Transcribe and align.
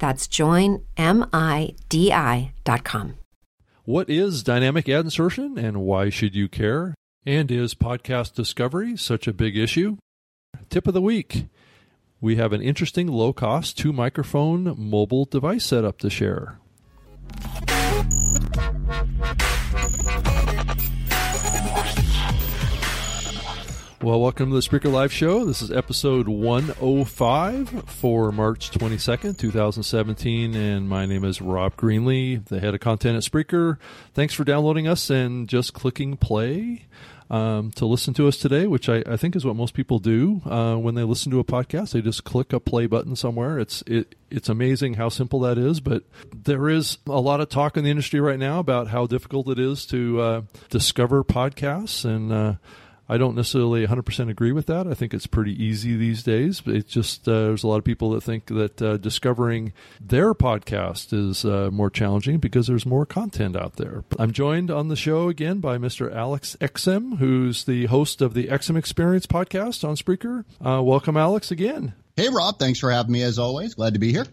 That's 0.00 0.26
joinmidi.com. 0.26 0.84
What 3.84 4.10
is 4.10 4.42
dynamic 4.42 4.88
ad 4.88 5.04
insertion 5.04 5.58
and 5.58 5.82
why 5.82 6.10
should 6.10 6.34
you 6.34 6.48
care? 6.48 6.94
And 7.26 7.50
is 7.50 7.74
podcast 7.74 8.34
discovery 8.34 8.96
such 8.96 9.28
a 9.28 9.32
big 9.32 9.56
issue? 9.56 9.98
Tip 10.70 10.86
of 10.86 10.94
the 10.94 11.02
week. 11.02 11.46
We 12.20 12.36
have 12.36 12.52
an 12.52 12.62
interesting 12.62 13.08
low 13.08 13.32
cost 13.32 13.78
two 13.78 13.92
microphone 13.92 14.74
mobile 14.78 15.26
device 15.26 15.64
setup 15.64 15.98
to 15.98 16.10
share. 16.10 16.58
Well, 24.02 24.18
welcome 24.18 24.48
to 24.48 24.54
the 24.54 24.62
Spreaker 24.62 24.90
Live 24.90 25.12
Show. 25.12 25.44
This 25.44 25.60
is 25.60 25.70
episode 25.70 26.26
105 26.26 27.84
for 27.86 28.32
March 28.32 28.70
22nd, 28.70 29.36
2017. 29.36 30.54
And 30.54 30.88
my 30.88 31.04
name 31.04 31.22
is 31.22 31.42
Rob 31.42 31.76
Greenlee, 31.76 32.42
the 32.46 32.60
head 32.60 32.72
of 32.72 32.80
content 32.80 33.18
at 33.18 33.30
Spreaker. 33.30 33.76
Thanks 34.14 34.32
for 34.32 34.42
downloading 34.42 34.88
us 34.88 35.10
and 35.10 35.46
just 35.46 35.74
clicking 35.74 36.16
play 36.16 36.86
um, 37.28 37.72
to 37.72 37.84
listen 37.84 38.14
to 38.14 38.26
us 38.26 38.38
today, 38.38 38.66
which 38.66 38.88
I, 38.88 39.02
I 39.06 39.18
think 39.18 39.36
is 39.36 39.44
what 39.44 39.54
most 39.54 39.74
people 39.74 39.98
do 39.98 40.40
uh, 40.46 40.76
when 40.76 40.94
they 40.94 41.02
listen 41.02 41.30
to 41.32 41.38
a 41.38 41.44
podcast. 41.44 41.92
They 41.92 42.00
just 42.00 42.24
click 42.24 42.54
a 42.54 42.58
play 42.58 42.86
button 42.86 43.16
somewhere. 43.16 43.58
It's 43.58 43.82
it, 43.86 44.14
it's 44.30 44.48
amazing 44.48 44.94
how 44.94 45.10
simple 45.10 45.40
that 45.40 45.58
is, 45.58 45.80
but 45.80 46.04
there 46.34 46.70
is 46.70 46.96
a 47.06 47.20
lot 47.20 47.42
of 47.42 47.50
talk 47.50 47.76
in 47.76 47.84
the 47.84 47.90
industry 47.90 48.18
right 48.18 48.38
now 48.38 48.60
about 48.60 48.88
how 48.88 49.06
difficult 49.06 49.50
it 49.50 49.58
is 49.58 49.84
to 49.86 50.20
uh, 50.22 50.42
discover 50.70 51.22
podcasts 51.22 52.06
and 52.06 52.32
uh, 52.32 52.54
I 53.10 53.18
don't 53.18 53.34
necessarily 53.34 53.84
100% 53.84 54.30
agree 54.30 54.52
with 54.52 54.66
that. 54.66 54.86
I 54.86 54.94
think 54.94 55.12
it's 55.12 55.26
pretty 55.26 55.60
easy 55.60 55.96
these 55.96 56.22
days. 56.22 56.62
It's 56.64 56.92
just 56.92 57.26
uh, 57.26 57.32
there's 57.32 57.64
a 57.64 57.66
lot 57.66 57.78
of 57.78 57.84
people 57.84 58.10
that 58.10 58.20
think 58.20 58.46
that 58.46 58.80
uh, 58.80 58.98
discovering 58.98 59.72
their 60.00 60.32
podcast 60.32 61.12
is 61.12 61.44
uh, 61.44 61.70
more 61.72 61.90
challenging 61.90 62.38
because 62.38 62.68
there's 62.68 62.86
more 62.86 63.04
content 63.04 63.56
out 63.56 63.74
there. 63.74 64.04
I'm 64.16 64.30
joined 64.30 64.70
on 64.70 64.86
the 64.86 64.94
show 64.94 65.28
again 65.28 65.58
by 65.58 65.76
Mr. 65.76 66.14
Alex 66.14 66.56
Exum, 66.60 67.18
who's 67.18 67.64
the 67.64 67.86
host 67.86 68.22
of 68.22 68.34
the 68.34 68.46
Exum 68.46 68.78
Experience 68.78 69.26
podcast 69.26 69.82
on 69.82 69.96
Spreaker. 69.96 70.44
Uh, 70.64 70.80
welcome, 70.80 71.16
Alex, 71.16 71.50
again. 71.50 71.94
Hey, 72.14 72.28
Rob. 72.28 72.60
Thanks 72.60 72.78
for 72.78 72.92
having 72.92 73.10
me 73.10 73.24
as 73.24 73.40
always. 73.40 73.74
Glad 73.74 73.94
to 73.94 73.98
be 73.98 74.12
here. 74.12 74.26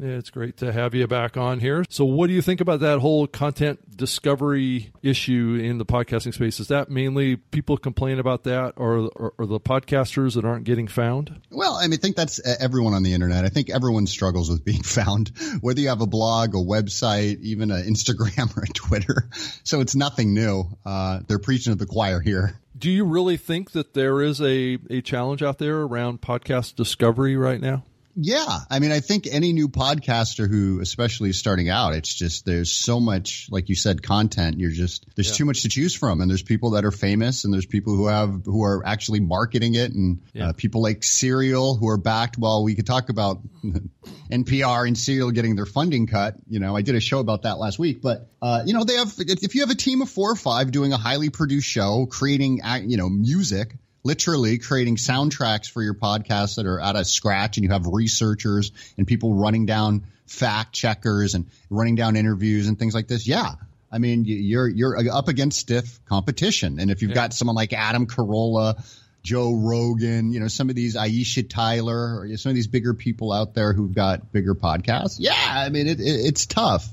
Yeah, 0.00 0.10
it's 0.10 0.30
great 0.30 0.56
to 0.58 0.72
have 0.72 0.94
you 0.94 1.08
back 1.08 1.36
on 1.36 1.58
here. 1.58 1.84
So, 1.88 2.04
what 2.04 2.28
do 2.28 2.32
you 2.32 2.40
think 2.40 2.60
about 2.60 2.78
that 2.80 3.00
whole 3.00 3.26
content 3.26 3.96
discovery 3.96 4.92
issue 5.02 5.58
in 5.60 5.78
the 5.78 5.84
podcasting 5.84 6.32
space? 6.32 6.60
Is 6.60 6.68
that 6.68 6.88
mainly 6.88 7.34
people 7.34 7.76
complain 7.76 8.20
about 8.20 8.44
that, 8.44 8.74
or, 8.76 9.10
or, 9.16 9.34
or, 9.36 9.46
the 9.46 9.58
podcasters 9.58 10.36
that 10.36 10.44
aren't 10.44 10.62
getting 10.62 10.86
found? 10.86 11.40
Well, 11.50 11.74
I 11.74 11.88
mean, 11.88 11.94
I 11.94 11.96
think 11.96 12.14
that's 12.14 12.40
everyone 12.60 12.94
on 12.94 13.02
the 13.02 13.12
internet. 13.12 13.44
I 13.44 13.48
think 13.48 13.70
everyone 13.70 14.06
struggles 14.06 14.48
with 14.48 14.64
being 14.64 14.82
found, 14.84 15.32
whether 15.60 15.80
you 15.80 15.88
have 15.88 16.00
a 16.00 16.06
blog, 16.06 16.54
a 16.54 16.58
website, 16.58 17.40
even 17.40 17.72
an 17.72 17.82
Instagram 17.82 18.56
or 18.56 18.62
a 18.62 18.68
Twitter. 18.68 19.28
So, 19.64 19.80
it's 19.80 19.96
nothing 19.96 20.32
new. 20.32 20.64
Uh, 20.86 21.20
they're 21.26 21.40
preaching 21.40 21.72
to 21.72 21.78
the 21.78 21.86
choir 21.86 22.20
here. 22.20 22.60
Do 22.78 22.88
you 22.88 23.04
really 23.04 23.36
think 23.36 23.72
that 23.72 23.94
there 23.94 24.22
is 24.22 24.40
a, 24.40 24.78
a 24.88 25.00
challenge 25.00 25.42
out 25.42 25.58
there 25.58 25.78
around 25.78 26.20
podcast 26.20 26.76
discovery 26.76 27.36
right 27.36 27.60
now? 27.60 27.82
Yeah. 28.20 28.58
I 28.68 28.80
mean, 28.80 28.90
I 28.90 28.98
think 28.98 29.28
any 29.30 29.52
new 29.52 29.68
podcaster 29.68 30.50
who, 30.50 30.80
especially 30.80 31.30
is 31.30 31.38
starting 31.38 31.68
out, 31.68 31.94
it's 31.94 32.12
just 32.12 32.44
there's 32.44 32.72
so 32.72 32.98
much, 32.98 33.46
like 33.48 33.68
you 33.68 33.76
said, 33.76 34.02
content. 34.02 34.58
You're 34.58 34.72
just, 34.72 35.06
there's 35.14 35.30
yeah. 35.30 35.36
too 35.36 35.44
much 35.44 35.62
to 35.62 35.68
choose 35.68 35.94
from. 35.94 36.20
And 36.20 36.28
there's 36.28 36.42
people 36.42 36.70
that 36.70 36.84
are 36.84 36.90
famous 36.90 37.44
and 37.44 37.54
there's 37.54 37.64
people 37.64 37.94
who 37.94 38.08
have, 38.08 38.42
who 38.44 38.64
are 38.64 38.84
actually 38.84 39.20
marketing 39.20 39.76
it 39.76 39.92
and 39.92 40.20
yeah. 40.32 40.48
uh, 40.48 40.52
people 40.52 40.82
like 40.82 41.04
Serial 41.04 41.76
who 41.76 41.88
are 41.88 41.96
backed. 41.96 42.36
Well, 42.38 42.64
we 42.64 42.74
could 42.74 42.86
talk 42.86 43.08
about 43.08 43.38
NPR 44.32 44.88
and 44.88 44.98
Serial 44.98 45.30
getting 45.30 45.54
their 45.54 45.66
funding 45.66 46.08
cut. 46.08 46.34
You 46.48 46.58
know, 46.58 46.76
I 46.76 46.82
did 46.82 46.96
a 46.96 47.00
show 47.00 47.20
about 47.20 47.42
that 47.42 47.58
last 47.58 47.78
week, 47.78 48.02
but, 48.02 48.28
uh, 48.42 48.64
you 48.66 48.74
know, 48.74 48.82
they 48.82 48.94
have, 48.94 49.14
if 49.16 49.54
you 49.54 49.60
have 49.60 49.70
a 49.70 49.76
team 49.76 50.02
of 50.02 50.10
four 50.10 50.32
or 50.32 50.36
five 50.36 50.72
doing 50.72 50.92
a 50.92 50.96
highly 50.96 51.30
produced 51.30 51.68
show, 51.68 52.06
creating, 52.10 52.62
you 52.82 52.96
know, 52.96 53.08
music, 53.08 53.76
literally 54.02 54.58
creating 54.58 54.96
soundtracks 54.96 55.70
for 55.70 55.82
your 55.82 55.94
podcast 55.94 56.56
that 56.56 56.66
are 56.66 56.80
out 56.80 56.96
of 56.96 57.06
scratch 57.06 57.56
and 57.56 57.64
you 57.64 57.70
have 57.70 57.86
researchers 57.86 58.72
and 58.96 59.06
people 59.06 59.34
running 59.34 59.66
down 59.66 60.04
fact 60.26 60.72
checkers 60.72 61.34
and 61.34 61.46
running 61.70 61.94
down 61.94 62.16
interviews 62.16 62.68
and 62.68 62.78
things 62.78 62.94
like 62.94 63.08
this. 63.08 63.26
Yeah. 63.26 63.54
I 63.90 63.98
mean, 63.98 64.24
you're, 64.26 64.68
you're 64.68 65.10
up 65.10 65.28
against 65.28 65.58
stiff 65.58 66.04
competition. 66.04 66.78
And 66.78 66.90
if 66.90 67.00
you've 67.02 67.10
yeah. 67.10 67.16
got 67.16 67.32
someone 67.32 67.56
like 67.56 67.72
Adam 67.72 68.06
Carolla, 68.06 68.84
Joe 69.22 69.54
Rogan, 69.54 70.30
you 70.32 70.40
know, 70.40 70.48
some 70.48 70.68
of 70.68 70.76
these 70.76 70.94
Aisha 70.94 71.48
Tyler, 71.48 72.20
or 72.20 72.36
some 72.36 72.50
of 72.50 72.54
these 72.56 72.66
bigger 72.66 72.94
people 72.94 73.32
out 73.32 73.54
there 73.54 73.72
who've 73.72 73.94
got 73.94 74.30
bigger 74.30 74.54
podcasts. 74.54 75.16
Yeah. 75.18 75.34
I 75.34 75.70
mean, 75.70 75.86
it, 75.86 76.00
it, 76.00 76.04
it's 76.04 76.46
tough 76.46 76.88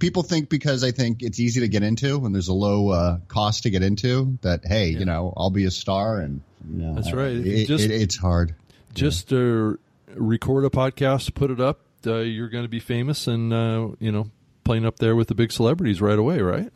people 0.00 0.24
think 0.24 0.48
because 0.48 0.82
I 0.82 0.90
think 0.90 1.22
it's 1.22 1.38
easy 1.38 1.60
to 1.60 1.68
get 1.68 1.84
into 1.84 2.24
and 2.24 2.34
there's 2.34 2.48
a 2.48 2.54
low 2.54 2.88
uh, 2.88 3.18
cost 3.28 3.62
to 3.62 3.70
get 3.70 3.82
into 3.82 4.38
that 4.42 4.64
hey, 4.64 4.88
yeah. 4.88 4.98
you 4.98 5.04
know, 5.04 5.32
I'll 5.36 5.50
be 5.50 5.66
a 5.66 5.70
star 5.70 6.18
and 6.18 6.40
you 6.68 6.82
know, 6.82 6.94
that's 6.94 7.12
right. 7.12 7.32
It, 7.32 7.66
just, 7.66 7.84
it, 7.84 7.90
it's 7.92 8.16
hard. 8.16 8.54
Just 8.94 9.30
yeah. 9.30 9.38
to 9.38 9.78
record 10.14 10.64
a 10.64 10.70
podcast, 10.70 11.34
put 11.34 11.50
it 11.50 11.60
up, 11.60 11.80
uh, 12.06 12.16
you're 12.16 12.48
going 12.48 12.64
to 12.64 12.68
be 12.68 12.80
famous 12.80 13.26
and 13.28 13.52
uh, 13.52 13.88
you 14.00 14.10
know 14.10 14.30
playing 14.64 14.84
up 14.84 14.98
there 14.98 15.14
with 15.14 15.28
the 15.28 15.34
big 15.34 15.52
celebrities 15.52 16.00
right 16.00 16.18
away, 16.18 16.40
right? 16.40 16.70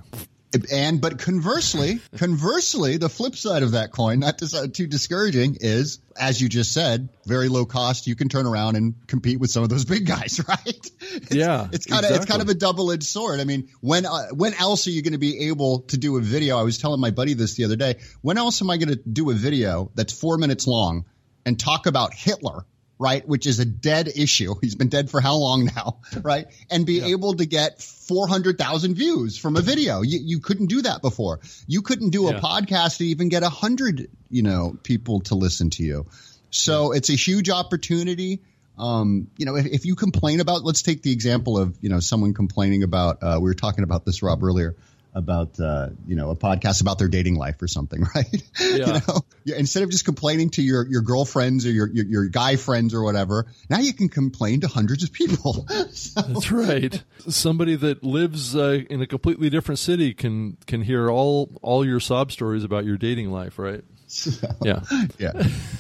And 0.73 1.01
but 1.01 1.19
conversely, 1.19 2.01
conversely, 2.17 2.97
the 2.97 3.09
flip 3.09 3.37
side 3.37 3.63
of 3.63 3.73
that 3.73 3.93
coin, 3.93 4.21
not 4.21 4.39
to, 4.39 4.69
too 4.69 4.87
discouraging, 4.87 5.59
is 5.61 6.01
as 6.17 6.41
you 6.41 6.49
just 6.49 6.73
said, 6.73 7.09
very 7.27 7.49
low 7.49 7.65
cost. 7.65 8.07
You 8.07 8.15
can 8.15 8.29
turn 8.29 8.47
around 8.47 8.77
and 8.77 8.95
compete 9.07 9.41
with 9.41 9.51
some 9.51 9.63
of 9.63 9.69
those 9.69 9.85
big 9.95 10.07
guys, 10.07 10.41
right? 10.49 10.91
It's, 11.01 11.35
yeah, 11.35 11.69
it's 11.73 11.87
kind 11.87 12.05
of 12.05 12.11
exactly. 12.11 12.17
it's 12.17 12.27
kind 12.27 12.43
of 12.43 12.49
a 12.49 12.55
double 12.55 12.91
edged 12.93 13.05
sword. 13.05 13.41
I 13.41 13.45
mean, 13.45 13.69
when 13.81 14.07
uh, 14.07 14.29
when 14.29 14.55
else 14.55 14.87
are 14.87 14.91
you 14.91 15.03
going 15.03 15.13
to 15.13 15.19
be 15.19 15.49
able 15.49 15.81
to 15.89 15.99
do 15.99 16.17
a 16.17 16.21
video? 16.21 16.59
I 16.59 16.63
was 16.63 16.79
telling 16.79 17.01
my 17.01 17.11
buddy 17.11 17.35
this 17.35 17.55
the 17.55 17.65
other 17.65 17.77
day. 17.77 17.97
When 18.23 18.39
else 18.39 18.63
am 18.63 18.71
I 18.71 18.77
going 18.77 18.91
to 18.91 18.97
do 18.97 19.31
a 19.31 19.35
video 19.35 19.91
that's 19.95 20.13
four 20.13 20.39
minutes 20.39 20.67
long 20.67 21.05
and 21.45 21.59
talk 21.59 21.87
about 21.87 22.15
Hitler? 22.15 22.65
Right? 22.99 23.27
Which 23.27 23.47
is 23.47 23.59
a 23.61 23.65
dead 23.65 24.09
issue. 24.09 24.55
He's 24.61 24.75
been 24.75 24.89
dead 24.89 25.11
for 25.11 25.21
how 25.21 25.37
long 25.37 25.67
now, 25.67 25.99
right? 26.23 26.47
And 26.71 26.87
be 26.87 26.95
yeah. 26.95 27.07
able 27.07 27.35
to 27.35 27.47
get 27.47 27.83
400,000 27.83 28.95
views 28.95 29.37
from 29.37 29.57
a 29.57 29.61
video. 29.61 30.03
You, 30.03 30.19
you 30.23 30.41
couldn't 30.41 30.67
do 30.67 30.83
that 30.83 31.03
before. 31.03 31.41
You 31.67 31.83
couldn't 31.83 32.11
do 32.11 32.29
a 32.29 32.33
yeah. 32.33 32.41
podcast 32.41 32.99
to 32.99 33.07
even 33.07 33.29
get 33.29 33.43
a 33.43 33.49
hundred, 33.49 34.11
you 34.31 34.43
know, 34.43 34.77
people 34.83 35.21
to 35.21 35.35
listen 35.35 35.71
to 35.71 35.83
you. 35.83 36.07
So 36.51 36.93
yeah. 36.93 36.99
it's 36.99 37.11
a 37.11 37.17
huge 37.17 37.51
opportunity. 37.51 38.43
Um, 38.77 39.29
you 39.37 39.47
know, 39.47 39.57
if, 39.57 39.67
if, 39.67 39.87
you 39.87 39.95
complain 39.95 40.41
about, 40.41 40.65
let's 40.65 40.83
take 40.83 41.03
the 41.03 41.13
example 41.13 41.59
of, 41.59 41.77
you 41.81 41.89
know, 41.89 42.01
someone 42.01 42.35
complaining 42.35 42.83
about, 42.83 43.23
uh, 43.23 43.39
we 43.41 43.49
were 43.49 43.55
talking 43.55 43.85
about 43.85 44.05
this, 44.05 44.21
Rob, 44.21 44.43
earlier 44.43 44.75
about 45.15 45.59
uh, 45.61 45.91
you 46.07 46.17
know 46.17 46.31
a 46.31 46.37
podcast 46.37 46.81
about 46.81 46.99
their 46.99 47.09
dating 47.09 47.37
life 47.37 47.61
or 47.63 47.69
something, 47.69 48.03
right? 48.15 48.43
Yeah. 48.61 49.01
you 49.47 49.53
know, 49.55 49.57
instead 49.57 49.83
of 49.83 49.91
just 49.91 50.05
complaining 50.05 50.51
to 50.51 50.63
your 50.63 50.87
your 50.87 51.03
girlfriends 51.03 51.67
or 51.67 51.71
your, 51.71 51.89
your, 51.89 52.05
your 52.05 52.29
guy 52.29 52.57
friends 52.57 52.95
or 52.95 53.03
whatever, 53.03 53.47
now 53.71 53.79
you 53.79 53.93
can 53.95 54.09
complain 54.09 54.61
to 54.61 54.69
hundreds 54.69 55.05
of 55.05 55.13
people. 55.13 55.67
so. 55.93 56.21
That's 56.21 56.51
right. 56.51 57.03
Somebody 57.29 57.77
that 57.77 58.03
lives 58.03 58.57
uh, 58.57 58.83
in 58.91 59.01
a 59.01 59.07
completely 59.07 59.51
different 59.51 59.79
city 59.79 60.13
can 60.15 60.57
can 60.67 60.83
hear 60.83 61.11
all 61.11 61.59
all 61.63 61.87
your 61.87 62.01
sob 62.01 62.33
stories 62.33 62.65
about 62.65 62.85
your 62.85 62.97
dating 62.97 63.31
life, 63.31 63.59
right? 63.59 63.85
So, 64.07 64.31
yeah, 64.63 64.81
yeah. 65.19 65.33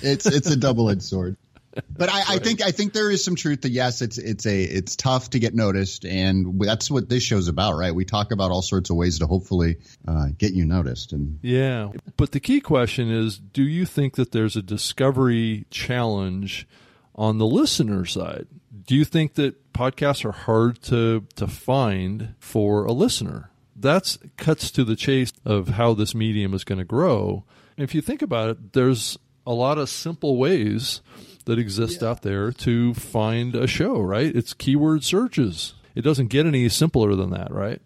It's 0.03 0.27
it's 0.27 0.51
a 0.51 0.57
double 0.57 0.91
edged 0.91 1.05
sword. 1.05 1.37
but 1.91 2.09
I, 2.09 2.35
I, 2.35 2.39
think 2.39 2.63
I 2.63 2.71
think 2.71 2.93
there 2.93 3.11
is 3.11 3.25
some 3.25 3.37
truth 3.37 3.63
to 3.63 3.71
yes, 3.71 4.03
it's 4.03 4.19
it's 4.19 4.47
a 4.47 4.63
it's 4.63 4.97
tough 4.97 5.31
to 5.31 5.39
get 5.39 5.55
noticed, 5.55 6.05
and 6.05 6.61
that's 6.61 6.91
what 6.91 7.09
this 7.09 7.23
show's 7.23 7.49
about, 7.49 7.75
right? 7.75 7.95
We 7.95 8.05
talk 8.05 8.33
about 8.33 8.51
all 8.51 8.63
sorts 8.63 8.91
of 8.91 8.97
ways 8.97 9.19
to 9.19 9.27
hopefully 9.27 9.79
uh, 10.07 10.29
get 10.37 10.53
you 10.53 10.65
noticed, 10.65 11.13
and 11.13 11.39
yeah. 11.43 11.91
But 12.17 12.33
the 12.33 12.41
key 12.41 12.61
question 12.61 13.11
is, 13.11 13.39
do 13.39 13.63
you 13.63 13.87
think 13.87 14.17
that 14.17 14.33
there's 14.33 14.57
a 14.57 14.63
discovery 14.63 15.67
challenge 15.71 16.67
on 17.15 17.39
the 17.39 17.47
listener 17.47 18.05
side? 18.05 18.47
Do 18.87 18.95
you 18.95 19.05
think 19.05 19.35
that 19.35 19.73
podcasts 19.73 20.25
are 20.25 20.33
hard 20.33 20.83
to 20.83 21.27
to 21.37 21.47
find 21.47 22.35
for 22.39 22.85
a 22.85 22.93
listener? 22.93 23.51
That's 23.77 24.19
cuts 24.37 24.71
to 24.73 24.85
the 24.85 24.97
chase 24.97 25.33
of 25.45 25.71
how 25.71 25.95
this 25.95 26.15
medium 26.15 26.55
is 26.55 26.65
going 26.65 26.79
to 26.79 26.85
grow. 26.85 27.45
And 27.77 27.83
if 27.83 27.95
you 27.95 28.01
think 28.01 28.23
about 28.23 28.51
it, 28.51 28.73
there's 28.73 29.19
a 29.47 29.53
lot 29.53 29.79
of 29.79 29.89
simple 29.89 30.37
ways 30.37 31.01
that 31.45 31.59
exist 31.59 32.03
yeah. 32.03 32.09
out 32.09 32.23
there 32.23 32.53
to 32.53 32.95
find 32.95 33.55
a 33.55 33.67
show, 33.67 34.01
right? 34.01 34.35
It's 34.35 34.53
keyword 34.53 35.05
searches. 35.05 35.75
It 35.95 36.03
doesn't 36.03 36.29
get 36.29 36.47
any 36.47 36.69
simpler 36.69 37.15
than 37.15 37.31
that, 37.31 37.53
right? 37.53 37.81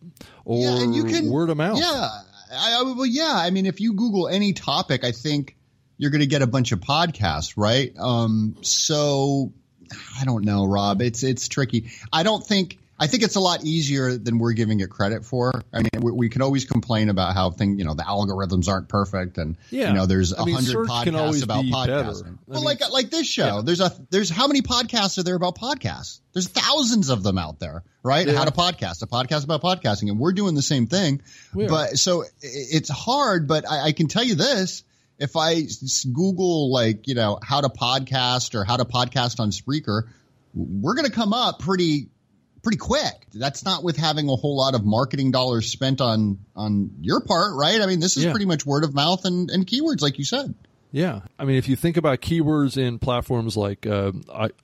Or 0.44 0.62
yeah, 0.62 0.82
and 0.82 0.94
you 0.94 1.05
can, 1.05 1.28
word 1.28 1.50
of 1.50 1.56
mouth. 1.56 1.78
Yeah. 1.78 2.08
I, 2.50 2.81
I, 2.81 2.82
well, 2.82 3.05
yeah. 3.05 3.34
I 3.34 3.50
mean, 3.50 3.66
if 3.66 3.81
you 3.81 3.93
Google 3.93 4.28
any 4.28 4.55
topic, 4.55 5.05
I 5.05 5.12
think 5.12 5.56
you're 5.99 6.10
going 6.10 6.20
to 6.20 6.26
get 6.26 6.40
a 6.40 6.46
bunch 6.46 6.72
of 6.72 6.81
podcasts, 6.81 7.55
right? 7.56 7.93
Um, 7.99 8.56
so 8.62 9.52
I 10.19 10.25
don't 10.25 10.44
know, 10.44 10.64
Rob. 10.64 11.02
It's 11.02 11.22
it's 11.22 11.49
tricky. 11.49 11.90
I 12.12 12.22
don't 12.22 12.44
think 12.44 12.78
I 13.00 13.06
think 13.06 13.22
it's 13.22 13.36
a 13.36 13.40
lot 13.40 13.64
easier 13.64 14.18
than 14.18 14.38
we're 14.38 14.54
giving 14.54 14.80
it 14.80 14.90
credit 14.90 15.24
for. 15.24 15.52
I 15.72 15.78
mean, 15.78 16.02
we, 16.02 16.10
we 16.10 16.28
can 16.28 16.42
always 16.42 16.64
complain 16.64 17.10
about 17.10 17.34
how 17.34 17.50
thing, 17.50 17.78
you 17.78 17.84
know, 17.84 17.94
the 17.94 18.02
algorithms 18.02 18.68
aren't 18.68 18.88
perfect, 18.88 19.38
and 19.38 19.56
yeah. 19.70 19.88
you 19.88 19.94
know, 19.94 20.06
there's 20.06 20.32
a 20.32 20.42
hundred 20.42 20.88
podcasts 20.88 21.44
about 21.44 21.64
podcasting. 21.64 22.38
Well, 22.46 22.60
mean, 22.60 22.64
like 22.64 22.80
like 22.90 23.10
this 23.10 23.28
show, 23.28 23.56
yeah. 23.56 23.62
there's 23.64 23.80
a 23.80 23.92
there's 24.10 24.30
how 24.30 24.48
many 24.48 24.62
podcasts 24.62 25.16
are 25.18 25.22
there 25.22 25.36
about 25.36 25.56
podcasts? 25.56 26.20
There's 26.32 26.48
thousands 26.48 27.08
of 27.10 27.22
them 27.22 27.38
out 27.38 27.60
there, 27.60 27.84
right? 28.02 28.26
Yeah. 28.26 28.34
How 28.34 28.44
to 28.44 28.50
podcast, 28.50 29.02
a 29.02 29.06
podcast 29.06 29.44
about 29.44 29.62
podcasting, 29.62 30.08
and 30.10 30.18
we're 30.18 30.32
doing 30.32 30.56
the 30.56 30.62
same 30.62 30.88
thing. 30.88 31.22
But 31.68 31.98
so 31.98 32.24
it's 32.42 32.88
hard, 32.88 33.46
but 33.46 33.68
I, 33.68 33.86
I 33.86 33.92
can 33.92 34.08
tell 34.08 34.24
you 34.24 34.34
this: 34.34 34.82
if 35.18 35.36
I 35.36 35.62
Google 36.12 36.72
like 36.72 37.06
you 37.06 37.14
know 37.14 37.38
how 37.42 37.60
to 37.60 37.68
podcast 37.68 38.56
or 38.56 38.64
how 38.64 38.76
to 38.76 38.84
podcast 38.84 39.38
on 39.38 39.50
Spreaker, 39.50 40.02
we're 40.54 40.94
going 40.94 41.06
to 41.06 41.12
come 41.12 41.32
up 41.32 41.60
pretty 41.60 42.08
pretty 42.62 42.78
quick. 42.78 43.26
That's 43.34 43.64
not 43.64 43.84
with 43.84 43.96
having 43.96 44.28
a 44.28 44.37
whole 44.37 44.56
lot 44.56 44.75
of 44.75 44.84
marketing 44.84 45.31
dollars 45.31 45.70
spent 45.70 46.00
on 46.00 46.38
on 46.56 46.90
your 47.00 47.20
part, 47.20 47.55
right? 47.55 47.81
I 47.81 47.87
mean, 47.87 48.00
this 48.00 48.16
is 48.16 48.25
yeah. 48.25 48.31
pretty 48.31 48.46
much 48.46 48.66
word 48.66 48.84
of 48.84 48.94
mouth 48.94 49.25
and, 49.25 49.50
and 49.50 49.66
keywords, 49.66 50.02
like 50.02 50.19
you 50.19 50.25
said. 50.25 50.55
Yeah, 50.90 51.20
I 51.38 51.44
mean, 51.44 51.56
if 51.56 51.69
you 51.69 51.76
think 51.76 51.99
about 51.99 52.22
keywords 52.22 52.78
in 52.78 52.99
platforms 52.99 53.58
like 53.58 53.87
uh, 53.87 54.12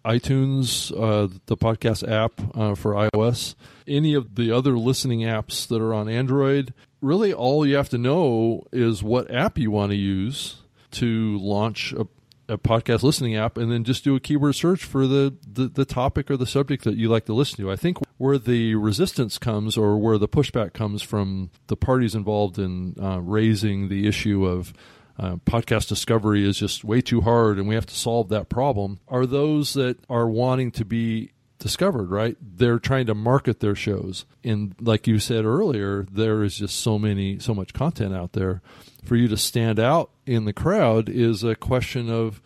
iTunes, 0.06 0.90
uh, 0.90 1.28
the 1.46 1.56
podcast 1.56 2.08
app 2.10 2.40
uh, 2.56 2.74
for 2.74 2.94
iOS, 2.94 3.54
any 3.86 4.14
of 4.14 4.34
the 4.34 4.50
other 4.50 4.78
listening 4.78 5.20
apps 5.20 5.68
that 5.68 5.82
are 5.82 5.92
on 5.92 6.08
Android, 6.08 6.72
really 7.02 7.34
all 7.34 7.66
you 7.66 7.76
have 7.76 7.90
to 7.90 7.98
know 7.98 8.64
is 8.72 9.02
what 9.02 9.30
app 9.30 9.58
you 9.58 9.70
want 9.70 9.90
to 9.90 9.96
use 9.96 10.62
to 10.92 11.38
launch 11.38 11.92
a, 11.92 12.06
a 12.48 12.58
podcast 12.58 13.02
listening 13.02 13.36
app 13.36 13.56
and 13.56 13.70
then 13.70 13.84
just 13.84 14.04
do 14.04 14.16
a 14.16 14.20
keyword 14.20 14.54
search 14.54 14.84
for 14.84 15.06
the, 15.06 15.34
the, 15.50 15.68
the, 15.68 15.84
topic 15.84 16.30
or 16.30 16.36
the 16.36 16.46
subject 16.46 16.84
that 16.84 16.96
you 16.96 17.08
like 17.08 17.24
to 17.26 17.32
listen 17.32 17.56
to. 17.64 17.70
I 17.70 17.76
think 17.76 17.98
where 18.18 18.38
the 18.38 18.74
resistance 18.74 19.38
comes 19.38 19.76
or 19.76 19.98
where 19.98 20.18
the 20.18 20.28
pushback 20.28 20.72
comes 20.72 21.02
from 21.02 21.50
the 21.68 21.76
parties 21.76 22.14
involved 22.14 22.58
in 22.58 22.96
uh, 23.00 23.20
raising 23.20 23.88
the 23.88 24.06
issue 24.06 24.44
of 24.44 24.74
uh, 25.18 25.36
podcast 25.46 25.88
discovery 25.88 26.46
is 26.46 26.58
just 26.58 26.84
way 26.84 27.00
too 27.00 27.20
hard 27.20 27.58
and 27.58 27.68
we 27.68 27.74
have 27.76 27.86
to 27.86 27.94
solve 27.94 28.28
that 28.30 28.48
problem 28.48 28.98
are 29.06 29.26
those 29.26 29.74
that 29.74 29.96
are 30.10 30.28
wanting 30.28 30.72
to 30.72 30.84
be 30.84 31.30
discovered, 31.64 32.10
right? 32.10 32.36
They're 32.42 32.78
trying 32.78 33.06
to 33.06 33.14
market 33.14 33.60
their 33.60 33.74
shows. 33.74 34.26
And 34.44 34.74
like 34.78 35.06
you 35.06 35.18
said 35.18 35.46
earlier, 35.46 36.06
there 36.12 36.42
is 36.42 36.58
just 36.58 36.78
so 36.78 36.98
many, 36.98 37.38
so 37.38 37.54
much 37.54 37.72
content 37.72 38.14
out 38.14 38.34
there 38.34 38.60
for 39.02 39.16
you 39.16 39.28
to 39.28 39.38
stand 39.38 39.80
out 39.80 40.10
in 40.26 40.44
the 40.44 40.52
crowd 40.52 41.08
is 41.08 41.42
a 41.42 41.54
question 41.54 42.10
of 42.10 42.42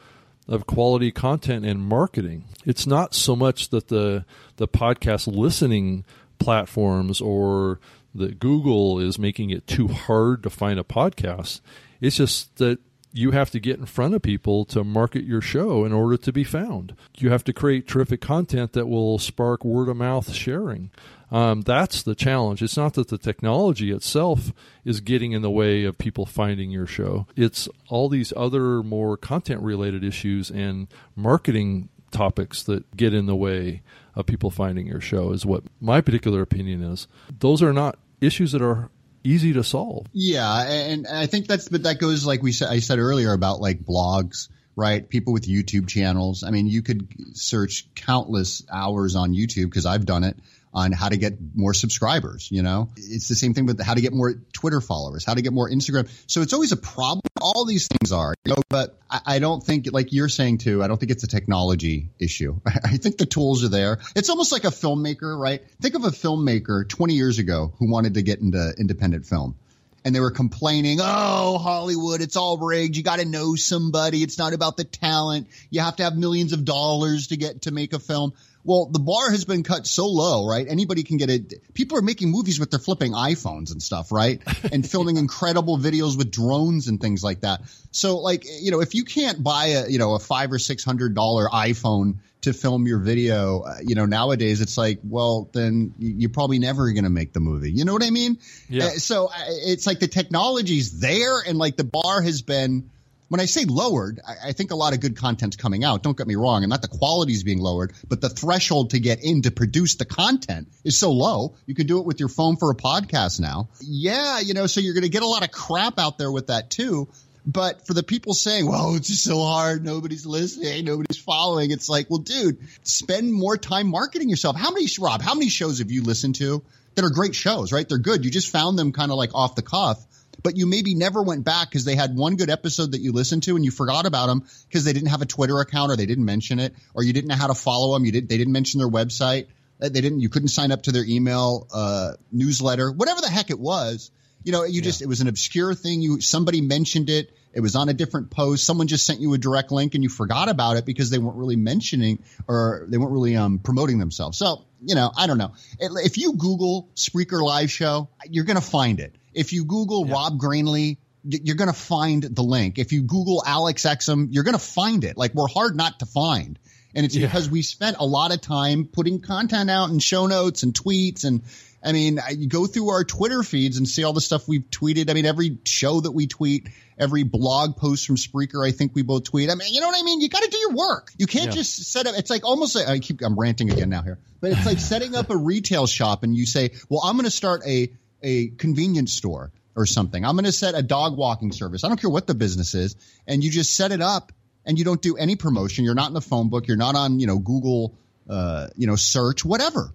of 0.47 0.67
quality 0.67 1.11
content 1.11 1.67
and 1.67 1.81
marketing. 1.81 2.45
It's 2.65 2.87
not 2.87 3.13
so 3.13 3.35
much 3.35 3.71
that 3.71 3.89
the 3.89 4.25
the 4.57 4.69
podcast 4.69 5.27
listening 5.27 6.05
platforms 6.39 7.21
or 7.21 7.81
that 8.15 8.39
Google 8.39 9.01
is 9.01 9.19
making 9.19 9.51
it 9.51 9.67
too 9.67 9.89
hard 9.89 10.45
to 10.45 10.51
find 10.51 10.79
a 10.79 10.85
podcast. 10.85 11.61
It's 12.01 12.17
just 12.17 12.57
that 12.59 12.79
you 13.13 13.31
have 13.31 13.51
to 13.51 13.61
get 13.61 13.79
in 13.79 13.87
front 13.87 14.15
of 14.15 14.23
people 14.23 14.65
to 14.67 14.85
market 14.85 15.25
your 15.25 15.41
show 15.41 15.85
in 15.85 15.93
order 15.93 16.17
to 16.17 16.33
be 16.33 16.45
found. 16.45 16.95
You 17.17 17.31
have 17.31 17.45
to 17.45 17.53
create 17.53 17.89
terrific 17.89 18.21
content 18.21 18.73
that 18.75 18.87
will 18.87 19.19
spark 19.19 19.65
word 19.65 19.89
of 19.89 19.97
mouth 19.97 20.33
sharing. 20.33 20.91
Um, 21.31 21.63
that's 21.63 22.03
the 22.03 22.15
challenge. 22.15 22.63
It's 22.63 22.77
not 22.77 22.95
that 22.95 23.09
the 23.09 23.19
technology 23.19 23.91
itself 23.91 24.53
is 24.85 25.01
getting 25.01 25.33
in 25.33 25.43
the 25.43 25.51
way 25.51 25.85
of 25.85 25.99
people 25.99 26.27
finding 26.27 26.71
your 26.71 26.87
show. 26.87 27.27
It's 27.37 27.69
all 27.89 28.09
these 28.09 28.33
other 28.37 28.83
more 28.83 29.17
content 29.17 29.63
related 29.63 30.05
issues 30.05 30.51
and 30.51 30.89
marketing 31.15 31.91
topics 32.11 32.63
that 32.63 32.97
get 32.97 33.13
in 33.13 33.27
the 33.27 33.37
way 33.37 33.83
of 34.15 34.27
people 34.27 34.51
finding 34.51 34.87
your 34.87 35.01
show 35.01 35.33
is 35.33 35.45
what 35.45 35.65
my 35.81 36.01
particular 36.01 36.41
opinion 36.41 36.83
is. 36.83 37.07
Those 37.39 37.63
are 37.63 37.73
not 37.73 37.99
issues 38.21 38.53
that 38.53 38.63
are 38.63 38.91
easy 39.25 39.53
to 39.55 39.65
solve. 39.65 40.07
Yeah, 40.13 40.63
and 40.63 41.07
I 41.07 41.27
think 41.27 41.47
that's 41.47 41.69
but 41.69 41.85
that 41.85 41.99
goes 41.99 42.27
like 42.27 42.43
we 42.43 42.53
said 42.53 42.69
I 42.69 42.81
said 42.81 42.99
earlier 42.99 43.33
about 43.33 43.61
like 43.61 43.85
blogs 43.85 44.49
right? 44.79 45.09
People 45.09 45.33
with 45.33 45.45
YouTube 45.45 45.89
channels. 45.89 46.45
I 46.45 46.51
mean, 46.51 46.69
you 46.69 46.83
could 46.83 47.09
search 47.37 47.93
countless 47.97 48.65
hours 48.71 49.17
on 49.17 49.33
YouTube 49.33 49.65
because 49.65 49.87
I've 49.87 50.07
done 50.07 50.23
it 50.23 50.37
on 50.79 50.93
how 50.93 51.09
to 51.09 51.17
get 51.17 51.35
more 51.55 51.75
subscribers. 51.75 52.49
You 52.51 52.63
know, 52.63 52.91
it's 52.97 53.29
the 53.29 53.35
same 53.35 53.55
thing 53.55 53.67
with 53.67 53.81
how 53.81 53.95
to 53.95 54.01
get 54.01 54.13
more 54.13 54.35
Twitter 54.53 54.81
followers, 54.81 55.25
how 55.25 55.35
to 55.35 55.43
get 55.43 55.53
more 55.53 55.69
Instagram. 55.69 56.09
So 56.27 56.43
it's 56.43 56.53
always 56.53 56.73
a 56.73 56.77
problem. 56.77 57.23
All 57.41 57.65
these 57.65 57.89
things 57.89 58.13
are, 58.13 58.35
you 58.45 58.55
know, 58.55 58.63
but 58.69 58.99
I, 59.11 59.21
I 59.27 59.39
don't 59.39 59.63
think, 59.63 59.89
like 59.93 60.13
you're 60.13 60.29
saying 60.29 60.59
too, 60.59 60.83
I 60.83 60.89
don't 60.89 60.99
think 60.99 61.13
it's 61.13 61.25
a 61.25 61.29
technology 61.29 62.11
issue. 62.19 62.61
I 62.67 62.97
think 62.97 63.19
the 63.19 63.27
tools 63.27 63.65
are 63.65 63.69
there. 63.69 63.99
It's 64.15 64.31
almost 64.31 64.53
like 64.53 64.65
a 64.65 64.69
filmmaker, 64.69 65.39
right? 65.39 65.63
Think 65.81 65.95
of 65.95 66.05
a 66.05 66.11
filmmaker 66.11 66.89
20 66.89 67.15
years 67.15 67.39
ago 67.39 67.73
who 67.79 67.91
wanted 67.91 68.15
to 68.15 68.23
get 68.23 68.41
into 68.41 68.75
independent 68.79 69.27
film 69.27 69.57
and 70.05 70.15
they 70.15 70.21
were 70.21 70.31
complaining, 70.31 71.01
"Oh, 71.03 71.59
Hollywood, 71.59 72.23
it's 72.23 72.37
all 72.37 72.57
rigged. 72.57 72.97
You 72.97 73.03
got 73.03 73.19
to 73.19 73.25
know 73.25 73.57
somebody. 73.57 74.23
It's 74.23 74.39
not 74.39 74.55
about 74.55 74.77
the 74.77 74.85
talent. 74.85 75.49
You 75.71 75.81
have 75.81 75.97
to 75.97 76.05
have 76.05 76.17
millions 76.17 76.53
of 76.53 76.65
dollars 76.65 77.27
to 77.27 77.37
get 77.37 77.63
to 77.63 77.73
make 77.73 77.93
a 77.93 77.99
film." 77.99 78.33
Well, 78.69 78.85
the 78.85 78.99
bar 78.99 79.31
has 79.31 79.47
been 79.47 79.63
cut 79.63 79.87
so 79.87 80.07
low, 80.09 80.47
right? 80.47 80.67
Anybody 80.69 81.03
can 81.03 81.17
get 81.17 81.31
it. 81.31 81.73
People 81.73 81.97
are 81.97 82.03
making 82.03 82.31
movies 82.31 82.61
with 82.61 82.71
their 82.71 82.79
flipping 82.79 83.13
iPhones 83.13 83.73
and 83.73 83.83
stuff, 83.83 84.13
right? 84.13 84.43
And 84.71 84.87
filming 84.87 85.17
incredible 85.17 85.79
videos 85.79 86.19
with 86.19 86.31
drones 86.31 86.89
and 86.89 87.01
things 87.01 87.25
like 87.25 87.41
that. 87.41 87.63
So, 87.93 88.19
like, 88.19 88.45
you 88.61 88.71
know, 88.71 88.81
if 88.83 88.95
you 88.95 89.05
can't 89.05 89.43
buy 89.43 89.67
a, 89.69 89.89
you 89.89 89.99
know, 89.99 90.15
a 90.15 90.19
five 90.19 90.53
or 90.53 90.59
six 90.59 90.85
hundred 90.85 91.15
dollar 91.15 91.49
iPhone 91.49 92.19
to 92.43 92.53
film 92.53 92.87
your 92.87 92.99
video, 92.99 93.61
uh, 93.61 93.77
you 93.83 93.95
know, 93.95 94.05
nowadays 94.05 94.61
it's 94.61 94.77
like, 94.77 94.99
well, 95.03 95.49
then 95.55 95.95
you're 95.99 96.29
probably 96.29 96.59
never 96.59 96.93
going 96.93 97.05
to 97.05 97.11
make 97.11 97.33
the 97.33 97.41
movie. 97.41 97.73
You 97.73 97.87
know 97.87 97.95
what 97.95 98.05
I 98.05 98.11
mean? 98.11 98.39
Yeah. 98.69 98.85
Uh, 98.85 98.91
so 98.91 99.29
uh, 99.29 99.33
it's 99.47 99.87
like 99.87 100.01
the 100.01 100.09
technology's 100.09 101.01
there, 101.01 101.41
and 101.41 101.57
like 101.57 101.77
the 101.77 101.85
bar 101.85 102.21
has 102.21 102.43
been 102.43 102.91
when 103.29 103.41
I 103.41 103.45
say 103.45 103.65
lowered, 103.65 104.21
I, 104.27 104.49
I, 104.49 104.53
think 104.53 104.71
a 104.71 104.75
lot 104.75 104.95
of 104.95 105.01
good 105.01 105.17
content's 105.17 105.57
coming 105.57 105.85
out. 105.85 106.03
Don't 106.03 106.17
get 106.17 106.27
me 106.27 106.35
wrong, 106.35 106.63
and 106.63 106.71
not 106.71 106.83
the 106.83 106.89
quality 106.89 107.33
is 107.33 107.45
being 107.45 107.59
lowered, 107.59 107.93
but 108.09 108.21
the 108.21 108.29
threshold 108.29 108.91
to 108.91 109.01
get 109.01 109.23
in 109.23 109.43
to 109.43 109.51
produce 109.51 109.97
the 109.97 110.05
content 110.05 110.69
is 110.85 110.99
so 110.99 111.13
low. 111.13 111.55
You 111.67 111.75
can 111.75 111.87
do 111.87 111.99
it 111.99 112.07
with 112.07 112.21
your 112.21 112.29
phone 112.29 112.57
for 112.57 112.71
a 112.71 112.75
podcast 112.75 113.41
now. 113.41 113.69
Yeah, 113.81 114.41
you 114.41 114.55
know, 114.55 114.67
so 114.67 114.81
you're 114.81 114.95
going 114.95 115.03
to 115.03 115.09
get 115.09 115.23
a 115.23 115.27
lot 115.27 115.45
of 115.45 115.51
crap 115.51 115.99
out 115.99 116.19
there 116.19 116.33
with 116.33 116.49
that 116.49 116.71
too. 116.71 117.09
But 117.47 117.87
for 117.87 117.95
the 117.95 118.03
people 118.03 118.35
saying, 118.35 118.69
well, 118.69 118.95
it's 118.97 119.09
just 119.09 119.25
so 119.25 119.41
hard, 119.41 119.83
nobody's 119.83 120.27
listening, 120.27 120.85
nobody's 120.85 121.19
following, 121.19 121.71
it's 121.71 121.89
like, 121.89 122.11
well, 122.11 122.19
dude, 122.19 122.59
spend 122.83 123.33
more 123.33 123.57
time 123.57 123.89
marketing 123.89 124.29
yourself. 124.29 124.55
How 124.55 124.71
many, 124.71 124.87
Rob, 125.01 125.23
how 125.23 125.33
many 125.33 125.49
shows 125.49 125.79
have 125.79 125.91
you 125.91 126.03
listened 126.03 126.35
to 126.37 126.63
that 126.95 127.05
are 127.05 127.11
great 127.11 127.35
shows, 127.35 127.73
right? 127.73 127.89
They're 127.89 127.97
good. 127.97 128.25
You 128.25 128.31
just 128.31 128.51
found 128.51 128.79
them 128.79 128.93
kind 128.93 129.11
of 129.11 129.17
like 129.17 129.31
off 129.35 129.55
the 129.55 129.63
cuff 129.63 130.05
but 130.43 130.57
you 130.57 130.67
maybe 130.67 130.95
never 130.95 131.23
went 131.23 131.45
back 131.45 131.69
because 131.69 131.85
they 131.85 131.95
had 131.95 132.15
one 132.15 132.37
good 132.37 132.51
episode 132.51 132.93
that 132.93 133.01
you 133.01 133.13
listened 133.13 133.43
to 133.45 133.57
and 133.57 133.65
you 133.65 133.71
forgot 133.71 134.07
about 134.07 134.27
them 134.27 134.45
because 134.69 134.85
they 134.85 134.93
didn't 134.93 135.09
have 135.09 135.23
a 135.23 135.27
Twitter 135.27 135.59
account 135.61 135.91
or 135.91 135.97
they 135.97 136.07
didn't 136.07 136.25
mention 136.25 136.59
it 136.59 136.75
or 136.95 137.03
you 137.03 137.13
didn't 137.13 137.29
know 137.29 137.37
how 137.37 137.49
to 137.49 137.55
follow 137.55 137.95
them. 137.95 138.05
You 138.05 138.13
didn't, 138.13 138.29
they 138.29 138.39
didn't 138.39 138.53
mention 138.53 138.79
their 138.79 138.89
website. 138.89 139.47
They 139.81 139.89
didn't, 139.89 140.21
you 140.21 140.29
couldn't 140.29 140.49
sign 140.49 140.73
up 140.73 140.85
to 140.85 140.93
their 140.93 141.05
email, 141.05 141.69
uh, 141.73 142.13
newsletter, 142.33 142.91
whatever 142.91 143.21
the 143.21 143.29
heck 143.29 143.51
it 143.51 143.59
was. 143.59 144.11
You 144.45 144.53
know, 144.53 144.65
you 144.65 144.83
just, 144.83 145.03
it 145.03 145.09
was 145.09 145.21
an 145.21 145.29
obscure 145.29 145.75
thing. 145.75 146.01
You, 146.01 146.21
somebody 146.21 146.61
mentioned 146.61 147.11
it. 147.11 147.33
It 147.53 147.61
was 147.61 147.75
on 147.75 147.89
a 147.89 147.95
different 147.95 148.31
post. 148.31 148.65
Someone 148.65 148.87
just 148.87 149.05
sent 149.05 149.21
you 149.21 149.35
a 149.35 149.39
direct 149.39 149.73
link 149.73 149.95
and 149.95 150.03
you 150.03 150.09
forgot 150.09 150.49
about 150.49 150.77
it 150.77 150.85
because 150.85 151.11
they 151.11 151.19
weren't 151.19 151.37
really 151.37 151.57
mentioning 151.57 152.23
or 152.47 152.87
they 152.89 152.99
weren't 152.99 153.13
really 153.13 153.37
um, 153.37 153.59
promoting 153.59 153.99
themselves. 153.99 154.39
So, 154.39 154.65
you 154.85 154.95
know, 154.95 155.11
I 155.17 155.27
don't 155.27 155.39
know. 155.39 155.53
If 155.81 156.19
you 156.19 156.35
Google 156.35 156.89
Spreaker 156.95 157.43
live 157.43 157.71
show, 157.71 158.09
you're 158.31 158.45
going 158.45 158.57
to 158.57 158.63
find 158.63 159.01
it. 159.01 159.15
If 159.39 159.53
you 159.53 159.65
Google 159.65 160.07
yeah. 160.07 160.15
Rob 160.15 160.39
Greenlee, 160.39 160.99
you're 161.25 161.57
going 161.57 161.73
to 161.73 161.79
find 161.79 162.23
the 162.23 162.43
link. 162.43 162.79
If 162.79 162.93
you 162.93 163.03
Google 163.03 163.43
Alex 163.47 163.85
Exum, 163.85 164.29
you're 164.31 164.45
going 164.45 164.57
to 164.57 164.65
find 164.65 165.05
it. 165.05 165.17
Like 165.17 165.35
we're 165.35 165.49
hard 165.49 165.77
not 165.77 166.01
to 166.01 166.07
find. 166.07 166.59
And 166.95 167.05
it's 167.05 167.15
yeah. 167.15 167.27
because 167.27 167.49
we 167.49 167.63
spent 167.63 167.99
a 168.01 168.07
lot 168.07 168.33
of 168.33 168.41
time 168.41 168.89
putting 168.91 169.21
content 169.21 169.71
out 169.71 169.91
and 169.91 170.03
show 170.03 170.27
notes 170.27 170.63
and 170.63 170.75
tweets. 170.75 171.25
And 171.25 171.43
I 171.85 171.93
mean, 171.93 172.19
you 172.37 172.49
go 172.49 172.67
through 172.67 172.89
our 172.89 173.05
Twitter 173.05 173.43
feeds 173.43 173.77
and 173.77 173.87
see 173.87 174.05
all 174.05 174.13
the 174.13 174.21
stuff 174.21 174.49
we've 174.49 174.69
tweeted. 174.71 175.11
I 175.11 175.15
mean, 175.15 175.27
every 175.27 175.59
show 175.65 176.01
that 176.01 176.11
we 176.11 176.27
tweet, 176.27 176.69
every 176.99 177.23
blog 177.23 177.77
post 177.77 178.07
from 178.07 178.17
Spreaker, 178.17 178.67
I 178.67 178.73
think 178.73 178.95
we 178.95 179.03
both 179.03 179.25
tweet. 179.25 179.51
I 179.51 179.55
mean, 179.55 179.73
you 179.73 179.81
know 179.81 179.87
what 179.87 180.01
I 180.01 180.03
mean? 180.03 180.21
You 180.21 180.29
got 180.29 180.43
to 180.43 180.51
do 180.51 180.59
your 180.59 180.73
work. 180.73 181.13
You 181.19 181.27
can't 181.27 181.47
yeah. 181.47 181.53
just 181.53 181.93
set 181.93 182.07
up. 182.07 182.15
It's 182.17 182.31
like 182.31 182.45
almost 182.45 182.75
like, 182.75 182.89
I 182.89 182.99
keep, 182.99 183.21
I'm 183.23 183.39
ranting 183.39 183.71
again 183.71 183.91
now 183.91 184.03
here, 184.03 184.19
but 184.41 184.53
it's 184.53 184.67
like 184.67 184.79
setting 184.79 185.15
up 185.15 185.31
a 185.31 185.37
retail 185.37 185.87
shop 185.87 186.23
and 186.25 186.35
you 186.35 186.47
say, 186.47 186.71
well, 186.89 187.03
I'm 187.05 187.17
going 187.17 187.27
to 187.27 187.31
start 187.31 187.63
a, 187.67 187.93
a 188.23 188.49
convenience 188.49 189.13
store 189.13 189.53
or 189.77 189.87
something. 189.87 190.25
I'm 190.25 190.35
going 190.35 190.45
to 190.45 190.53
set 190.53 190.75
a 190.75 190.83
dog 190.83 191.17
walking 191.17 191.53
service. 191.53 191.85
I 191.85 191.89
don't 191.89 192.01
care 192.01 192.11
what 192.11 192.27
the 192.27 192.35
business 192.35 192.75
is. 192.75 192.97
And 193.27 193.43
you 193.45 193.51
just 193.51 193.77
set 193.77 193.93
it 193.93 194.01
up 194.01 194.33
and 194.67 194.79
you 194.79 194.85
don't 194.85 195.01
do 195.01 195.17
any 195.17 195.37
promotion. 195.37 195.85
You're 195.85 195.95
not 195.95 196.09
in 196.09 196.15
the 196.15 196.21
phone 196.21 196.49
book. 196.49 196.67
You're 196.67 196.77
not 196.77 196.97
on, 196.97 197.21
you 197.21 197.27
know, 197.27 197.39
Google, 197.39 197.97
uh, 198.29 198.69
you 198.77 198.87
know, 198.87 198.97
search, 198.97 199.45
whatever. 199.45 199.93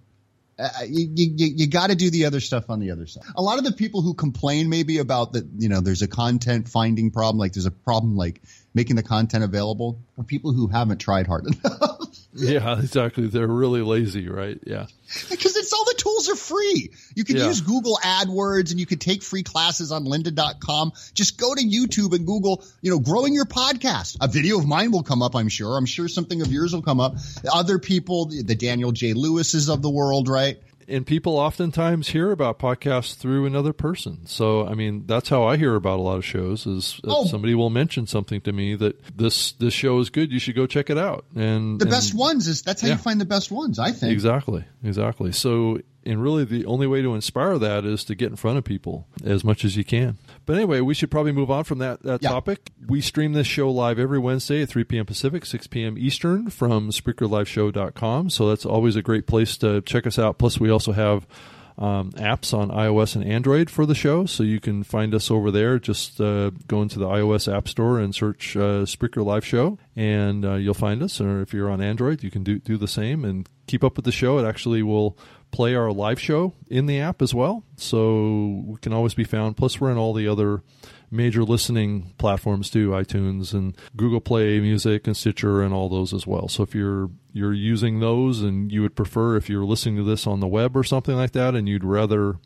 Uh, 0.56 0.68
you 0.86 1.08
you, 1.14 1.46
you 1.56 1.66
got 1.66 1.90
to 1.90 1.96
do 1.96 2.10
the 2.10 2.26
other 2.26 2.40
stuff 2.40 2.70
on 2.70 2.78
the 2.78 2.92
other 2.92 3.06
side. 3.06 3.24
A 3.34 3.42
lot 3.42 3.58
of 3.58 3.64
the 3.64 3.72
people 3.72 4.02
who 4.02 4.14
complain 4.14 4.68
maybe 4.68 4.98
about 4.98 5.32
that, 5.32 5.44
you 5.58 5.68
know, 5.68 5.80
there's 5.80 6.02
a 6.02 6.08
content 6.08 6.68
finding 6.68 7.10
problem, 7.10 7.38
like 7.38 7.52
there's 7.52 7.66
a 7.66 7.72
problem 7.72 8.16
like 8.16 8.40
making 8.72 8.94
the 8.96 9.02
content 9.02 9.42
available, 9.42 9.98
are 10.16 10.24
people 10.24 10.52
who 10.52 10.68
haven't 10.68 10.98
tried 10.98 11.26
hard 11.26 11.46
enough. 11.64 12.13
Yeah, 12.34 12.78
exactly. 12.78 13.26
They're 13.26 13.46
really 13.46 13.82
lazy, 13.82 14.28
right? 14.28 14.58
Yeah. 14.64 14.86
Because 15.30 15.56
it's 15.56 15.72
all 15.72 15.84
the 15.84 15.94
tools 15.96 16.28
are 16.28 16.36
free. 16.36 16.90
You 17.14 17.24
can 17.24 17.36
yeah. 17.36 17.46
use 17.46 17.60
Google 17.60 17.98
AdWords 18.02 18.70
and 18.70 18.80
you 18.80 18.86
can 18.86 18.98
take 18.98 19.22
free 19.22 19.42
classes 19.42 19.92
on 19.92 20.04
lynda.com. 20.04 20.92
Just 21.12 21.38
go 21.38 21.54
to 21.54 21.60
YouTube 21.60 22.14
and 22.14 22.26
Google, 22.26 22.64
you 22.80 22.90
know, 22.90 22.98
growing 22.98 23.34
your 23.34 23.44
podcast. 23.44 24.16
A 24.20 24.28
video 24.28 24.58
of 24.58 24.66
mine 24.66 24.90
will 24.90 25.02
come 25.02 25.22
up, 25.22 25.36
I'm 25.36 25.48
sure. 25.48 25.76
I'm 25.76 25.86
sure 25.86 26.08
something 26.08 26.40
of 26.40 26.50
yours 26.50 26.74
will 26.74 26.82
come 26.82 27.00
up. 27.00 27.16
Other 27.52 27.78
people, 27.78 28.26
the 28.26 28.54
Daniel 28.54 28.92
J. 28.92 29.12
Lewis's 29.12 29.68
of 29.68 29.82
the 29.82 29.90
world, 29.90 30.28
right? 30.28 30.58
And 30.88 31.06
people 31.06 31.36
oftentimes 31.36 32.08
hear 32.08 32.30
about 32.30 32.58
podcasts 32.58 33.16
through 33.16 33.46
another 33.46 33.72
person. 33.72 34.26
So, 34.26 34.66
I 34.66 34.74
mean, 34.74 35.04
that's 35.06 35.28
how 35.28 35.44
I 35.44 35.56
hear 35.56 35.74
about 35.74 35.98
a 35.98 36.02
lot 36.02 36.16
of 36.16 36.24
shows. 36.24 36.66
Is 36.66 37.00
oh. 37.04 37.26
somebody 37.26 37.54
will 37.54 37.70
mention 37.70 38.06
something 38.06 38.40
to 38.42 38.52
me 38.52 38.74
that 38.76 39.16
this 39.16 39.52
this 39.52 39.74
show 39.74 39.98
is 40.00 40.10
good. 40.10 40.32
You 40.32 40.38
should 40.38 40.56
go 40.56 40.66
check 40.66 40.90
it 40.90 40.98
out. 40.98 41.24
And 41.34 41.80
the 41.80 41.84
and, 41.84 41.90
best 41.90 42.14
ones 42.14 42.48
is 42.48 42.62
that's 42.62 42.82
how 42.82 42.88
yeah. 42.88 42.94
you 42.94 42.98
find 42.98 43.20
the 43.20 43.24
best 43.24 43.50
ones. 43.50 43.78
I 43.78 43.92
think 43.92 44.12
exactly, 44.12 44.64
exactly. 44.82 45.32
So, 45.32 45.80
and 46.04 46.22
really, 46.22 46.44
the 46.44 46.66
only 46.66 46.86
way 46.86 47.02
to 47.02 47.14
inspire 47.14 47.58
that 47.58 47.84
is 47.84 48.04
to 48.04 48.14
get 48.14 48.30
in 48.30 48.36
front 48.36 48.58
of 48.58 48.64
people 48.64 49.06
as 49.24 49.44
much 49.44 49.64
as 49.64 49.76
you 49.76 49.84
can. 49.84 50.18
But 50.46 50.56
anyway, 50.56 50.80
we 50.80 50.94
should 50.94 51.10
probably 51.10 51.32
move 51.32 51.50
on 51.50 51.64
from 51.64 51.78
that, 51.78 52.02
that 52.02 52.22
yeah. 52.22 52.28
topic. 52.28 52.70
We 52.86 53.00
stream 53.00 53.32
this 53.32 53.46
show 53.46 53.70
live 53.70 53.98
every 53.98 54.18
Wednesday 54.18 54.62
at 54.62 54.68
3 54.68 54.84
p.m. 54.84 55.06
Pacific, 55.06 55.46
6 55.46 55.66
p.m. 55.68 55.96
Eastern 55.98 56.50
from 56.50 56.90
SpreakerLiveShow.com. 56.90 58.30
So 58.30 58.48
that's 58.48 58.66
always 58.66 58.96
a 58.96 59.02
great 59.02 59.26
place 59.26 59.56
to 59.58 59.80
check 59.82 60.06
us 60.06 60.18
out. 60.18 60.38
Plus, 60.38 60.60
we 60.60 60.70
also 60.70 60.92
have 60.92 61.26
um, 61.76 62.12
apps 62.12 62.56
on 62.56 62.68
iOS 62.70 63.16
and 63.16 63.24
Android 63.24 63.68
for 63.68 63.84
the 63.84 63.94
show, 63.94 64.26
so 64.26 64.42
you 64.42 64.60
can 64.60 64.84
find 64.84 65.14
us 65.14 65.30
over 65.30 65.50
there. 65.50 65.78
Just 65.78 66.20
uh, 66.20 66.50
go 66.68 66.82
into 66.82 66.98
the 66.98 67.06
iOS 67.06 67.52
App 67.52 67.68
Store 67.68 67.98
and 67.98 68.14
search 68.14 68.56
uh, 68.56 68.84
Spreaker 68.84 69.24
Live 69.24 69.44
Show, 69.44 69.78
and 69.96 70.44
uh, 70.44 70.54
you'll 70.54 70.74
find 70.74 71.02
us. 71.02 71.20
Or 71.20 71.40
if 71.40 71.52
you're 71.52 71.70
on 71.70 71.80
Android, 71.80 72.22
you 72.22 72.30
can 72.30 72.44
do 72.44 72.58
do 72.58 72.76
the 72.76 72.88
same 72.88 73.24
and 73.24 73.48
keep 73.66 73.82
up 73.82 73.96
with 73.96 74.04
the 74.04 74.12
show. 74.12 74.38
It 74.38 74.46
actually 74.46 74.82
will 74.82 75.18
play 75.54 75.76
our 75.76 75.92
live 75.92 76.18
show 76.18 76.52
in 76.68 76.86
the 76.86 76.98
app 76.98 77.22
as 77.22 77.32
well. 77.32 77.62
So 77.76 78.64
we 78.66 78.76
can 78.82 78.92
always 78.92 79.14
be 79.14 79.22
found. 79.22 79.56
Plus, 79.56 79.80
we're 79.80 79.92
in 79.92 79.96
all 79.96 80.12
the 80.12 80.26
other 80.26 80.64
major 81.12 81.44
listening 81.44 82.12
platforms 82.18 82.68
too, 82.68 82.90
iTunes 82.90 83.54
and 83.54 83.76
Google 83.96 84.20
Play 84.20 84.58
Music 84.58 85.06
and 85.06 85.16
Stitcher 85.16 85.62
and 85.62 85.72
all 85.72 85.88
those 85.88 86.12
as 86.12 86.26
well. 86.26 86.48
So 86.48 86.64
if 86.64 86.74
you're 86.74 87.08
you're 87.32 87.54
using 87.54 88.00
those 88.00 88.42
and 88.42 88.72
you 88.72 88.82
would 88.82 88.96
prefer 88.96 89.36
if 89.36 89.48
you're 89.48 89.64
listening 89.64 89.96
to 89.98 90.02
this 90.02 90.26
on 90.26 90.40
the 90.40 90.48
web 90.48 90.76
or 90.76 90.82
something 90.82 91.14
like 91.14 91.32
that 91.32 91.54
and 91.54 91.68
you'd 91.68 91.84
rather 91.84 92.40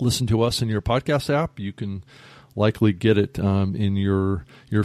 listen 0.00 0.26
to 0.26 0.42
us 0.42 0.60
in 0.60 0.68
your 0.68 0.82
podcast 0.82 1.32
app, 1.32 1.60
you 1.60 1.72
can 1.72 2.02
likely 2.56 2.92
get 2.92 3.16
it 3.16 3.38
um, 3.38 3.76
in 3.76 3.94
your 3.94 4.44
your 4.70 4.84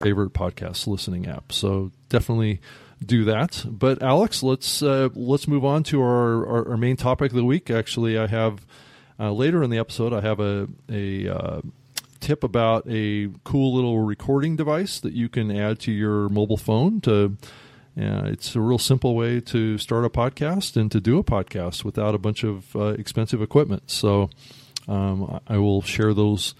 favorite 0.00 0.32
podcast 0.32 0.86
listening 0.86 1.26
app. 1.26 1.50
So 1.50 1.90
definitely 2.08 2.60
do 3.04 3.24
that. 3.24 3.64
But 3.68 4.02
Alex, 4.02 4.42
let's 4.42 4.82
uh, 4.82 5.08
let's 5.14 5.48
move 5.48 5.64
on 5.64 5.82
to 5.84 6.00
our, 6.00 6.46
our, 6.46 6.68
our, 6.70 6.76
main 6.76 6.96
topic 6.96 7.32
of 7.32 7.36
the 7.36 7.44
week. 7.44 7.70
Actually, 7.70 8.16
I 8.16 8.26
have 8.26 8.64
uh, 9.18 9.32
later 9.32 9.62
in 9.62 9.70
the 9.70 9.78
episode, 9.78 10.12
I 10.12 10.20
have 10.20 10.40
a 10.40 10.68
a 10.88 11.28
uh, 11.28 11.60
tip 12.20 12.44
about 12.44 12.84
a 12.88 13.30
cool 13.44 13.74
little 13.74 14.00
recording 14.00 14.56
device 14.56 15.00
that 15.00 15.14
you 15.14 15.28
can 15.28 15.50
add 15.50 15.80
to 15.80 15.92
your 15.92 16.28
mobile 16.28 16.56
phone 16.56 17.00
to. 17.02 17.36
Yeah, 17.96 18.26
it's 18.26 18.54
a 18.54 18.60
real 18.60 18.78
simple 18.78 19.16
way 19.16 19.40
to 19.40 19.76
start 19.76 20.04
a 20.04 20.08
podcast 20.08 20.76
and 20.76 20.88
to 20.92 21.00
do 21.00 21.18
a 21.18 21.24
podcast 21.24 21.82
without 21.82 22.14
a 22.14 22.18
bunch 22.18 22.44
of 22.44 22.76
uh, 22.76 22.90
expensive 22.90 23.42
equipment. 23.42 23.90
So 23.90 24.30
um, 24.86 25.40
I 25.48 25.58
will 25.58 25.82
share 25.82 26.14
those 26.14 26.54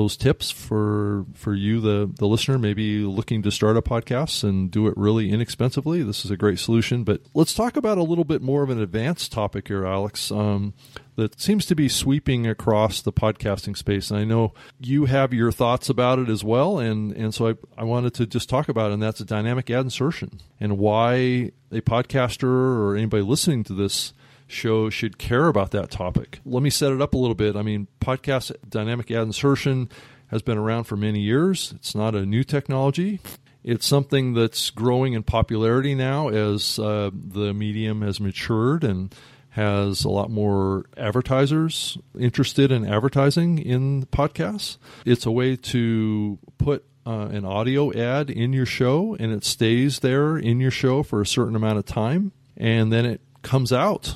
those 0.00 0.16
tips 0.16 0.50
for 0.50 1.26
for 1.34 1.54
you 1.54 1.78
the 1.78 2.10
the 2.16 2.26
listener 2.26 2.58
maybe 2.58 3.00
looking 3.00 3.42
to 3.42 3.50
start 3.50 3.76
a 3.76 3.82
podcast 3.82 4.42
and 4.42 4.70
do 4.70 4.86
it 4.86 4.94
really 4.96 5.30
inexpensively. 5.30 6.02
This 6.02 6.24
is 6.24 6.30
a 6.30 6.36
great 6.38 6.58
solution 6.58 7.04
but 7.04 7.20
let's 7.34 7.52
talk 7.52 7.76
about 7.76 7.98
a 7.98 8.02
little 8.02 8.24
bit 8.24 8.40
more 8.40 8.62
of 8.62 8.70
an 8.70 8.80
advanced 8.80 9.30
topic 9.30 9.68
here 9.68 9.84
alex 9.84 10.30
um, 10.30 10.72
that 11.16 11.38
seems 11.38 11.66
to 11.66 11.74
be 11.74 11.86
sweeping 11.86 12.46
across 12.46 13.02
the 13.02 13.12
podcasting 13.12 13.76
space. 13.76 14.10
And 14.10 14.18
i 14.18 14.24
know 14.24 14.54
you 14.78 15.04
have 15.04 15.34
your 15.34 15.52
thoughts 15.52 15.90
about 15.90 16.18
it 16.18 16.30
as 16.30 16.42
well 16.42 16.78
and 16.78 17.12
and 17.12 17.34
so 17.34 17.48
i, 17.50 17.54
I 17.76 17.84
wanted 17.84 18.14
to 18.14 18.26
just 18.26 18.48
talk 18.48 18.70
about 18.70 18.90
it 18.90 18.94
and 18.94 19.02
that's 19.02 19.20
a 19.20 19.26
dynamic 19.26 19.68
ad 19.68 19.84
insertion 19.84 20.40
and 20.58 20.78
why 20.78 21.52
a 21.70 21.82
podcaster 21.82 22.44
or 22.44 22.96
anybody 22.96 23.22
listening 23.22 23.64
to 23.64 23.74
this 23.74 24.14
show 24.50 24.90
should 24.90 25.18
care 25.18 25.48
about 25.48 25.70
that 25.72 25.90
topic. 25.90 26.40
Let 26.44 26.62
me 26.62 26.70
set 26.70 26.92
it 26.92 27.00
up 27.00 27.14
a 27.14 27.18
little 27.18 27.34
bit. 27.34 27.56
I 27.56 27.62
mean, 27.62 27.86
podcast 28.00 28.54
dynamic 28.68 29.10
ad 29.10 29.22
insertion 29.22 29.88
has 30.28 30.42
been 30.42 30.58
around 30.58 30.84
for 30.84 30.96
many 30.96 31.20
years. 31.20 31.72
It's 31.76 31.94
not 31.94 32.14
a 32.14 32.24
new 32.24 32.44
technology. 32.44 33.20
It's 33.62 33.86
something 33.86 34.34
that's 34.34 34.70
growing 34.70 35.12
in 35.12 35.22
popularity 35.22 35.94
now 35.94 36.28
as 36.28 36.78
uh, 36.78 37.10
the 37.12 37.52
medium 37.52 38.02
has 38.02 38.20
matured 38.20 38.84
and 38.84 39.14
has 39.50 40.04
a 40.04 40.08
lot 40.08 40.30
more 40.30 40.86
advertisers 40.96 41.98
interested 42.18 42.70
in 42.70 42.86
advertising 42.86 43.58
in 43.58 44.06
podcasts. 44.06 44.78
It's 45.04 45.26
a 45.26 45.30
way 45.30 45.56
to 45.56 46.38
put 46.58 46.84
uh, 47.04 47.28
an 47.32 47.44
audio 47.44 47.92
ad 47.92 48.30
in 48.30 48.52
your 48.52 48.66
show 48.66 49.16
and 49.18 49.32
it 49.32 49.44
stays 49.44 49.98
there 50.00 50.36
in 50.36 50.60
your 50.60 50.70
show 50.70 51.02
for 51.02 51.20
a 51.20 51.26
certain 51.26 51.56
amount 51.56 51.78
of 51.78 51.84
time 51.84 52.32
and 52.56 52.92
then 52.92 53.04
it 53.04 53.20
comes 53.42 53.72
out 53.72 54.14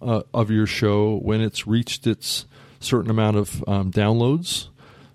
uh, 0.00 0.22
of 0.32 0.50
your 0.50 0.66
show 0.66 1.16
when 1.18 1.40
it's 1.40 1.66
reached 1.66 2.06
its 2.06 2.46
certain 2.80 3.10
amount 3.10 3.36
of 3.36 3.64
um, 3.68 3.90
downloads. 3.92 4.68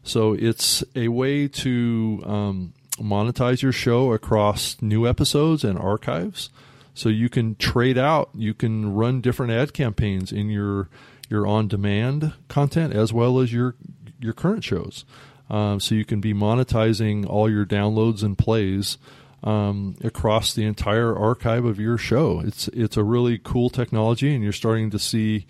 So 0.04 0.34
it's 0.34 0.84
a 0.96 1.08
way 1.08 1.48
to 1.48 2.22
um, 2.25 2.74
monetize 2.98 3.62
your 3.62 3.72
show 3.72 4.13
across 4.13 4.80
new 4.82 5.08
episodes 5.08 5.63
and 5.63 5.80
archives. 5.80 6.50
So 6.94 7.10
you 7.10 7.27
can 7.27 7.56
trade 7.56 7.98
out, 7.98 8.30
you 8.36 8.54
can 8.54 8.94
run 8.94 9.20
different 9.22 9.51
ad 9.51 9.74
campaigns 9.74 10.32
in 10.32 10.50
your 10.50 10.89
your 11.27 11.48
on-demand 11.48 12.34
content 12.48 12.94
as 12.94 13.12
well 13.12 13.39
as 13.39 13.51
your 13.51 13.75
your 14.20 14.34
current 14.34 14.63
shows. 14.63 15.04
um, 15.50 15.80
so 15.80 15.96
you 15.96 16.06
can 16.06 16.22
be 16.22 16.34
monetizing 16.34 17.27
all 17.27 17.50
your 17.50 17.65
downloads 17.65 18.24
and 18.24 18.38
plays 18.38 18.98
um, 19.46 19.96
across 20.04 20.54
the 20.54 20.66
entire 20.66 21.16
archive 21.16 21.64
of 21.64 21.80
your 21.80 21.98
show. 21.98 22.42
It's 22.42 22.68
it's 22.70 22.98
a 22.98 23.04
really 23.04 23.40
cool 23.42 23.70
technology, 23.70 24.34
and 24.34 24.44
you're 24.44 24.52
starting 24.52 24.90
to 24.90 25.00
see 25.00 25.46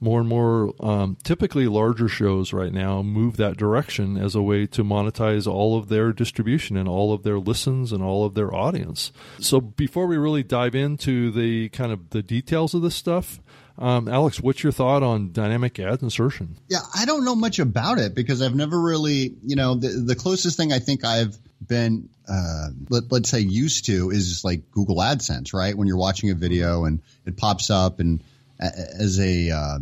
more 0.00 0.20
and 0.20 0.28
more 0.28 0.72
um, 0.80 1.16
typically 1.22 1.66
larger 1.66 2.08
shows 2.08 2.52
right 2.52 2.72
now 2.72 3.02
move 3.02 3.36
that 3.36 3.56
direction 3.56 4.16
as 4.16 4.34
a 4.34 4.40
way 4.40 4.66
to 4.66 4.82
monetize 4.82 5.46
all 5.46 5.76
of 5.76 5.88
their 5.88 6.12
distribution 6.12 6.76
and 6.76 6.88
all 6.88 7.12
of 7.12 7.22
their 7.22 7.38
listens 7.38 7.92
and 7.92 8.02
all 8.02 8.24
of 8.24 8.34
their 8.34 8.54
audience 8.54 9.12
so 9.38 9.60
before 9.60 10.06
we 10.06 10.16
really 10.16 10.42
dive 10.42 10.74
into 10.74 11.30
the 11.30 11.68
kind 11.68 11.92
of 11.92 12.10
the 12.10 12.22
details 12.22 12.72
of 12.72 12.80
this 12.80 12.94
stuff 12.94 13.40
um, 13.76 14.08
alex 14.08 14.40
what's 14.40 14.62
your 14.62 14.72
thought 14.72 15.02
on 15.02 15.32
dynamic 15.32 15.78
ad 15.78 16.02
insertion 16.02 16.56
yeah 16.68 16.80
i 16.94 17.04
don't 17.04 17.24
know 17.24 17.36
much 17.36 17.58
about 17.58 17.98
it 17.98 18.14
because 18.14 18.40
i've 18.40 18.54
never 18.54 18.80
really 18.80 19.34
you 19.42 19.54
know 19.54 19.74
the, 19.74 19.88
the 19.88 20.16
closest 20.16 20.56
thing 20.56 20.72
i 20.72 20.78
think 20.78 21.04
i've 21.04 21.36
been 21.66 22.08
uh, 22.28 22.68
let, 22.88 23.10
let's 23.10 23.28
say 23.28 23.40
used 23.40 23.86
to 23.86 24.10
is 24.10 24.42
like 24.44 24.70
google 24.70 24.96
adsense 24.96 25.52
right 25.52 25.76
when 25.76 25.88
you're 25.88 25.96
watching 25.96 26.30
a 26.30 26.34
video 26.34 26.84
and 26.84 27.02
it 27.26 27.36
pops 27.36 27.70
up 27.70 28.00
and 28.00 28.22
as 28.60 29.18
a 29.18 29.50
uh, 29.50 29.78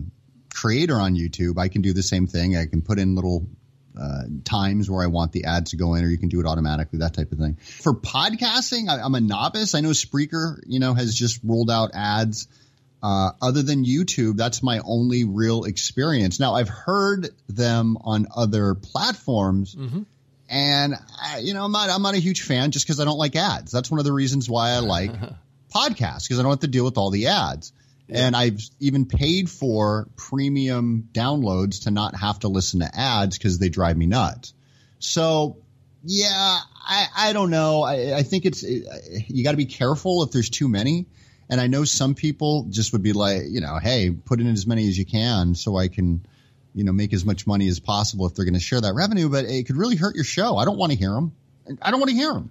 creator 0.59 0.97
on 0.97 1.15
YouTube, 1.15 1.59
I 1.59 1.69
can 1.69 1.83
do 1.83 1.93
the 1.93 2.03
same 2.03 2.27
thing. 2.27 2.57
I 2.57 2.67
can 2.67 2.83
put 2.83 2.99
in 2.99 3.15
little 3.15 3.47
uh, 3.99 4.23
times 4.45 4.91
where 4.91 5.03
I 5.03 5.09
want 5.09 5.33
the 5.33 5.45
ads 5.45 5.71
to 5.71 5.77
go 5.77 5.95
in, 5.95 6.05
or 6.05 6.09
you 6.09 6.19
can 6.19 6.29
do 6.29 6.41
it 6.41 6.47
automatically, 6.47 7.01
that 7.01 7.15
type 7.15 7.33
of 7.33 7.39
thing. 7.39 7.57
For 7.57 7.95
podcasting, 7.95 8.89
I, 8.89 9.05
am 9.05 9.15
a 9.15 9.21
novice. 9.21 9.75
I 9.75 9.81
know 9.81 9.91
Spreaker, 9.91 10.61
you 10.67 10.79
know, 10.81 10.95
has 10.95 11.15
just 11.15 11.41
rolled 11.45 11.71
out 11.71 11.91
ads. 11.95 12.49
Uh, 13.01 13.31
other 13.41 13.63
than 13.63 13.85
YouTube, 13.85 14.37
that's 14.37 14.61
my 14.61 14.81
only 14.85 15.25
real 15.25 15.63
experience. 15.65 16.41
Now, 16.41 16.55
I've 16.55 16.69
heard 16.69 17.29
them 17.49 17.97
on 18.01 18.27
other 18.35 18.75
platforms. 18.75 19.77
Mm-hmm. 19.77 20.03
And 20.49 20.95
I, 21.23 21.39
you 21.39 21.53
know, 21.55 21.65
I'm 21.65 21.73
not 21.73 21.91
I'm 21.91 22.03
not 22.03 22.15
a 22.15 22.19
huge 22.19 22.43
fan 22.43 22.71
just 22.71 22.87
because 22.87 23.01
I 23.01 23.05
don't 23.05 23.19
like 23.19 23.37
ads. 23.37 23.71
That's 23.71 23.91
one 23.91 23.99
of 23.99 24.05
the 24.05 24.13
reasons 24.13 24.49
why 24.49 24.71
I 24.71 24.79
like 24.79 25.13
podcasts 25.75 26.25
because 26.25 26.39
I 26.39 26.43
don't 26.43 26.53
have 26.53 26.61
to 26.61 26.69
deal 26.69 26.85
with 26.85 26.97
all 26.97 27.11
the 27.11 27.29
ads. 27.29 27.73
And 28.11 28.35
I've 28.35 28.61
even 28.81 29.05
paid 29.05 29.51
for 29.51 30.09
premium 30.17 31.09
downloads 31.13 31.85
to 31.85 31.91
not 31.91 32.17
have 32.17 32.39
to 32.41 32.49
listen 32.49 32.81
to 32.81 32.91
ads 32.95 33.37
because 33.37 33.59
they 33.59 33.69
drive 33.69 33.99
me 33.99 34.07
nuts. 34.07 34.55
So, 34.99 35.59
yeah, 36.03 36.59
I, 36.75 37.07
I 37.15 37.33
don't 37.35 37.51
know. 37.51 37.83
I, 37.83 38.17
I 38.17 38.23
think 38.23 38.47
it's, 38.47 38.63
you 38.63 39.45
got 39.45 39.51
to 39.51 39.59
be 39.59 39.67
careful 39.67 40.23
if 40.23 40.31
there's 40.31 40.49
too 40.49 40.69
many. 40.69 41.07
And 41.51 41.61
I 41.61 41.67
know 41.67 41.85
some 41.85 42.15
people 42.15 42.67
just 42.71 42.93
would 42.93 43.03
be 43.03 43.13
like, 43.13 43.43
you 43.49 43.61
know, 43.61 43.79
hey, 43.79 44.11
put 44.11 44.41
in 44.41 44.47
as 44.47 44.67
many 44.67 44.89
as 44.89 44.97
you 44.97 45.05
can 45.05 45.55
so 45.55 45.77
I 45.77 45.89
can, 45.89 46.25
you 46.75 46.85
know, 46.85 46.93
make 46.93 47.13
as 47.13 47.25
much 47.25 47.47
money 47.47 47.69
as 47.69 47.81
possible 47.81 48.27
if 48.27 48.35
they're 48.35 48.45
going 48.45 48.55
to 48.55 48.61
share 48.61 48.81
that 48.81 48.95
revenue. 48.95 49.29
But 49.29 49.47
it 49.47 49.67
could 49.67 49.77
really 49.77 49.97
hurt 49.97 50.15
your 50.15 50.25
show. 50.25 50.57
I 50.57 50.65
don't 50.65 50.79
want 50.79 50.93
to 50.93 50.99
hear 50.99 51.13
them. 51.13 51.33
I 51.83 51.91
don't 51.91 52.01
want 52.01 52.11
to 52.11 52.17
hear 52.17 52.33
them. 52.33 52.51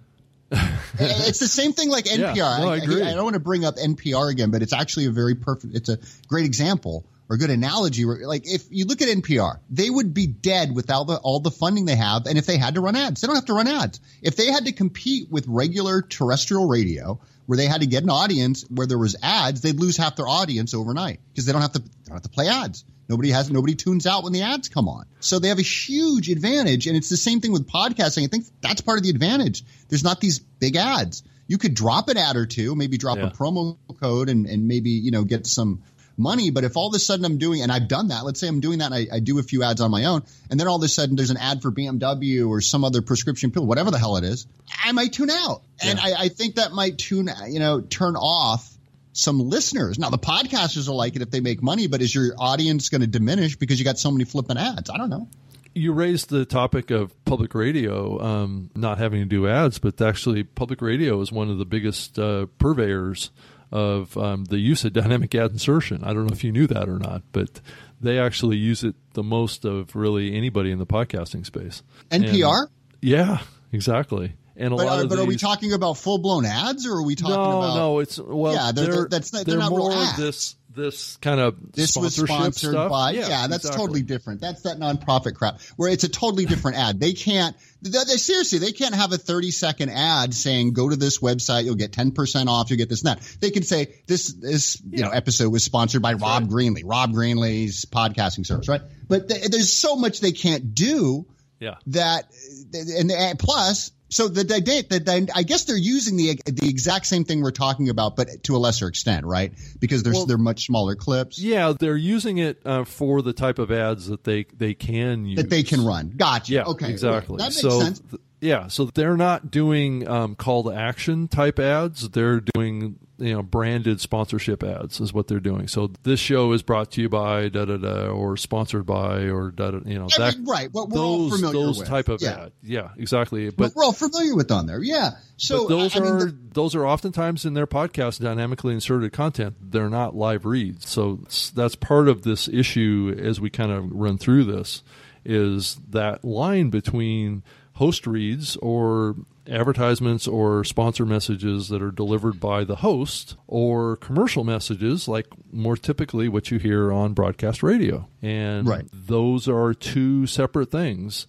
it's 1.00 1.40
the 1.40 1.48
same 1.48 1.74
thing 1.74 1.90
like 1.90 2.06
NPR. 2.06 2.36
Yeah, 2.36 2.58
no, 2.60 2.70
I, 2.70 2.78
agree. 2.78 3.02
I, 3.02 3.12
I, 3.12 3.14
don't 3.16 3.26
want 3.26 3.34
to 3.34 3.42
bring 3.42 3.66
up 3.66 3.76
NPR 3.76 4.32
again, 4.32 4.50
but 4.50 4.62
it's 4.62 4.72
actually 4.72 5.06
a 5.06 5.12
very 5.12 5.36
perfect, 5.36 5.76
it's 5.76 5.90
a 5.90 6.00
great 6.28 6.46
example 6.46 7.06
or 7.30 7.36
good 7.36 7.50
analogy. 7.50 8.06
Where, 8.06 8.26
like 8.26 8.48
if 8.48 8.64
you 8.70 8.86
look 8.86 9.02
at 9.02 9.10
NPR, 9.10 9.60
they 9.70 9.90
would 9.90 10.14
be 10.14 10.26
dead 10.26 10.74
without 10.74 11.06
the, 11.06 11.18
all 11.18 11.42
the 11.42 11.52
funding 11.52 11.86
they 11.86 11.98
have. 11.98 12.28
And 12.28 12.38
if 12.38 12.46
they 12.46 12.58
had 12.58 12.76
to 12.76 12.82
run 12.82 12.96
ads, 12.96 13.20
they 13.20 13.28
don't 13.28 13.36
have 13.36 13.46
to 13.46 13.54
run 13.54 13.68
ads. 13.68 14.00
If 14.22 14.38
they 14.38 14.46
had 14.46 14.66
to 14.66 14.72
compete 14.72 15.30
with 15.30 15.46
regular 15.48 16.02
terrestrial 16.02 16.68
radio, 16.68 17.20
where 17.48 17.58
they 17.58 17.66
had 17.66 17.82
to 17.82 17.88
get 17.88 18.04
an 18.04 18.10
audience 18.10 18.64
where 18.70 18.86
there 18.86 18.98
was 18.98 19.16
ads, 19.24 19.62
they'd 19.62 19.80
lose 19.80 19.98
half 19.98 20.16
their 20.16 20.28
audience 20.28 20.74
overnight 20.74 21.20
because 21.32 21.46
they 21.46 21.54
don't 21.54 21.62
have 21.62 21.72
to, 21.72 21.80
they 21.80 21.88
don't 22.06 22.16
have 22.16 22.24
to 22.24 22.30
play 22.30 22.48
ads. 22.48 22.86
Nobody 23.10 23.32
has 23.32 23.50
nobody 23.50 23.74
tunes 23.74 24.06
out 24.06 24.24
when 24.24 24.34
the 24.34 24.42
ads 24.42 24.68
come 24.68 24.90
on. 24.90 25.06
So 25.22 25.40
they 25.40 25.48
have 25.48 25.60
a 25.60 25.64
huge 25.64 26.30
advantage. 26.30 26.88
And 26.88 26.98
it's 26.98 27.10
the 27.10 27.18
same 27.18 27.40
thing 27.40 27.54
with 27.54 27.68
podcasting. 27.68 28.26
I 28.26 28.28
think 28.28 28.46
that's 28.62 28.82
part 28.82 28.98
of 28.98 29.04
the 29.04 29.10
advantage. 29.10 29.64
There's 29.88 30.04
not 30.04 30.20
these 30.20 30.40
big 30.40 30.76
ads. 30.76 31.24
You 31.48 31.58
could 31.58 31.74
drop 31.74 32.10
an 32.10 32.18
ad 32.18 32.36
or 32.36 32.46
two, 32.46 32.76
maybe 32.76 32.98
drop 32.98 33.18
yeah. 33.18 33.28
a 33.28 33.32
promo 33.32 33.78
code 34.02 34.28
and, 34.28 34.46
and 34.46 34.68
maybe, 34.68 34.90
you 34.90 35.12
know, 35.12 35.24
get 35.24 35.48
some 35.48 35.84
money. 36.18 36.50
But 36.50 36.64
if 36.64 36.76
all 36.76 36.88
of 36.88 36.94
a 36.94 37.00
sudden 37.00 37.26
I'm 37.26 37.38
doing, 37.38 37.62
and 37.62 37.72
I've 37.72 37.88
done 37.88 38.10
that, 38.10 38.26
let's 38.26 38.40
say 38.40 38.48
I'm 38.48 38.60
doing 38.60 38.80
that 38.80 38.92
and 38.92 38.96
I, 38.96 39.16
I, 39.16 39.20
do 39.20 39.40
a 39.40 39.44
few 39.44 39.64
ads 39.64 39.82
on 39.82 39.92
my 39.92 40.06
own, 40.06 40.24
and 40.50 40.60
then 40.60 40.68
all 40.68 40.78
of 40.78 40.84
a 40.84 40.88
sudden 40.88 41.16
there's 41.16 41.30
an 41.30 41.38
ad 41.38 41.62
for 41.62 41.72
BMW 41.72 42.48
or 42.48 42.62
some 42.62 42.84
other 42.84 43.02
prescription 43.02 43.52
pill, 43.52 43.66
whatever 43.66 43.92
the 43.92 44.00
hell 44.00 44.18
it 44.18 44.24
is, 44.24 44.48
I 44.84 44.92
might 44.92 45.14
tune 45.14 45.30
out. 45.30 45.62
Yeah. 45.84 45.92
And 45.92 46.00
I, 46.00 46.24
I 46.24 46.30
think 46.30 46.56
that 46.56 46.72
might 46.72 46.98
tune, 46.98 47.30
you 47.48 47.60
know, 47.60 47.82
turn 47.82 48.16
off 48.16 48.74
some 49.14 49.40
listeners. 49.40 49.98
Now 49.98 50.10
the 50.10 50.18
podcasters 50.18 50.88
will 50.88 50.96
like 50.96 51.16
it 51.16 51.22
if 51.22 51.32
they 51.32 51.40
make 51.40 51.62
money, 51.62 51.88
but 51.88 52.02
is 52.02 52.14
your 52.14 52.34
audience 52.38 52.90
going 52.90 53.02
to 53.02 53.08
diminish 53.08 53.56
because 53.56 53.80
you 53.80 53.86
got 53.86 54.00
so 54.00 54.12
many 54.12 54.26
flipping 54.26 54.58
ads? 54.58 54.90
I 54.90 54.98
don't 54.98 55.10
know. 55.10 55.28
You 55.74 55.94
raised 55.94 56.30
the 56.30 56.46
topic 56.46 56.90
of 56.90 57.14
public 57.26 57.54
radio 57.54 58.20
um, 58.20 58.72
not 58.76 58.98
having 58.98 59.20
to 59.20 59.26
do 59.26 59.48
ads, 59.48 59.78
but 59.78 60.02
actually, 60.02 60.44
public 60.44 60.82
radio 60.82 61.22
is 61.22 61.32
one 61.32 61.52
of 61.52 61.60
the 61.60 61.66
biggest 61.66 62.18
uh, 62.18 62.48
purveyors 62.58 63.30
of 63.72 64.18
um, 64.18 64.46
the 64.46 64.60
use 64.60 64.86
of 64.86 64.94
dynamic 64.94 65.36
ad 65.36 65.52
insertion. 65.52 66.04
I 66.04 66.14
don't 66.14 66.26
know 66.26 66.34
if 66.34 66.44
you 66.44 66.52
knew 66.52 66.68
that 66.68 66.88
or 66.88 67.00
not, 67.00 67.24
but 67.32 67.62
they 68.00 68.20
actually 68.20 68.58
use 68.58 68.84
it 68.84 68.96
the 69.14 69.24
most 69.24 69.66
of 69.66 69.96
really 69.96 70.36
anybody 70.36 70.72
in 70.72 70.80
the 70.80 70.86
podcasting 70.86 71.46
space. 71.46 71.84
NPR? 72.12 72.62
And, 72.62 72.70
yeah, 73.02 73.40
exactly. 73.72 74.34
And 74.58 74.74
a 74.74 74.76
but, 74.76 74.86
lot 74.86 75.00
are, 75.00 75.04
of 75.04 75.10
but 75.10 75.16
these, 75.16 75.24
are 75.24 75.28
we 75.28 75.38
talking 75.38 75.74
about 75.74 75.98
full 75.98 76.18
blown 76.18 76.46
ads, 76.46 76.88
or 76.88 76.96
are 76.96 77.04
we 77.04 77.16
talking 77.16 77.36
no, 77.36 77.60
about? 77.60 77.76
No, 77.76 78.00
it's 78.00 78.18
well, 78.20 78.54
yeah, 78.54 78.72
they're, 78.72 78.92
they're, 78.92 79.08
that's 79.08 79.32
not, 79.32 79.46
they're, 79.46 79.54
they're 79.54 79.60
not 79.60 79.70
more 79.70 79.90
real 79.90 80.00
ads. 80.00 80.18
this 80.18 80.56
this 80.78 81.18
kind 81.18 81.42
of 81.42 81.74
this 81.74 81.98
was 81.98 82.16
sponsored 82.16 82.72
stuff. 82.72 82.90
by 82.90 83.12
yeah, 83.12 83.28
yeah 83.28 83.48
that's 83.48 83.66
exactly. 83.66 83.80
totally 83.80 84.02
different 84.04 84.40
that's 84.40 84.62
that 84.62 84.78
nonprofit 84.78 85.36
crap 85.36 85.60
where 85.76 85.92
it's 85.92 86.06
a 86.06 86.10
totally 86.10 86.46
different 86.46 86.78
ad 86.78 87.00
they 87.00 87.12
can't 87.14 87.58
they, 87.82 87.90
they, 87.90 88.16
seriously 88.16 88.60
they 88.60 88.72
can't 88.72 88.96
have 88.96 89.12
a 89.12 89.18
30 89.18 89.52
second 89.52 89.90
ad 89.90 90.34
saying 90.34 90.72
go 90.74 90.88
to 90.88 90.96
this 90.96 91.20
website 91.20 91.66
you'll 91.66 91.76
get 91.76 91.92
10% 91.92 92.48
off 92.48 92.70
you'll 92.70 92.78
get 92.78 92.88
this 92.88 93.04
and 93.04 93.18
that 93.18 93.38
they 93.42 93.50
can 93.50 93.64
say 93.64 93.96
this 94.06 94.32
this 94.34 94.82
yeah. 94.86 94.98
you 94.98 95.04
know 95.04 95.10
episode 95.10 95.50
was 95.50 95.64
sponsored 95.64 96.02
by 96.02 96.14
rob 96.14 96.44
right. 96.44 96.52
greenlee 96.52 96.84
rob 96.86 97.12
greenlee's 97.12 97.86
podcasting 97.86 98.46
service 98.46 98.70
right 98.70 98.82
but 99.08 99.28
th- 99.28 99.48
there's 99.48 99.74
so 99.74 99.96
much 99.96 100.22
they 100.22 100.32
can't 100.32 100.76
do 100.76 101.26
yeah 101.60 101.76
that 101.88 102.32
and, 102.74 103.12
and 103.12 103.40
plus 103.40 103.92
so 104.10 104.28
the, 104.28 104.44
the, 104.44 105.32
I 105.36 105.44
guess 105.44 105.66
they're 105.66 105.78
using 105.78 106.18
the 106.18 106.40
the 106.46 106.70
exact 106.70 107.06
same 107.06 107.26
thing 107.26 107.42
we're 107.42 107.52
talking 107.52 107.90
about, 107.90 108.16
but 108.16 108.44
to 108.44 108.56
a 108.56 108.60
lesser 108.60 108.88
extent, 108.88 109.26
right? 109.26 109.54
Because 109.80 110.04
they're 110.04 110.14
well, 110.14 110.26
they're 110.26 110.38
much 110.38 110.66
smaller 110.66 110.96
clips. 110.96 111.40
Yeah, 111.40 111.74
they're 111.78 111.98
using 111.98 112.38
it 112.38 112.62
uh, 112.66 112.86
for 112.86 113.22
the 113.22 113.34
type 113.34 113.60
of 113.60 113.72
ads 113.72 114.08
that 114.08 114.24
they 114.24 114.46
they 114.56 114.74
can 114.74 115.26
use 115.26 115.38
that 115.38 115.50
they 115.50 115.64
can 115.64 115.86
run. 115.86 116.14
Gotcha. 116.16 116.54
Yeah, 116.54 116.64
okay, 116.66 116.90
exactly. 116.90 117.38
That 117.38 117.46
makes 117.46 117.62
so, 117.62 117.82
sense. 117.82 118.00
Th- 118.00 118.22
yeah, 118.40 118.68
so 118.68 118.86
they're 118.86 119.18
not 119.18 119.50
doing 119.50 120.08
um, 120.08 120.36
call 120.36 120.64
to 120.64 120.72
action 120.72 121.28
type 121.28 121.60
ads. 121.60 122.10
They're 122.10 122.40
doing 122.40 123.00
you 123.18 123.34
know 123.34 123.44
branded 123.44 124.00
sponsorship 124.00 124.64
ads 124.64 125.00
is 125.00 125.14
what 125.14 125.28
they're 125.28 125.40
doing. 125.40 125.68
So 125.68 125.92
this 126.04 126.20
show 126.20 126.52
is 126.54 126.62
brought 126.62 126.92
to 126.92 127.02
you 127.02 127.10
by 127.10 127.50
da 127.50 127.66
da 127.66 127.78
da 127.78 128.08
or 128.08 128.38
sponsored 128.38 128.86
by 128.86 129.30
or 129.30 129.52
da 129.52 129.72
da 129.72 129.80
you 129.86 129.98
know 129.98 130.08
that 130.18 130.36
right. 130.46 130.70
Well, 130.72 130.88
we're 130.88 130.96
those 130.96 131.32
all 131.32 131.38
familiar 131.38 131.66
those 131.66 131.80
with. 131.80 131.88
type 131.88 132.10
of 132.10 132.22
yeah. 132.22 132.46
ad. 132.46 132.52
Yeah, 132.64 132.90
exactly. 132.98 133.50
But 133.50 133.76
we're 133.76 133.84
all 133.84 133.94
familiar 133.94 134.36
with 134.36 134.52
on 134.52 134.66
there. 134.66 134.82
Yeah. 134.82 135.12
So 135.38 135.68
those 135.68 135.96
I, 135.96 136.00
I 136.00 136.08
are 136.08 136.26
mean, 136.26 136.50
those 136.54 136.76
are 136.76 136.86
oftentimes 136.86 137.46
in 137.46 137.54
their 137.54 137.68
podcast 137.68 138.22
dynamically 138.22 138.74
inserted 138.74 139.14
content. 139.14 139.56
They're 139.62 139.90
not 139.90 140.16
live 140.16 140.46
reads. 140.46 140.90
So 140.90 141.20
that's 141.54 141.76
part 141.76 142.08
of 142.08 142.24
this 142.24 142.48
issue 142.48 143.16
as 143.18 143.40
we 143.40 143.50
kind 143.50 143.72
of 143.72 143.92
run 143.92 144.18
through 144.18 144.46
this 144.46 144.84
is 145.26 145.76
that 145.90 146.24
line 146.24 146.70
between 146.70 147.44
host 147.74 148.08
reads 148.08 148.56
or 148.58 149.16
advertisements 149.50 150.28
or 150.28 150.64
sponsor 150.64 151.06
messages 151.06 151.70
that 151.70 151.82
are 151.82 151.92
delivered 151.92 152.40
by 152.40 152.64
the 152.64 152.78
host 152.78 153.36
or 153.48 153.96
commercial 153.98 154.44
messages 154.44 155.08
like 155.08 155.28
more 155.52 155.78
typically 155.78 156.28
what 156.28 156.52
you 156.52 156.60
hear 156.60 156.92
on 156.92 157.14
broadcast 157.14 157.64
radio 157.64 158.08
and 158.22 158.68
right. 158.68 158.86
those 158.92 159.48
are 159.48 159.74
two 159.74 160.28
separate 160.28 160.72
things 160.72 161.28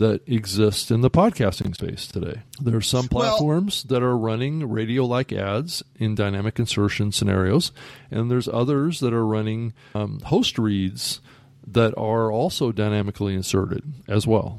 that 0.00 0.26
exist 0.26 0.90
in 0.90 1.02
the 1.02 1.10
podcasting 1.10 1.74
space 1.74 2.06
today. 2.06 2.40
There 2.58 2.76
are 2.76 2.80
some 2.80 3.06
platforms 3.06 3.84
well, 3.84 4.00
that 4.00 4.04
are 4.04 4.16
running 4.16 4.66
radio 4.66 5.04
like 5.04 5.30
ads 5.30 5.82
in 5.96 6.14
dynamic 6.14 6.58
insertion 6.58 7.12
scenarios, 7.12 7.70
and 8.10 8.30
there's 8.30 8.48
others 8.48 9.00
that 9.00 9.12
are 9.12 9.26
running 9.26 9.74
um, 9.94 10.20
host 10.20 10.58
reads 10.58 11.20
that 11.66 11.92
are 11.98 12.32
also 12.32 12.72
dynamically 12.72 13.34
inserted 13.34 13.82
as 14.08 14.26
well. 14.26 14.58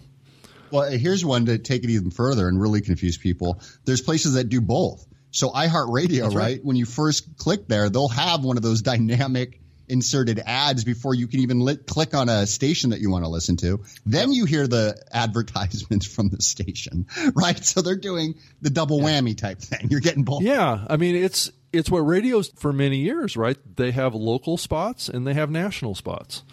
Well, 0.71 0.89
here's 0.89 1.23
one 1.23 1.45
to 1.47 1.57
take 1.57 1.83
it 1.83 1.89
even 1.89 2.11
further 2.11 2.47
and 2.47 2.59
really 2.59 2.81
confuse 2.81 3.17
people. 3.17 3.61
There's 3.85 4.01
places 4.01 4.33
that 4.33 4.49
do 4.49 4.61
both. 4.61 5.05
So 5.31 5.49
iHeartRadio, 5.49 6.25
right? 6.25 6.35
right? 6.35 6.65
When 6.65 6.75
you 6.75 6.85
first 6.85 7.37
click 7.37 7.67
there, 7.67 7.89
they'll 7.89 8.09
have 8.09 8.43
one 8.43 8.57
of 8.57 8.63
those 8.63 8.81
dynamic 8.81 9.61
inserted 9.91 10.41
ads 10.45 10.85
before 10.85 11.13
you 11.13 11.27
can 11.27 11.41
even 11.41 11.59
li- 11.59 11.75
click 11.75 12.13
on 12.15 12.29
a 12.29 12.47
station 12.47 12.91
that 12.91 13.01
you 13.01 13.11
want 13.11 13.25
to 13.25 13.29
listen 13.29 13.57
to. 13.57 13.83
Then 14.05 14.31
you 14.31 14.45
hear 14.45 14.65
the 14.65 14.97
advertisements 15.11 16.05
from 16.05 16.29
the 16.29 16.41
station, 16.41 17.07
right? 17.35 17.63
So 17.63 17.81
they're 17.81 17.97
doing 17.97 18.35
the 18.61 18.69
double 18.69 18.99
whammy 18.99 19.37
type 19.37 19.59
thing. 19.59 19.89
You're 19.89 19.99
getting 19.99 20.23
both. 20.23 20.43
Yeah, 20.43 20.85
I 20.89 20.97
mean 20.97 21.15
it's 21.15 21.51
it's 21.73 21.89
what 21.89 21.99
radio's 21.99 22.49
for 22.49 22.71
many 22.71 22.97
years, 22.97 23.35
right? 23.35 23.57
They 23.75 23.91
have 23.91 24.15
local 24.15 24.57
spots 24.57 25.09
and 25.09 25.27
they 25.27 25.33
have 25.33 25.51
national 25.51 25.95
spots. 25.95 26.43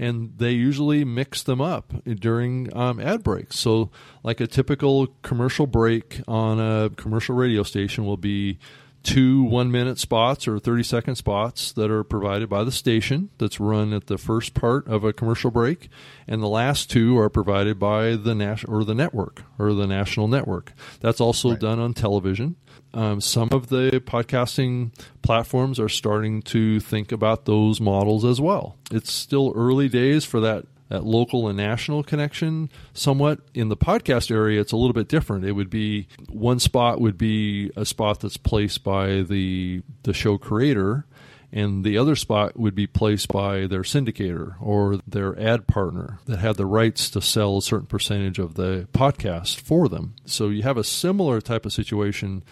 And 0.00 0.32
they 0.38 0.52
usually 0.52 1.04
mix 1.04 1.42
them 1.42 1.60
up 1.60 1.92
during 2.06 2.74
um, 2.74 2.98
ad 2.98 3.22
breaks. 3.22 3.58
So, 3.58 3.90
like 4.22 4.40
a 4.40 4.46
typical 4.46 5.08
commercial 5.22 5.66
break 5.66 6.22
on 6.26 6.58
a 6.58 6.88
commercial 6.96 7.36
radio 7.36 7.62
station 7.62 8.06
will 8.06 8.16
be 8.16 8.58
two 9.02 9.42
one 9.42 9.70
minute 9.70 9.98
spots 9.98 10.46
or 10.46 10.58
30 10.58 10.82
second 10.82 11.14
spots 11.16 11.72
that 11.72 11.90
are 11.90 12.04
provided 12.04 12.48
by 12.48 12.62
the 12.62 12.72
station 12.72 13.30
that's 13.38 13.58
run 13.58 13.92
at 13.92 14.06
the 14.06 14.18
first 14.18 14.52
part 14.52 14.86
of 14.86 15.04
a 15.04 15.12
commercial 15.12 15.50
break 15.50 15.88
and 16.28 16.42
the 16.42 16.48
last 16.48 16.90
two 16.90 17.18
are 17.18 17.30
provided 17.30 17.78
by 17.78 18.14
the 18.14 18.34
national 18.34 18.76
or 18.76 18.84
the 18.84 18.94
network 18.94 19.42
or 19.58 19.72
the 19.72 19.86
national 19.86 20.28
network. 20.28 20.72
That's 21.00 21.20
also 21.20 21.50
right. 21.50 21.60
done 21.60 21.78
on 21.78 21.94
television. 21.94 22.56
Um, 22.92 23.20
some 23.20 23.48
of 23.52 23.68
the 23.68 24.02
podcasting 24.04 24.92
platforms 25.22 25.78
are 25.78 25.88
starting 25.88 26.42
to 26.42 26.80
think 26.80 27.12
about 27.12 27.44
those 27.44 27.80
models 27.80 28.24
as 28.24 28.40
well. 28.40 28.76
It's 28.90 29.12
still 29.12 29.52
early 29.54 29.88
days 29.88 30.24
for 30.24 30.40
that 30.40 30.50
that 30.50 30.66
local 30.98 31.48
and 31.48 31.56
national 31.56 32.02
connection 32.02 32.70
somewhat. 32.92 33.40
In 33.54 33.68
the 33.68 33.76
podcast 33.76 34.30
area, 34.30 34.60
it's 34.60 34.72
a 34.72 34.76
little 34.76 34.92
bit 34.92 35.08
different. 35.08 35.44
It 35.44 35.52
would 35.52 35.70
be 35.70 36.08
one 36.28 36.58
spot 36.58 37.00
would 37.00 37.18
be 37.18 37.70
a 37.76 37.84
spot 37.84 38.20
that's 38.20 38.36
placed 38.36 38.82
by 38.82 39.22
the 39.22 39.82
the 40.02 40.12
show 40.12 40.38
creator, 40.38 41.06
and 41.52 41.84
the 41.84 41.98
other 41.98 42.16
spot 42.16 42.58
would 42.58 42.74
be 42.74 42.86
placed 42.86 43.28
by 43.28 43.66
their 43.66 43.82
syndicator 43.82 44.54
or 44.60 44.98
their 45.06 45.38
ad 45.38 45.66
partner 45.66 46.18
that 46.26 46.38
had 46.38 46.56
the 46.56 46.66
rights 46.66 47.10
to 47.10 47.20
sell 47.20 47.58
a 47.58 47.62
certain 47.62 47.86
percentage 47.86 48.38
of 48.38 48.54
the 48.54 48.88
podcast 48.92 49.60
for 49.60 49.88
them. 49.88 50.14
So 50.24 50.48
you 50.48 50.62
have 50.62 50.76
a 50.76 50.84
similar 50.84 51.40
type 51.40 51.66
of 51.66 51.72
situation 51.72 52.42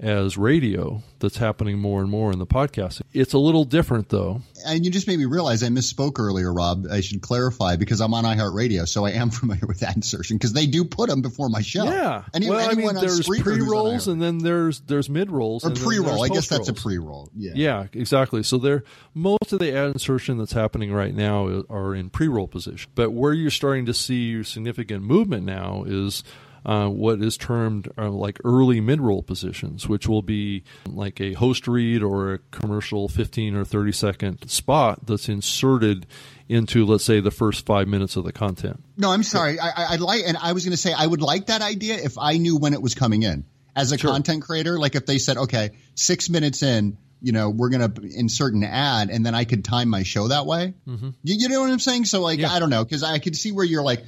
as 0.00 0.38
radio 0.38 1.02
that's 1.18 1.38
happening 1.38 1.78
more 1.78 2.00
and 2.00 2.10
more 2.10 2.32
in 2.32 2.38
the 2.38 2.46
podcast. 2.46 3.02
It's 3.12 3.32
a 3.32 3.38
little 3.38 3.64
different 3.64 4.08
though. 4.08 4.42
And 4.64 4.84
you 4.84 4.90
just 4.90 5.08
made 5.08 5.18
me 5.18 5.24
realize 5.24 5.62
I 5.62 5.68
misspoke 5.68 6.18
earlier, 6.18 6.52
Rob. 6.52 6.86
I 6.90 7.00
should 7.00 7.20
clarify 7.20 7.76
because 7.76 8.00
I'm 8.00 8.14
on 8.14 8.24
iHeartRadio, 8.24 8.86
so 8.86 9.04
I 9.04 9.12
am 9.12 9.30
familiar 9.38 9.66
with 9.66 9.80
that 9.80 9.96
insertion 9.96 10.36
because 10.36 10.52
they 10.52 10.66
do 10.66 10.84
put 10.84 11.08
them 11.08 11.22
before 11.22 11.48
my 11.48 11.62
show. 11.62 11.84
Yeah. 11.84 12.24
Any, 12.32 12.48
well, 12.48 12.70
I 12.70 12.74
mean, 12.74 12.94
there's 12.94 13.26
pre 13.26 13.60
rolls 13.60 14.06
and 14.08 14.22
then 14.22 14.38
there's 14.38 14.80
there's 14.80 15.10
mid 15.10 15.30
rolls 15.30 15.64
or 15.64 15.70
pre 15.70 15.98
roll. 15.98 16.24
I 16.24 16.28
guess 16.28 16.48
that's 16.48 16.68
a 16.68 16.74
pre 16.74 16.98
roll. 16.98 17.30
Yeah. 17.34 17.52
Yeah, 17.54 17.86
exactly. 17.92 18.42
So 18.42 18.58
there, 18.58 18.84
most 19.14 19.52
of 19.52 19.58
the 19.58 19.76
ad 19.76 19.88
insertion 19.88 20.38
that's 20.38 20.52
happening 20.52 20.92
right 20.92 21.14
now 21.14 21.64
are 21.68 21.94
in 21.94 22.10
pre 22.10 22.28
roll 22.28 22.46
position. 22.46 22.90
But 22.94 23.12
where 23.12 23.32
you're 23.32 23.50
starting 23.50 23.86
to 23.86 23.94
see 23.94 24.42
significant 24.44 25.02
movement 25.02 25.44
now 25.44 25.84
is 25.86 26.22
uh, 26.68 26.86
what 26.86 27.22
is 27.22 27.38
termed 27.38 27.90
uh, 27.96 28.10
like 28.10 28.38
early 28.44 28.78
mid 28.78 29.00
roll 29.00 29.22
positions, 29.22 29.88
which 29.88 30.06
will 30.06 30.20
be 30.20 30.62
like 30.86 31.18
a 31.18 31.32
host 31.32 31.66
read 31.66 32.02
or 32.02 32.34
a 32.34 32.38
commercial 32.50 33.08
15 33.08 33.56
or 33.56 33.64
30 33.64 33.90
second 33.92 34.50
spot 34.50 35.06
that's 35.06 35.30
inserted 35.30 36.06
into, 36.46 36.84
let's 36.84 37.06
say, 37.06 37.20
the 37.20 37.30
first 37.30 37.64
five 37.64 37.88
minutes 37.88 38.16
of 38.16 38.24
the 38.24 38.32
content. 38.34 38.84
No, 38.98 39.10
I'm 39.10 39.22
sorry. 39.22 39.58
I, 39.58 39.70
I 39.76 39.96
like, 39.96 40.24
and 40.26 40.36
I 40.36 40.52
was 40.52 40.66
going 40.66 40.72
to 40.72 40.76
say 40.76 40.92
I 40.92 41.06
would 41.06 41.22
like 41.22 41.46
that 41.46 41.62
idea 41.62 41.94
if 41.94 42.18
I 42.18 42.36
knew 42.36 42.58
when 42.58 42.74
it 42.74 42.82
was 42.82 42.94
coming 42.94 43.22
in 43.22 43.46
as 43.74 43.92
a 43.92 43.96
sure. 43.96 44.10
content 44.10 44.42
creator. 44.42 44.78
Like 44.78 44.94
if 44.94 45.06
they 45.06 45.16
said, 45.16 45.38
okay, 45.38 45.70
six 45.94 46.28
minutes 46.28 46.62
in, 46.62 46.98
you 47.22 47.32
know, 47.32 47.48
we're 47.48 47.70
going 47.70 47.94
to 47.94 48.02
insert 48.14 48.52
an 48.52 48.62
ad 48.62 49.08
and 49.08 49.24
then 49.24 49.34
I 49.34 49.44
could 49.44 49.64
time 49.64 49.88
my 49.88 50.02
show 50.02 50.28
that 50.28 50.44
way. 50.44 50.74
Mm-hmm. 50.86 51.10
You, 51.22 51.34
you, 51.38 51.48
know 51.48 51.62
what 51.62 51.70
I'm 51.70 51.78
saying? 51.78 52.04
So, 52.04 52.20
like, 52.20 52.40
yeah. 52.40 52.52
I 52.52 52.58
don't 52.58 52.70
know, 52.70 52.84
because 52.84 53.02
I 53.02 53.18
could 53.20 53.36
see 53.36 53.52
where 53.52 53.64
you're 53.64 53.82
like, 53.82 54.04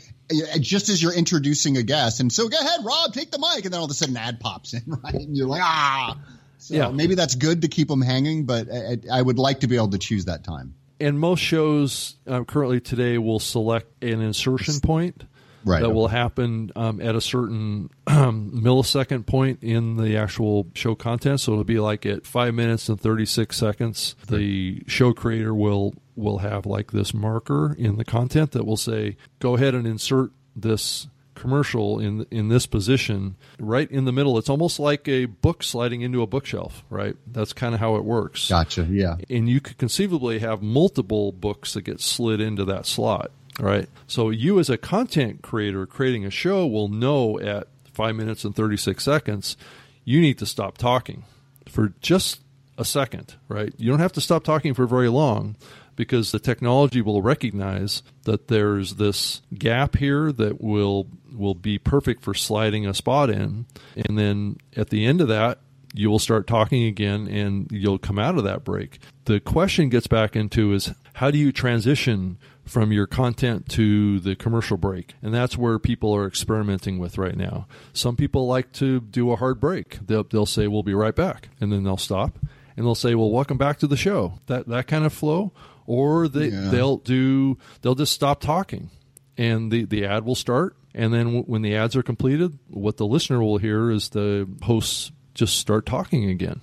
just 0.60 0.88
as 0.88 1.02
you're 1.02 1.14
introducing 1.14 1.76
a 1.76 1.82
guest, 1.82 2.20
and 2.20 2.32
so 2.32 2.48
go 2.48 2.58
ahead, 2.58 2.80
Rob, 2.84 3.12
take 3.12 3.30
the 3.30 3.38
mic. 3.38 3.64
And 3.64 3.72
then 3.72 3.78
all 3.78 3.86
of 3.86 3.90
a 3.90 3.94
sudden, 3.94 4.16
an 4.16 4.22
ad 4.22 4.40
pops 4.40 4.74
in, 4.74 4.82
right? 4.86 5.14
And 5.14 5.36
you're 5.36 5.48
like, 5.48 5.62
ah. 5.62 6.18
So 6.58 6.74
yeah. 6.74 6.90
maybe 6.90 7.14
that's 7.14 7.34
good 7.34 7.62
to 7.62 7.68
keep 7.68 7.88
them 7.88 8.02
hanging, 8.02 8.44
but 8.44 8.68
I, 8.70 8.98
I 9.10 9.22
would 9.22 9.38
like 9.38 9.60
to 9.60 9.66
be 9.66 9.76
able 9.76 9.90
to 9.90 9.98
choose 9.98 10.26
that 10.26 10.44
time. 10.44 10.74
And 11.00 11.18
most 11.18 11.40
shows 11.40 12.16
uh, 12.26 12.44
currently 12.44 12.80
today 12.80 13.16
will 13.16 13.38
select 13.38 14.04
an 14.04 14.20
insertion 14.20 14.80
point 14.80 15.24
right. 15.64 15.80
that 15.80 15.90
will 15.90 16.08
happen 16.08 16.70
um, 16.76 17.00
at 17.00 17.14
a 17.14 17.20
certain 17.20 17.90
um, 18.06 18.50
millisecond 18.54 19.26
point 19.26 19.62
in 19.62 19.96
the 19.96 20.16
actual 20.16 20.68
show 20.74 20.94
content. 20.94 21.40
So 21.40 21.52
it'll 21.52 21.64
be 21.64 21.80
like 21.80 22.06
at 22.06 22.26
five 22.26 22.54
minutes 22.54 22.88
and 22.88 23.00
36 23.00 23.56
seconds, 23.56 24.16
the 24.28 24.82
show 24.86 25.12
creator 25.12 25.54
will 25.54 25.94
will 26.20 26.38
have 26.38 26.66
like 26.66 26.92
this 26.92 27.12
marker 27.12 27.74
in 27.78 27.96
the 27.96 28.04
content 28.04 28.52
that 28.52 28.66
will 28.66 28.76
say, 28.76 29.16
go 29.38 29.56
ahead 29.56 29.74
and 29.74 29.86
insert 29.86 30.30
this 30.54 31.08
commercial 31.34 31.98
in 31.98 32.26
in 32.30 32.48
this 32.48 32.66
position 32.66 33.34
right 33.58 33.90
in 33.90 34.04
the 34.04 34.12
middle. 34.12 34.36
It's 34.36 34.50
almost 34.50 34.78
like 34.78 35.08
a 35.08 35.24
book 35.24 35.62
sliding 35.62 36.02
into 36.02 36.20
a 36.20 36.26
bookshelf 36.26 36.84
right? 36.90 37.16
That's 37.26 37.54
kind 37.54 37.74
of 37.74 37.80
how 37.80 37.96
it 37.96 38.04
works. 38.04 38.50
Gotcha 38.50 38.86
yeah. 38.90 39.16
And 39.30 39.48
you 39.48 39.60
could 39.60 39.78
conceivably 39.78 40.40
have 40.40 40.60
multiple 40.60 41.32
books 41.32 41.72
that 41.72 41.82
get 41.82 42.00
slid 42.00 42.40
into 42.40 42.66
that 42.66 42.84
slot 42.84 43.30
right? 43.58 43.88
So 44.06 44.28
you 44.28 44.58
as 44.58 44.68
a 44.68 44.76
content 44.76 45.40
creator 45.40 45.86
creating 45.86 46.26
a 46.26 46.30
show 46.30 46.66
will 46.66 46.88
know 46.88 47.40
at 47.40 47.68
5 47.94 48.14
minutes 48.16 48.44
and 48.44 48.54
36 48.54 49.02
seconds 49.02 49.56
you 50.04 50.20
need 50.20 50.36
to 50.38 50.46
stop 50.46 50.76
talking 50.76 51.24
for 51.66 51.94
just 52.02 52.40
a 52.76 52.84
second, 52.84 53.36
right? 53.48 53.72
You 53.76 53.90
don't 53.90 54.00
have 54.00 54.12
to 54.12 54.20
stop 54.20 54.42
talking 54.42 54.74
for 54.74 54.86
very 54.86 55.08
long 55.08 55.56
because 55.96 56.32
the 56.32 56.38
technology 56.38 57.00
will 57.00 57.22
recognize 57.22 58.02
that 58.24 58.48
there's 58.48 58.94
this 58.94 59.42
gap 59.54 59.96
here 59.96 60.32
that 60.32 60.60
will 60.60 61.06
will 61.32 61.54
be 61.54 61.78
perfect 61.78 62.22
for 62.22 62.34
sliding 62.34 62.86
a 62.86 62.94
spot 62.94 63.30
in 63.30 63.66
and 63.96 64.18
then 64.18 64.56
at 64.76 64.90
the 64.90 65.06
end 65.06 65.20
of 65.20 65.28
that 65.28 65.58
you 65.94 66.08
will 66.08 66.18
start 66.18 66.46
talking 66.46 66.84
again 66.84 67.26
and 67.26 67.68
you'll 67.72 67.98
come 67.98 68.18
out 68.18 68.38
of 68.38 68.44
that 68.44 68.64
break. 68.64 69.00
The 69.24 69.40
question 69.40 69.88
gets 69.88 70.06
back 70.06 70.36
into 70.36 70.72
is 70.72 70.92
how 71.14 71.30
do 71.30 71.38
you 71.38 71.50
transition 71.50 72.38
from 72.70 72.92
your 72.92 73.06
content 73.06 73.68
to 73.68 74.20
the 74.20 74.36
commercial 74.36 74.76
break. 74.76 75.14
And 75.22 75.34
that's 75.34 75.58
where 75.58 75.80
people 75.80 76.14
are 76.14 76.26
experimenting 76.26 76.98
with 76.98 77.18
right 77.18 77.36
now. 77.36 77.66
Some 77.92 78.14
people 78.14 78.46
like 78.46 78.70
to 78.74 79.00
do 79.00 79.32
a 79.32 79.36
hard 79.36 79.58
break. 79.58 79.98
They'll, 80.06 80.22
they'll 80.22 80.46
say, 80.46 80.68
We'll 80.68 80.84
be 80.84 80.94
right 80.94 81.14
back. 81.14 81.48
And 81.60 81.72
then 81.72 81.82
they'll 81.82 81.96
stop 81.96 82.38
and 82.76 82.86
they'll 82.86 82.94
say, 82.94 83.14
Well, 83.16 83.30
welcome 83.30 83.58
back 83.58 83.78
to 83.80 83.88
the 83.88 83.96
show. 83.96 84.38
That, 84.46 84.68
that 84.68 84.86
kind 84.86 85.04
of 85.04 85.12
flow. 85.12 85.52
Or 85.90 86.28
they, 86.28 86.50
yeah. 86.50 86.68
they'll 86.70 86.98
do, 86.98 87.58
they'll 87.82 87.96
just 87.96 88.12
stop 88.12 88.40
talking 88.40 88.90
and 89.36 89.72
the, 89.72 89.86
the 89.86 90.06
ad 90.06 90.24
will 90.24 90.36
start. 90.36 90.76
And 90.94 91.12
then 91.12 91.24
w- 91.24 91.42
when 91.44 91.62
the 91.62 91.74
ads 91.74 91.96
are 91.96 92.02
completed, 92.04 92.56
what 92.68 92.96
the 92.96 93.06
listener 93.06 93.42
will 93.42 93.58
hear 93.58 93.90
is 93.90 94.10
the 94.10 94.48
hosts 94.62 95.10
just 95.34 95.58
start 95.58 95.86
talking 95.86 96.30
again. 96.30 96.60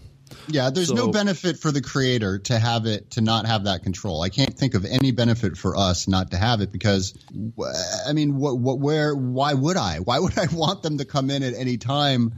Yeah, 0.48 0.70
there's 0.70 0.88
so, 0.88 0.94
no 0.94 1.10
benefit 1.10 1.60
for 1.60 1.72
the 1.74 1.82
creator 1.82 2.40
to 2.40 2.58
have 2.58 2.86
it 2.86 3.12
to 3.12 3.22
not 3.22 3.46
have 3.48 3.66
that 3.66 3.84
control. 3.84 4.22
I 4.22 4.30
can't 4.30 4.58
think 4.58 4.76
of 4.76 4.86
any 4.86 5.12
benefit 5.12 5.58
for 5.58 5.76
us 5.76 6.08
not 6.08 6.32
to 6.32 6.38
have 6.38 6.62
it 6.62 6.72
because 6.72 7.14
I 8.08 8.14
mean, 8.14 8.38
what 8.38 8.58
what 8.58 8.80
where 8.80 9.14
why 9.14 9.54
would 9.54 9.76
I? 9.76 9.98
Why 9.98 10.20
would 10.20 10.38
I 10.40 10.48
want 10.54 10.84
them 10.84 11.00
to 11.00 11.06
come 11.06 11.30
in 11.30 11.44
at 11.44 11.54
any 11.54 11.78
time 11.78 12.34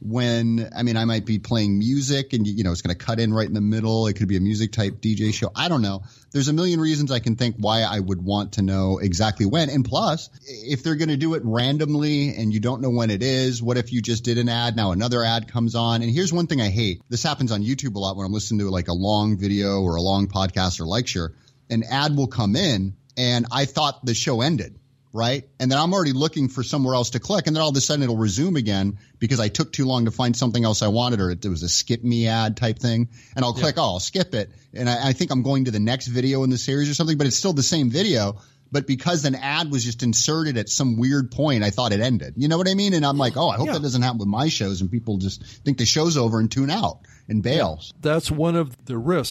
when 0.00 0.68
I 0.76 0.82
mean 0.82 0.96
I 0.96 1.04
might 1.06 1.24
be 1.24 1.38
playing 1.38 1.78
music 1.78 2.32
and 2.32 2.46
you 2.46 2.64
know 2.64 2.72
it's 2.72 2.82
going 2.82 2.96
to 2.96 3.04
cut 3.04 3.18
in 3.18 3.32
right 3.32 3.46
in 3.46 3.54
the 3.54 3.60
middle. 3.60 4.06
It 4.06 4.14
could 4.14 4.28
be 4.28 4.36
a 4.36 4.40
music 4.40 4.72
type 4.72 4.94
DJ 5.00 5.32
show. 5.32 5.50
I 5.54 5.68
don't 5.68 5.82
know. 5.82 6.02
There's 6.34 6.48
a 6.48 6.52
million 6.52 6.80
reasons 6.80 7.12
I 7.12 7.20
can 7.20 7.36
think 7.36 7.54
why 7.60 7.82
I 7.82 8.00
would 8.00 8.20
want 8.20 8.54
to 8.54 8.62
know 8.62 8.98
exactly 8.98 9.46
when. 9.46 9.70
And 9.70 9.84
plus, 9.84 10.30
if 10.48 10.82
they're 10.82 10.96
going 10.96 11.10
to 11.10 11.16
do 11.16 11.34
it 11.34 11.42
randomly 11.44 12.34
and 12.34 12.52
you 12.52 12.58
don't 12.58 12.82
know 12.82 12.90
when 12.90 13.10
it 13.10 13.22
is, 13.22 13.62
what 13.62 13.76
if 13.76 13.92
you 13.92 14.02
just 14.02 14.24
did 14.24 14.38
an 14.38 14.48
ad 14.48 14.74
now 14.74 14.90
another 14.90 15.22
ad 15.22 15.46
comes 15.46 15.76
on? 15.76 16.02
And 16.02 16.10
here's 16.10 16.32
one 16.32 16.48
thing 16.48 16.60
I 16.60 16.70
hate. 16.70 17.02
This 17.08 17.22
happens 17.22 17.52
on 17.52 17.62
YouTube 17.62 17.94
a 17.94 18.00
lot 18.00 18.16
when 18.16 18.26
I'm 18.26 18.32
listening 18.32 18.66
to 18.66 18.70
like 18.70 18.88
a 18.88 18.92
long 18.92 19.38
video 19.38 19.80
or 19.82 19.94
a 19.94 20.02
long 20.02 20.26
podcast 20.26 20.80
or 20.80 20.86
lecture. 20.86 21.36
An 21.70 21.84
ad 21.84 22.16
will 22.16 22.26
come 22.26 22.56
in 22.56 22.96
and 23.16 23.46
I 23.52 23.66
thought 23.66 24.04
the 24.04 24.12
show 24.12 24.40
ended 24.40 24.76
right? 25.14 25.48
And 25.60 25.70
then 25.70 25.78
I'm 25.78 25.94
already 25.94 26.12
looking 26.12 26.48
for 26.48 26.64
somewhere 26.64 26.96
else 26.96 27.10
to 27.10 27.20
click, 27.20 27.46
and 27.46 27.54
then 27.54 27.62
all 27.62 27.70
of 27.70 27.76
a 27.76 27.80
sudden 27.80 28.02
it'll 28.02 28.16
resume 28.16 28.56
again 28.56 28.98
because 29.20 29.38
I 29.38 29.48
took 29.48 29.72
too 29.72 29.86
long 29.86 30.06
to 30.06 30.10
find 30.10 30.36
something 30.36 30.62
else 30.62 30.82
I 30.82 30.88
wanted, 30.88 31.20
or 31.20 31.30
it 31.30 31.46
was 31.46 31.62
a 31.62 31.68
skip 31.68 32.02
me 32.02 32.26
ad 32.26 32.56
type 32.56 32.80
thing, 32.80 33.08
and 33.36 33.44
I'll 33.44 33.54
click, 33.54 33.76
oh, 33.78 33.82
I'll 33.82 34.00
skip 34.00 34.34
it, 34.34 34.50
and 34.74 34.90
I, 34.90 35.08
I 35.08 35.12
think 35.12 35.30
I'm 35.30 35.42
going 35.42 35.66
to 35.66 35.70
the 35.70 35.78
next 35.78 36.08
video 36.08 36.42
in 36.42 36.50
the 36.50 36.58
series 36.58 36.90
or 36.90 36.94
something, 36.94 37.16
but 37.16 37.28
it's 37.28 37.36
still 37.36 37.52
the 37.52 37.62
same 37.62 37.90
video. 37.90 38.36
But 38.72 38.88
because 38.88 39.24
an 39.24 39.36
ad 39.36 39.70
was 39.70 39.84
just 39.84 40.02
inserted 40.02 40.56
at 40.56 40.68
some 40.68 40.96
weird 40.96 41.30
point, 41.30 41.62
I 41.62 41.70
thought 41.70 41.92
it 41.92 42.00
ended. 42.00 42.34
You 42.36 42.48
know 42.48 42.58
what 42.58 42.68
I 42.68 42.74
mean? 42.74 42.92
And 42.92 43.06
I'm 43.06 43.18
like, 43.18 43.36
oh, 43.36 43.48
I 43.48 43.56
hope 43.56 43.68
yeah. 43.68 43.74
that 43.74 43.82
doesn't 43.82 44.02
happen 44.02 44.18
with 44.18 44.26
my 44.26 44.48
shows, 44.48 44.80
and 44.80 44.90
people 44.90 45.18
just 45.18 45.44
think 45.64 45.78
the 45.78 45.86
show's 45.86 46.16
over 46.16 46.40
and 46.40 46.50
tune 46.50 46.70
out 46.70 46.98
and 47.28 47.40
bail. 47.40 47.80
That's 48.00 48.32
one 48.32 48.56
of 48.56 48.76
the 48.84 48.98
risks 48.98 49.30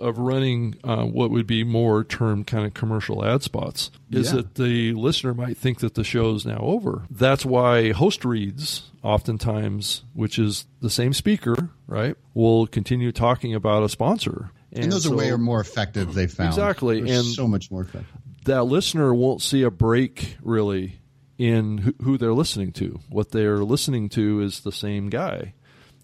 Of 0.00 0.18
running 0.18 0.74
uh, 0.84 1.04
what 1.04 1.30
would 1.30 1.46
be 1.46 1.64
more 1.64 2.04
termed 2.04 2.46
kind 2.46 2.66
of 2.66 2.74
commercial 2.74 3.24
ad 3.24 3.42
spots 3.42 3.90
is 4.10 4.28
Yeah. 4.30 4.36
that 4.36 4.54
the 4.56 4.92
listener 4.92 5.32
might 5.34 5.56
think 5.56 5.78
that 5.78 5.94
the 5.94 6.04
show 6.04 6.34
is 6.34 6.44
now 6.44 6.58
over. 6.60 7.04
That's 7.10 7.44
why 7.46 7.92
host 7.92 8.24
reads, 8.24 8.90
oftentimes, 9.02 10.02
which 10.12 10.38
is 10.38 10.66
the 10.80 10.90
same 10.90 11.12
speaker, 11.12 11.70
right, 11.86 12.16
will 12.34 12.66
continue 12.66 13.12
talking 13.12 13.54
about 13.54 13.82
a 13.82 13.88
sponsor. 13.88 14.50
And, 14.72 14.90
those 14.92 15.04
so 15.04 15.12
are 15.12 15.16
way 15.16 15.30
more 15.36 15.60
effective. 15.60 16.14
They 16.14 16.26
found 16.26 16.48
Exactly, 16.50 17.00
They're 17.00 17.16
and- 17.18 17.24
so 17.26 17.46
much 17.48 17.70
more 17.70 17.82
effective. 17.82 18.10
that 18.44 18.64
listener 18.64 19.14
won't 19.14 19.40
see 19.42 19.62
a 19.62 19.70
break 19.70 20.36
really 20.42 21.00
in 21.38 21.78
who, 21.78 21.94
who 22.02 22.18
they're 22.18 22.34
listening 22.34 22.72
to. 22.72 23.00
What 23.08 23.30
they're 23.30 23.64
listening 23.64 24.08
to 24.10 24.40
is 24.40 24.60
the 24.60 24.72
same 24.72 25.08
guy. 25.10 25.54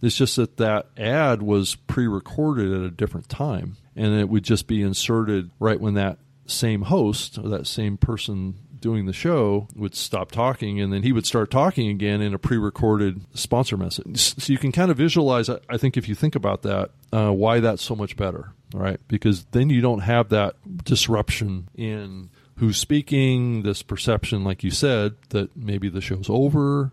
It's 0.02 0.16
just 0.16 0.36
that 0.36 0.56
that 0.56 0.86
ad 0.96 1.42
was 1.42 1.74
pre-recorded 1.74 2.72
at 2.72 2.82
a 2.82 2.90
different 2.90 3.28
time, 3.28 3.76
and 3.94 4.18
it 4.18 4.28
would 4.28 4.44
just 4.44 4.66
be 4.66 4.82
inserted 4.82 5.50
right 5.58 5.80
when 5.80 5.94
that 5.94 6.18
same 6.46 6.82
host 6.82 7.38
or 7.38 7.48
that 7.48 7.66
same 7.66 7.96
person 7.96 8.54
doing 8.80 9.06
the 9.06 9.12
show 9.12 9.68
would 9.76 9.94
stop 9.94 10.32
talking, 10.32 10.80
and 10.80 10.92
then 10.92 11.02
he 11.02 11.12
would 11.12 11.26
start 11.26 11.50
talking 11.50 11.88
again 11.88 12.20
in 12.22 12.34
a 12.34 12.38
pre-recorded 12.38 13.20
sponsor 13.34 13.76
message. 13.76 14.18
So 14.18 14.52
you 14.52 14.58
can 14.58 14.72
kind 14.72 14.90
of 14.90 14.96
visualize. 14.96 15.48
I 15.48 15.76
think 15.76 15.96
if 15.96 16.08
you 16.08 16.14
think 16.14 16.34
about 16.34 16.62
that, 16.62 16.90
uh, 17.12 17.30
why 17.30 17.60
that's 17.60 17.82
so 17.82 17.94
much 17.94 18.16
better, 18.16 18.52
right? 18.72 18.98
Because 19.06 19.44
then 19.50 19.70
you 19.70 19.80
don't 19.80 20.00
have 20.00 20.30
that 20.30 20.56
disruption 20.84 21.68
in 21.74 22.30
who's 22.56 22.76
speaking, 22.76 23.62
this 23.62 23.82
perception, 23.82 24.44
like 24.44 24.62
you 24.62 24.70
said, 24.70 25.14
that 25.30 25.56
maybe 25.56 25.88
the 25.88 26.00
show's 26.00 26.28
over. 26.28 26.92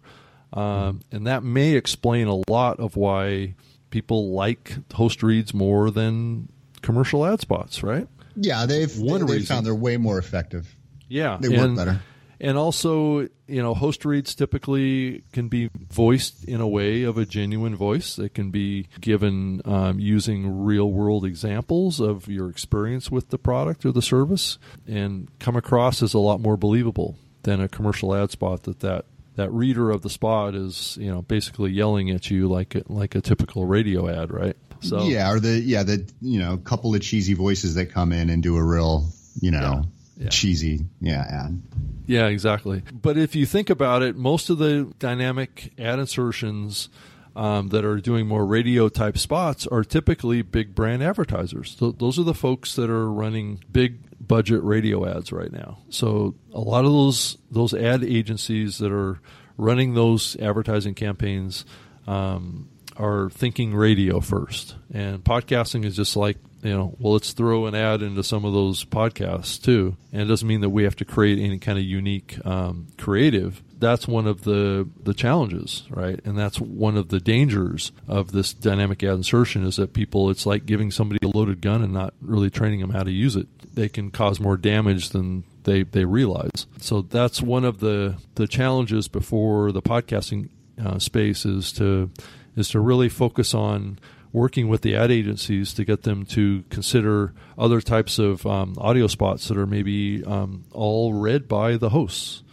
Um, 0.53 1.01
and 1.12 1.27
that 1.27 1.43
may 1.43 1.73
explain 1.73 2.27
a 2.27 2.41
lot 2.49 2.79
of 2.79 2.95
why 2.95 3.55
people 3.89 4.31
like 4.31 4.77
host 4.93 5.23
reads 5.23 5.53
more 5.53 5.91
than 5.91 6.49
commercial 6.81 7.25
ad 7.25 7.41
spots, 7.41 7.83
right? 7.83 8.07
Yeah, 8.36 8.65
they've 8.65 8.97
One 8.97 9.25
they've 9.25 9.45
found 9.45 9.65
they're 9.65 9.75
way 9.75 9.97
more 9.97 10.17
effective. 10.17 10.75
Yeah, 11.10 11.38
They 11.39 11.49
work 11.49 11.75
better. 11.75 12.01
And 12.39 12.55
also, 12.55 13.21
you 13.47 13.63
know, 13.63 13.73
host 13.73 14.05
reads 14.05 14.36
typically 14.36 15.23
can 15.31 15.47
be 15.47 15.71
voiced 15.89 16.43
in 16.45 16.62
a 16.62 16.67
way 16.67 17.01
of 17.01 17.17
a 17.17 17.25
genuine 17.25 17.75
voice. 17.75 18.15
They 18.15 18.29
can 18.29 18.51
be 18.51 18.88
given 19.01 19.62
um, 19.65 19.99
using 19.99 20.63
real 20.63 20.91
world 20.91 21.25
examples 21.25 21.99
of 21.99 22.27
your 22.27 22.49
experience 22.49 23.10
with 23.10 23.29
the 23.29 23.39
product 23.39 23.86
or 23.86 23.91
the 23.91 24.03
service, 24.03 24.60
and 24.86 25.29
come 25.39 25.55
across 25.55 26.03
as 26.03 26.13
a 26.13 26.19
lot 26.19 26.39
more 26.39 26.57
believable 26.57 27.17
than 27.41 27.60
a 27.60 27.67
commercial 27.67 28.13
ad 28.13 28.29
spot. 28.29 28.63
That 28.63 28.81
that 28.81 29.05
that 29.38 29.52
reader 29.52 29.89
of 29.89 30.02
the 30.02 30.10
spot 30.10 30.54
is, 30.54 30.97
you 31.00 31.10
know, 31.10 31.21
basically 31.21 31.71
yelling 31.71 32.10
at 32.12 32.30
you 32.30 32.47
like 32.50 32.76
a, 32.76 32.84
like 32.88 33.15
a 33.15 33.21
typical 33.21 33.65
radio 33.65 34.10
ad, 34.10 34.32
right? 34.32 34.58
So 34.82 35.04
yeah, 35.06 35.32
or 35.32 35.39
the 35.39 35.60
yeah 35.60 35.82
the 35.84 36.08
you 36.21 36.39
know 36.39 36.58
couple 36.58 36.93
of 36.93 37.02
cheesy 37.02 37.34
voices 37.34 37.76
that 37.76 37.88
come 37.91 38.12
in 38.12 38.30
and 38.30 38.43
do 38.43 38.58
a 38.58 38.63
real 38.63 39.08
you 39.41 39.50
know 39.50 39.84
Yeah, 40.17 40.23
yeah. 40.26 40.30
cheesy 40.30 40.86
yeah 41.02 41.26
ad. 41.45 41.62
Yeah, 42.06 42.28
exactly. 42.28 42.84
But 42.93 43.17
if 43.17 43.36
you 43.36 43.45
think 43.45 43.69
about 43.69 44.02
it, 44.04 44.15
most 44.15 44.50
of 44.50 44.60
the 44.60 44.93
dynamic 45.00 45.73
ad 45.80 46.00
insertions 46.00 46.89
um, 47.38 47.67
that 47.69 47.86
are 47.86 47.97
doing 47.97 48.28
more 48.28 48.45
radio 48.45 48.89
type 48.89 49.15
spots 49.17 49.67
are 49.67 49.84
typically 49.84 50.41
big 50.41 50.73
brand 50.73 51.04
advertisers. 51.04 51.76
So 51.78 51.91
those 51.91 52.17
are 52.17 52.23
the 52.23 52.34
folks 52.34 52.76
that 52.76 52.89
are 52.89 53.10
running 53.10 53.63
big 53.71 54.00
budget 54.19 54.63
radio 54.63 55.08
ads 55.08 55.32
right 55.32 55.52
now. 55.52 55.78
So 55.89 56.34
a 56.52 56.60
lot 56.60 56.84
of 56.84 56.91
those 56.91 57.38
those 57.52 57.76
ad 57.76 58.04
agencies 58.04 58.80
that 58.80 58.91
are 58.91 59.21
running 59.56 59.93
those 59.93 60.36
advertising 60.38 60.95
campaigns 60.95 61.63
um, 62.08 62.69
are 62.97 63.30
thinking 63.30 63.76
radio 63.76 64.19
first, 64.19 64.76
and 64.91 65.23
podcasting 65.23 65.86
is 65.86 65.95
just 65.95 66.15
like 66.15 66.38
you 66.67 66.75
know, 66.75 66.95
well, 66.99 67.13
let's 67.13 67.32
throw 67.32 67.65
an 67.65 67.75
ad 67.75 68.01
into 68.01 68.23
some 68.23 68.43
of 68.43 68.51
those 68.51 68.84
podcasts 68.84 69.62
too. 69.62 69.95
And 70.12 70.21
it 70.21 70.25
doesn't 70.25 70.47
mean 70.47 70.62
that 70.62 70.69
we 70.69 70.84
have 70.84 70.97
to 70.97 71.06
create 71.06 71.39
any 71.39 71.60
kind 71.60 71.77
of 71.77 71.86
unique 71.86 72.38
um, 72.45 72.88
creative. 72.97 73.63
That's 73.80 74.06
one 74.08 74.27
of 74.27 74.43
the 74.43 74.89
the 75.01 75.13
challenges, 75.13 75.84
right? 75.89 76.19
And 76.25 76.38
that's 76.38 76.60
one 76.60 76.97
of 76.97 77.08
the 77.08 77.21
dangers 77.21 77.93
of 78.08 78.34
this 78.34 78.53
dynamic 78.53 79.01
ad 79.01 79.15
insertion 79.15 79.65
is 79.65 79.77
that 79.77 79.93
people, 79.93 80.30
it's 80.30 80.45
like 80.45 80.65
giving 80.65 80.91
somebody 80.91 81.19
a 81.23 81.30
loaded 81.30 81.62
gun 81.62 81.84
and 81.84 81.93
not 81.93 82.13
really 82.19 82.49
training 82.49 82.82
them 82.82 82.89
how 82.89 83.03
to 83.03 83.12
use 83.12 83.38
it. 83.38 83.47
They 83.73 83.88
can 83.88 84.12
cause 84.12 84.39
more 84.39 84.58
damage 84.58 85.10
than 85.10 85.45
they 85.63 85.84
they 85.84 86.03
realize. 86.03 86.65
So 86.82 87.01
that's 87.01 87.41
one 87.41 87.63
of 87.63 87.80
the 87.80 88.17
the 88.36 88.47
challenges 88.47 89.08
before 89.08 89.71
the 89.71 89.82
podcasting 89.82 90.49
uh, 90.84 90.99
space 90.99 91.45
is 91.45 91.71
to 91.73 92.10
is 92.58 92.69
to 92.69 92.80
really 92.82 93.08
focus 93.08 93.53
on 93.53 93.99
working 94.31 94.67
with 94.67 94.81
the 94.81 94.95
ad 94.95 95.11
agencies 95.11 95.73
to 95.73 95.85
get 95.85 96.03
them 96.03 96.25
to 96.25 96.63
consider 96.69 97.33
other 97.57 97.81
types 97.81 98.19
of 98.19 98.45
um, 98.45 98.75
audio 98.77 99.07
spots 99.07 99.47
that 99.47 99.57
are 99.57 99.65
maybe 99.65 100.23
um, 100.25 100.63
all 100.71 101.13
read 101.13 101.47
by 101.47 101.77
the 101.77 101.89
hosts 101.89 102.43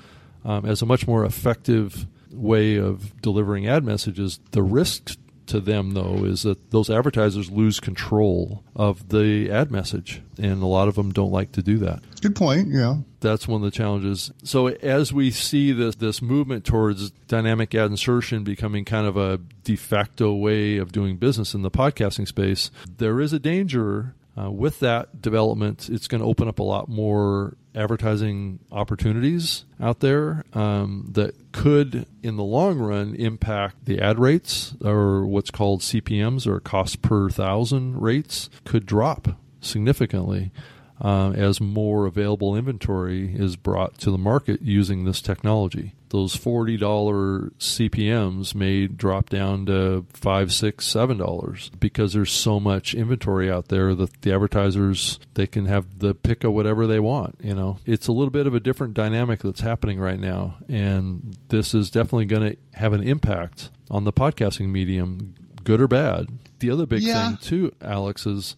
um, 0.44 0.64
as 0.64 0.82
a 0.82 0.86
much 0.86 1.06
more 1.06 1.24
effective 1.24 2.06
way 2.30 2.76
of 2.76 3.20
delivering 3.20 3.66
ad 3.66 3.84
messages. 3.84 4.40
The 4.52 4.62
risk 4.62 5.16
to 5.46 5.60
them, 5.60 5.92
though, 5.92 6.24
is 6.24 6.42
that 6.42 6.70
those 6.70 6.88
advertisers 6.88 7.50
lose 7.50 7.80
control 7.80 8.64
of 8.74 9.10
the 9.10 9.50
ad 9.50 9.70
message, 9.70 10.22
and 10.38 10.62
a 10.62 10.66
lot 10.66 10.88
of 10.88 10.94
them 10.94 11.12
don't 11.12 11.32
like 11.32 11.52
to 11.52 11.62
do 11.62 11.78
that 11.78 12.02
Good 12.24 12.36
point. 12.36 12.68
Yeah. 12.68 12.96
That's 13.24 13.48
one 13.48 13.62
of 13.62 13.64
the 13.64 13.76
challenges. 13.76 14.30
So 14.44 14.68
as 14.68 15.12
we 15.12 15.30
see 15.30 15.72
this 15.72 15.96
this 15.96 16.22
movement 16.22 16.64
towards 16.64 17.10
dynamic 17.26 17.74
ad 17.74 17.90
insertion 17.90 18.44
becoming 18.44 18.84
kind 18.84 19.06
of 19.06 19.16
a 19.16 19.38
de 19.64 19.74
facto 19.74 20.32
way 20.34 20.76
of 20.76 20.92
doing 20.92 21.16
business 21.16 21.54
in 21.54 21.62
the 21.62 21.70
podcasting 21.70 22.28
space, 22.28 22.70
there 22.98 23.20
is 23.20 23.32
a 23.32 23.38
danger 23.38 24.14
uh, 24.38 24.50
with 24.50 24.80
that 24.80 25.22
development. 25.22 25.88
It's 25.88 26.06
going 26.06 26.20
to 26.20 26.26
open 26.26 26.48
up 26.48 26.58
a 26.58 26.62
lot 26.62 26.88
more 26.88 27.56
advertising 27.74 28.60
opportunities 28.70 29.64
out 29.80 30.00
there 30.00 30.44
um, 30.52 31.08
that 31.12 31.52
could, 31.52 32.06
in 32.22 32.36
the 32.36 32.44
long 32.44 32.78
run, 32.78 33.14
impact 33.14 33.84
the 33.86 34.00
ad 34.00 34.18
rates 34.18 34.74
or 34.84 35.26
what's 35.26 35.50
called 35.50 35.80
CPMS 35.80 36.46
or 36.46 36.60
cost 36.60 37.02
per 37.02 37.30
thousand 37.30 38.00
rates 38.00 38.50
could 38.64 38.86
drop 38.86 39.28
significantly 39.60 40.52
uh, 41.00 41.32
as 41.34 41.60
more 41.60 42.06
available 42.06 42.54
inventory 42.56 43.34
is 43.34 43.56
brought 43.56 43.98
to 43.98 44.10
the 44.10 44.18
market 44.18 44.62
using 44.62 45.04
this 45.04 45.20
technology. 45.20 45.92
Those 46.10 46.36
forty 46.36 46.76
dollar 46.76 47.50
CPMS 47.58 48.54
may 48.54 48.86
drop 48.86 49.28
down 49.30 49.66
to 49.66 50.06
five, 50.12 50.52
six, 50.52 50.86
seven 50.86 51.18
dollars 51.18 51.70
because 51.80 52.12
there's 52.12 52.30
so 52.30 52.60
much 52.60 52.94
inventory 52.94 53.50
out 53.50 53.68
there 53.68 53.94
that 53.96 54.22
the 54.22 54.32
advertisers 54.32 55.18
they 55.34 55.48
can 55.48 55.66
have 55.66 55.98
the 55.98 56.14
pick 56.14 56.44
of 56.44 56.52
whatever 56.52 56.86
they 56.86 57.00
want. 57.00 57.36
You 57.42 57.54
know, 57.54 57.78
it's 57.84 58.06
a 58.06 58.12
little 58.12 58.30
bit 58.30 58.46
of 58.46 58.54
a 58.54 58.60
different 58.60 58.94
dynamic 58.94 59.40
that's 59.40 59.60
happening 59.62 59.98
right 59.98 60.20
now, 60.20 60.56
and 60.68 61.36
this 61.48 61.74
is 61.74 61.90
definitely 61.90 62.26
going 62.26 62.52
to 62.52 62.56
have 62.78 62.92
an 62.92 63.02
impact 63.02 63.70
on 63.90 64.04
the 64.04 64.12
podcasting 64.12 64.68
medium, 64.68 65.34
good 65.64 65.80
or 65.80 65.88
bad. 65.88 66.28
The 66.60 66.70
other 66.70 66.86
big 66.86 67.02
Yeah. 67.02 67.30
thing 67.30 67.38
too, 67.38 67.72
Alex, 67.82 68.24
is 68.26 68.54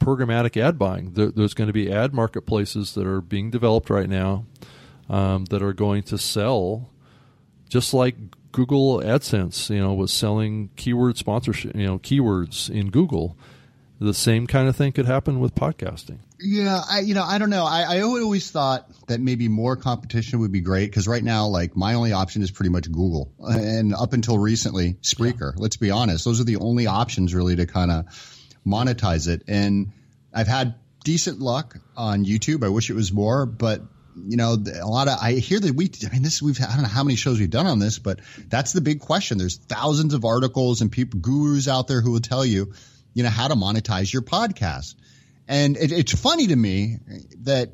programmatic 0.00 0.56
ad 0.56 0.78
buying. 0.78 1.12
There, 1.12 1.30
there's 1.30 1.54
going 1.54 1.68
to 1.68 1.72
be 1.72 1.92
ad 1.92 2.12
marketplaces 2.12 2.94
that 2.94 3.06
are 3.06 3.20
being 3.20 3.50
developed 3.50 3.90
right 3.90 4.08
now 4.08 4.46
um, 5.08 5.44
that 5.46 5.62
are 5.62 5.72
going 5.72 6.02
to 6.04 6.18
sell, 6.18 6.90
just 7.68 7.94
like 7.94 8.16
Google 8.52 9.00
AdSense, 9.00 9.70
you 9.70 9.80
know, 9.80 9.94
was 9.94 10.12
selling 10.12 10.70
keyword 10.76 11.16
sponsorship, 11.16 11.76
you 11.76 11.86
know, 11.86 11.98
keywords 11.98 12.68
in 12.68 12.90
Google. 12.90 13.36
the 14.00 14.14
same 14.14 14.46
kind 14.46 14.66
of 14.66 14.74
thing 14.74 14.92
could 14.92 15.06
happen 15.06 15.40
with 15.40 15.54
podcasting. 15.54 16.18
Yeah, 16.42 16.80
I 16.88 17.00
you 17.00 17.12
know 17.12 17.22
I 17.22 17.36
don't 17.36 17.50
know. 17.50 17.66
I, 17.66 17.98
I 17.98 18.00
always 18.00 18.50
thought 18.50 18.90
that 19.08 19.20
maybe 19.20 19.48
more 19.48 19.76
competition 19.76 20.38
would 20.40 20.50
be 20.50 20.62
great 20.62 20.90
because 20.90 21.06
right 21.06 21.22
now, 21.22 21.46
like 21.46 21.76
my 21.76 21.94
only 21.94 22.12
option 22.12 22.40
is 22.40 22.50
pretty 22.50 22.70
much 22.70 22.90
Google, 22.90 23.30
and 23.40 23.94
up 23.94 24.14
until 24.14 24.38
recently, 24.38 24.94
Spreaker. 25.02 25.52
Let's 25.56 25.76
be 25.76 25.90
honest; 25.90 26.24
those 26.24 26.40
are 26.40 26.44
the 26.44 26.56
only 26.56 26.86
options 26.86 27.34
really 27.34 27.56
to 27.56 27.66
kind 27.66 27.90
of 27.90 28.39
monetize 28.70 29.28
it. 29.28 29.42
And 29.48 29.92
I've 30.32 30.48
had 30.48 30.74
decent 31.04 31.40
luck 31.40 31.76
on 31.96 32.24
YouTube. 32.24 32.64
I 32.64 32.68
wish 32.68 32.90
it 32.90 32.94
was 32.94 33.12
more, 33.12 33.46
but 33.46 33.82
you 34.16 34.36
know, 34.36 34.56
a 34.80 34.86
lot 34.86 35.08
of 35.08 35.18
I 35.20 35.34
hear 35.34 35.60
that 35.60 35.74
we. 35.74 35.90
I 36.06 36.12
mean, 36.12 36.22
this 36.22 36.42
we've 36.42 36.60
I 36.60 36.72
don't 36.74 36.82
know 36.82 36.88
how 36.88 37.04
many 37.04 37.16
shows 37.16 37.38
we've 37.38 37.50
done 37.50 37.66
on 37.66 37.78
this, 37.78 37.98
but 37.98 38.20
that's 38.48 38.72
the 38.72 38.80
big 38.80 39.00
question. 39.00 39.38
There's 39.38 39.56
thousands 39.56 40.14
of 40.14 40.24
articles 40.24 40.80
and 40.80 40.90
people 40.90 41.20
gurus 41.20 41.68
out 41.68 41.88
there 41.88 42.00
who 42.00 42.12
will 42.12 42.20
tell 42.20 42.44
you, 42.44 42.72
you 43.14 43.22
know, 43.22 43.28
how 43.28 43.48
to 43.48 43.54
monetize 43.54 44.12
your 44.12 44.22
podcast. 44.22 44.94
And 45.48 45.76
it, 45.76 45.90
it's 45.90 46.14
funny 46.18 46.48
to 46.48 46.56
me 46.56 46.98
that 47.42 47.70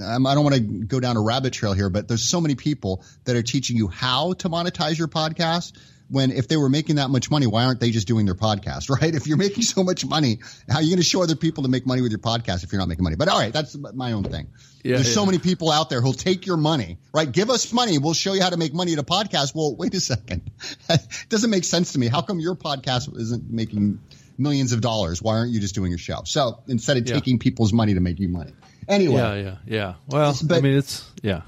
um, 0.00 0.26
I 0.26 0.34
don't 0.34 0.44
want 0.44 0.56
to 0.56 0.60
go 0.60 1.00
down 1.00 1.16
a 1.16 1.20
rabbit 1.20 1.52
trail 1.52 1.72
here, 1.72 1.90
but 1.90 2.06
there's 2.06 2.24
so 2.24 2.40
many 2.40 2.54
people 2.54 3.04
that 3.24 3.34
are 3.34 3.42
teaching 3.42 3.76
you 3.76 3.88
how 3.88 4.34
to 4.34 4.48
monetize 4.48 4.96
your 4.98 5.08
podcast. 5.08 5.72
When 6.08 6.30
if 6.30 6.46
they 6.46 6.56
were 6.56 6.68
making 6.68 6.96
that 6.96 7.10
much 7.10 7.30
money, 7.32 7.46
why 7.46 7.64
aren't 7.64 7.80
they 7.80 7.90
just 7.90 8.06
doing 8.06 8.26
their 8.26 8.34
podcast, 8.36 8.88
right? 9.00 9.14
If 9.14 9.26
you're 9.26 9.36
making 9.36 9.64
so 9.64 9.82
much 9.82 10.04
money, 10.06 10.38
how 10.68 10.76
are 10.76 10.82
you 10.82 10.90
going 10.90 10.98
to 11.02 11.04
show 11.04 11.22
other 11.22 11.34
people 11.34 11.64
to 11.64 11.68
make 11.68 11.84
money 11.86 12.00
with 12.02 12.12
your 12.12 12.20
podcast 12.20 12.62
if 12.62 12.70
you're 12.72 12.78
not 12.80 12.88
making 12.88 13.02
money? 13.04 13.16
But 13.16 13.28
all 13.28 13.38
right, 13.38 13.52
that's 13.52 13.76
my 13.76 14.12
own 14.12 14.22
thing. 14.24 14.46
Yeah, 14.84 14.96
There's 14.96 15.08
yeah. 15.08 15.14
so 15.14 15.26
many 15.26 15.38
people 15.38 15.70
out 15.72 15.90
there 15.90 16.00
who'll 16.00 16.12
take 16.12 16.46
your 16.46 16.56
money, 16.56 16.98
right? 17.12 17.30
Give 17.30 17.50
us 17.50 17.72
money. 17.72 17.98
We'll 17.98 18.14
show 18.14 18.34
you 18.34 18.42
how 18.42 18.50
to 18.50 18.56
make 18.56 18.72
money 18.72 18.92
at 18.92 19.00
a 19.00 19.02
podcast. 19.02 19.52
Well, 19.54 19.74
wait 19.74 19.94
a 19.94 20.00
second. 20.00 20.48
it 20.88 21.00
doesn't 21.28 21.50
make 21.50 21.64
sense 21.64 21.92
to 21.94 21.98
me. 21.98 22.06
How 22.06 22.20
come 22.22 22.38
your 22.38 22.54
podcast 22.54 23.16
isn't 23.18 23.50
making 23.50 23.98
millions 24.38 24.72
of 24.72 24.80
dollars? 24.80 25.20
Why 25.20 25.38
aren't 25.38 25.50
you 25.50 25.58
just 25.60 25.74
doing 25.74 25.90
your 25.90 25.98
show? 25.98 26.20
So 26.24 26.62
instead 26.68 26.98
of 26.98 27.08
Yeah. 27.08 27.14
taking 27.14 27.40
people's 27.40 27.72
money 27.72 27.94
to 27.94 28.00
make 28.00 28.20
you 28.20 28.28
money. 28.28 28.52
Anyway. 28.88 29.16
Yeah, 29.16 29.34
yeah, 29.34 29.56
yeah. 29.66 29.94
Well, 30.06 30.38
I 30.52 30.60
mean, 30.60 30.76
it's 30.76 31.04
yeah. 31.20 31.42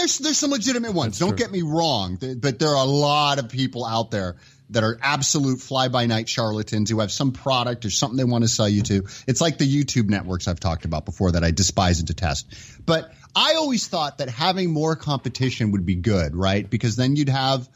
There's 0.00 0.18
there's 0.18 0.38
some 0.38 0.50
legitimate 0.50 0.92
ones. 0.92 1.18
That's 1.18 1.18
Don't 1.20 1.36
true. 1.36 1.46
get 1.46 1.50
me 1.52 1.62
wrong, 1.62 2.16
but 2.20 2.58
there 2.58 2.68
are 2.70 2.84
a 2.84 2.88
lot 2.88 3.38
of 3.38 3.48
people 3.50 3.84
out 3.84 4.10
there 4.10 4.36
that 4.70 4.82
are 4.84 4.98
absolute 5.02 5.60
fly 5.60 5.88
by 5.88 6.06
night 6.06 6.28
charlatans 6.28 6.90
who 6.90 7.00
have 7.00 7.10
some 7.10 7.32
product 7.32 7.84
or 7.84 7.90
something 7.90 8.16
they 8.16 8.24
want 8.24 8.44
to 8.44 8.48
sell 8.48 8.68
you 8.68 8.82
to. 8.82 9.04
It's 9.26 9.40
like 9.40 9.58
the 9.58 9.66
YouTube 9.66 10.08
networks 10.08 10.46
I've 10.48 10.60
talked 10.60 10.84
about 10.84 11.04
before 11.04 11.32
that 11.32 11.42
I 11.44 11.50
despise 11.50 11.98
and 11.98 12.06
detest. 12.06 12.46
But 12.86 13.12
I 13.34 13.54
always 13.56 13.86
thought 13.88 14.18
that 14.18 14.28
having 14.28 14.72
more 14.72 14.94
competition 14.96 15.72
would 15.72 15.84
be 15.84 15.96
good, 15.96 16.34
right? 16.36 16.68
Because 16.68 16.96
then 16.96 17.16
you'd 17.16 17.28
have 17.28 17.68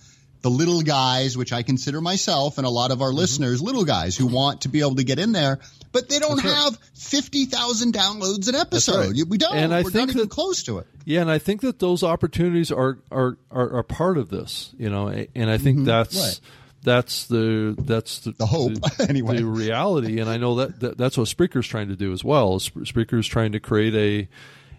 the 0.42 0.50
little 0.50 0.82
guys, 0.82 1.36
which 1.36 1.52
I 1.52 1.62
consider 1.62 2.00
myself 2.00 2.58
and 2.58 2.66
a 2.66 2.70
lot 2.70 2.90
of 2.90 2.98
Mm-hmm. 2.98 3.04
our 3.04 3.12
listeners, 3.12 3.60
little 3.60 3.84
guys 3.84 4.16
who 4.16 4.26
want 4.26 4.60
to 4.62 4.68
be 4.68 4.80
able 4.80 4.94
to 4.96 5.04
get 5.04 5.18
in 5.18 5.32
there, 5.32 5.58
but 5.94 6.10
they 6.10 6.18
don't 6.18 6.36
That's 6.36 6.46
right. 6.54 6.64
have 6.64 6.78
50,000 6.92 7.94
downloads 7.94 8.48
an 8.48 8.54
episode. 8.56 8.96
right. 9.16 9.26
We 9.26 9.38
don't. 9.38 9.56
And 9.56 9.72
I 9.72 9.82
We're 9.82 9.90
think 9.90 10.08
not 10.10 10.16
even 10.16 10.28
close 10.28 10.62
to 10.64 10.78
it. 10.78 10.86
Yeah, 11.06 11.22
and 11.22 11.30
I 11.30 11.38
think 11.38 11.62
that 11.62 11.78
those 11.78 12.02
opportunities 12.02 12.70
are 12.70 12.98
are 13.10 13.38
are, 13.50 13.78
are 13.78 13.82
part 13.82 14.18
of 14.18 14.28
this, 14.28 14.74
you 14.78 14.90
know, 14.90 15.08
and 15.08 15.50
I 15.50 15.56
think 15.56 15.86
that's 15.86 16.14
Mm-hmm. 16.16 16.24
Right. 16.26 16.40
that's 16.82 17.26
the 17.28 17.74
that's 17.78 18.18
the, 18.20 18.32
The 18.32 18.46
hope, 18.46 18.72
anyway. 19.08 19.36
the 19.38 19.46
reality, 19.46 20.20
and 20.20 20.28
I 20.28 20.36
know 20.36 20.56
that, 20.56 20.80
that 20.80 20.98
that's 20.98 21.16
what 21.16 21.28
Spreaker's 21.28 21.66
trying 21.66 21.88
to 21.88 21.96
do 21.96 22.12
as 22.12 22.22
well. 22.22 22.58
Sp- 22.60 22.84
Spreaker's 22.84 23.26
trying 23.26 23.52
to 23.52 23.60
create 23.60 23.94
a 23.94 24.28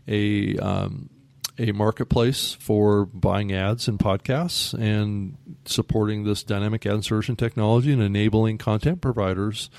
a 0.08 0.58
um, 0.60 1.10
a 1.58 1.71
marketplace 1.71 2.54
for 2.60 3.06
buying 3.06 3.54
ads 3.54 3.88
and 3.88 3.97
podcasts 3.97 4.73
and 4.73 5.38
supporting 5.65 6.23
this 6.25 6.43
dynamic 6.43 6.86
ad 6.86 6.93
insertion 6.95 7.36
technology 7.38 7.93
and 7.93 8.01
enabling 8.01 8.58
content 8.58 8.99
providers 9.01 9.69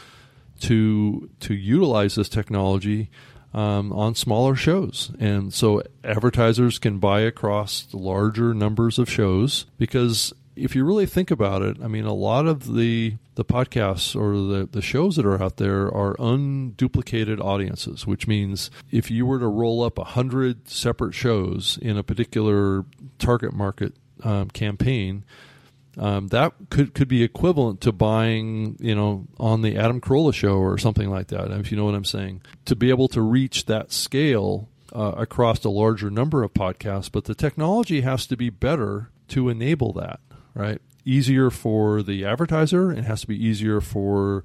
to 0.60 1.30
to 1.40 1.54
utilize 1.54 2.14
this 2.14 2.28
technology 2.28 3.10
um, 3.54 3.92
on 3.92 4.14
smaller 4.14 4.54
shows, 4.54 5.12
and 5.18 5.52
so 5.52 5.82
advertisers 6.04 6.78
can 6.78 6.98
buy 6.98 7.20
across 7.20 7.88
larger 7.92 8.52
numbers 8.52 8.98
of 8.98 9.10
shows. 9.10 9.66
Because 9.78 10.32
if 10.56 10.74
you 10.74 10.84
really 10.84 11.06
think 11.06 11.30
about 11.30 11.62
it, 11.62 11.76
I 11.82 11.88
mean, 11.88 12.04
a 12.04 12.14
lot 12.14 12.46
of 12.46 12.74
the 12.74 13.16
the 13.34 13.44
podcasts 13.44 14.16
or 14.16 14.32
the 14.32 14.66
the 14.66 14.82
shows 14.82 15.16
that 15.16 15.26
are 15.26 15.40
out 15.42 15.58
there 15.58 15.92
are 15.94 16.14
unduplicated 16.16 17.40
audiences, 17.40 18.06
which 18.06 18.26
means 18.26 18.70
if 18.90 19.10
you 19.10 19.26
were 19.26 19.38
to 19.38 19.46
roll 19.48 19.82
up 19.82 19.98
a 19.98 20.04
hundred 20.04 20.68
separate 20.68 21.14
shows 21.14 21.78
in 21.80 21.96
a 21.96 22.02
particular 22.02 22.84
target 23.18 23.52
market 23.52 23.94
um, 24.22 24.48
campaign, 24.50 25.24
um, 25.98 26.28
that 26.28 26.52
could 26.68 26.94
could 26.94 27.08
be 27.08 27.22
equivalent 27.22 27.80
to 27.82 27.92
buying, 27.92 28.76
you 28.80 28.94
know, 28.94 29.26
on 29.38 29.62
the 29.62 29.76
Adam 29.76 30.00
Carolla 30.00 30.34
show 30.34 30.56
or 30.56 30.76
something 30.76 31.08
like 31.08 31.28
that. 31.28 31.50
If 31.50 31.70
you 31.70 31.76
know 31.76 31.86
what 31.86 31.94
I'm 31.94 32.04
saying, 32.04 32.42
to 32.66 32.76
be 32.76 32.90
able 32.90 33.08
to 33.08 33.22
reach 33.22 33.66
that 33.66 33.92
scale 33.92 34.68
uh, 34.94 35.14
across 35.16 35.64
a 35.64 35.70
larger 35.70 36.10
number 36.10 36.42
of 36.42 36.52
podcasts, 36.52 37.10
but 37.10 37.24
the 37.24 37.34
technology 37.34 38.02
has 38.02 38.26
to 38.26 38.36
be 38.36 38.50
better 38.50 39.10
to 39.28 39.48
enable 39.48 39.92
that. 39.94 40.20
Right, 40.54 40.80
easier 41.04 41.50
for 41.50 42.02
the 42.02 42.24
advertiser, 42.24 42.90
and 42.90 43.00
it 43.00 43.04
has 43.04 43.22
to 43.22 43.26
be 43.26 43.42
easier 43.42 43.80
for 43.80 44.44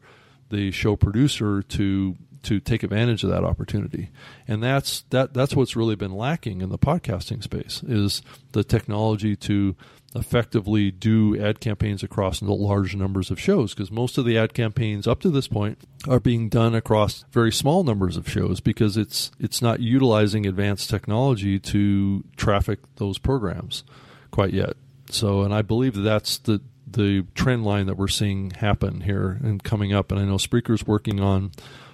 the 0.49 0.71
show 0.71 0.95
producer 0.95 1.61
to 1.63 2.15
to 2.43 2.59
take 2.59 2.81
advantage 2.81 3.23
of 3.23 3.29
that 3.29 3.43
opportunity 3.43 4.09
and 4.47 4.63
that's 4.63 5.01
that 5.11 5.31
that's 5.31 5.55
what's 5.55 5.75
really 5.75 5.95
been 5.95 6.11
lacking 6.11 6.61
in 6.61 6.69
the 6.69 6.77
podcasting 6.77 7.43
space 7.43 7.83
is 7.83 8.23
the 8.53 8.63
technology 8.63 9.35
to 9.35 9.75
effectively 10.15 10.91
do 10.91 11.41
ad 11.41 11.59
campaigns 11.59 12.03
across 12.03 12.41
large 12.41 12.95
numbers 12.95 13.31
of 13.31 13.39
shows 13.39 13.73
because 13.73 13.91
most 13.91 14.17
of 14.17 14.25
the 14.25 14.37
ad 14.37 14.53
campaigns 14.53 15.07
up 15.07 15.21
to 15.21 15.29
this 15.29 15.47
point 15.47 15.77
are 16.07 16.19
being 16.19 16.49
done 16.49 16.75
across 16.75 17.23
very 17.31 17.51
small 17.51 17.83
numbers 17.83 18.17
of 18.17 18.29
shows 18.29 18.59
because 18.59 18.97
it's 18.97 19.31
it's 19.39 19.61
not 19.61 19.79
utilizing 19.79 20.45
advanced 20.45 20.89
technology 20.89 21.59
to 21.59 22.23
traffic 22.35 22.79
those 22.97 23.17
programs 23.17 23.83
quite 24.31 24.53
yet. 24.53 24.73
So 25.09 25.43
and 25.43 25.53
I 25.53 25.61
believe 25.61 25.95
that 25.95 26.01
that's 26.01 26.37
the 26.37 26.61
the 26.85 27.25
trend 27.33 27.63
line 27.63 27.85
that 27.85 27.95
we're 27.95 28.09
seeing 28.09 28.51
happen 28.51 29.01
here 29.01 29.39
and 29.41 29.63
coming 29.63 29.93
up 29.93 30.11
and 30.11 30.19
I 30.19 30.25
know 30.25 30.37
Spreaker's 30.37 30.85
working 30.85 31.21
on 31.21 31.51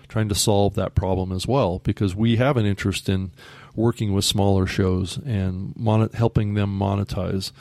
trying 0.08 0.30
to 0.30 0.36
solve 0.36 0.74
that 0.76 0.96
problem 0.96 1.32
as 1.32 1.46
well 1.46 1.80
because 1.80 2.16
we 2.16 2.38
have 2.38 2.58
an 2.58 2.66
interest 2.66 3.10
in 3.10 3.32
working 3.76 4.14
with 4.14 4.26
smaller 4.26 4.66
shows 4.66 5.18
and 5.18 5.76
mon- 5.76 6.10
helping 6.14 6.56
them 6.56 6.80
monetize 6.80 7.52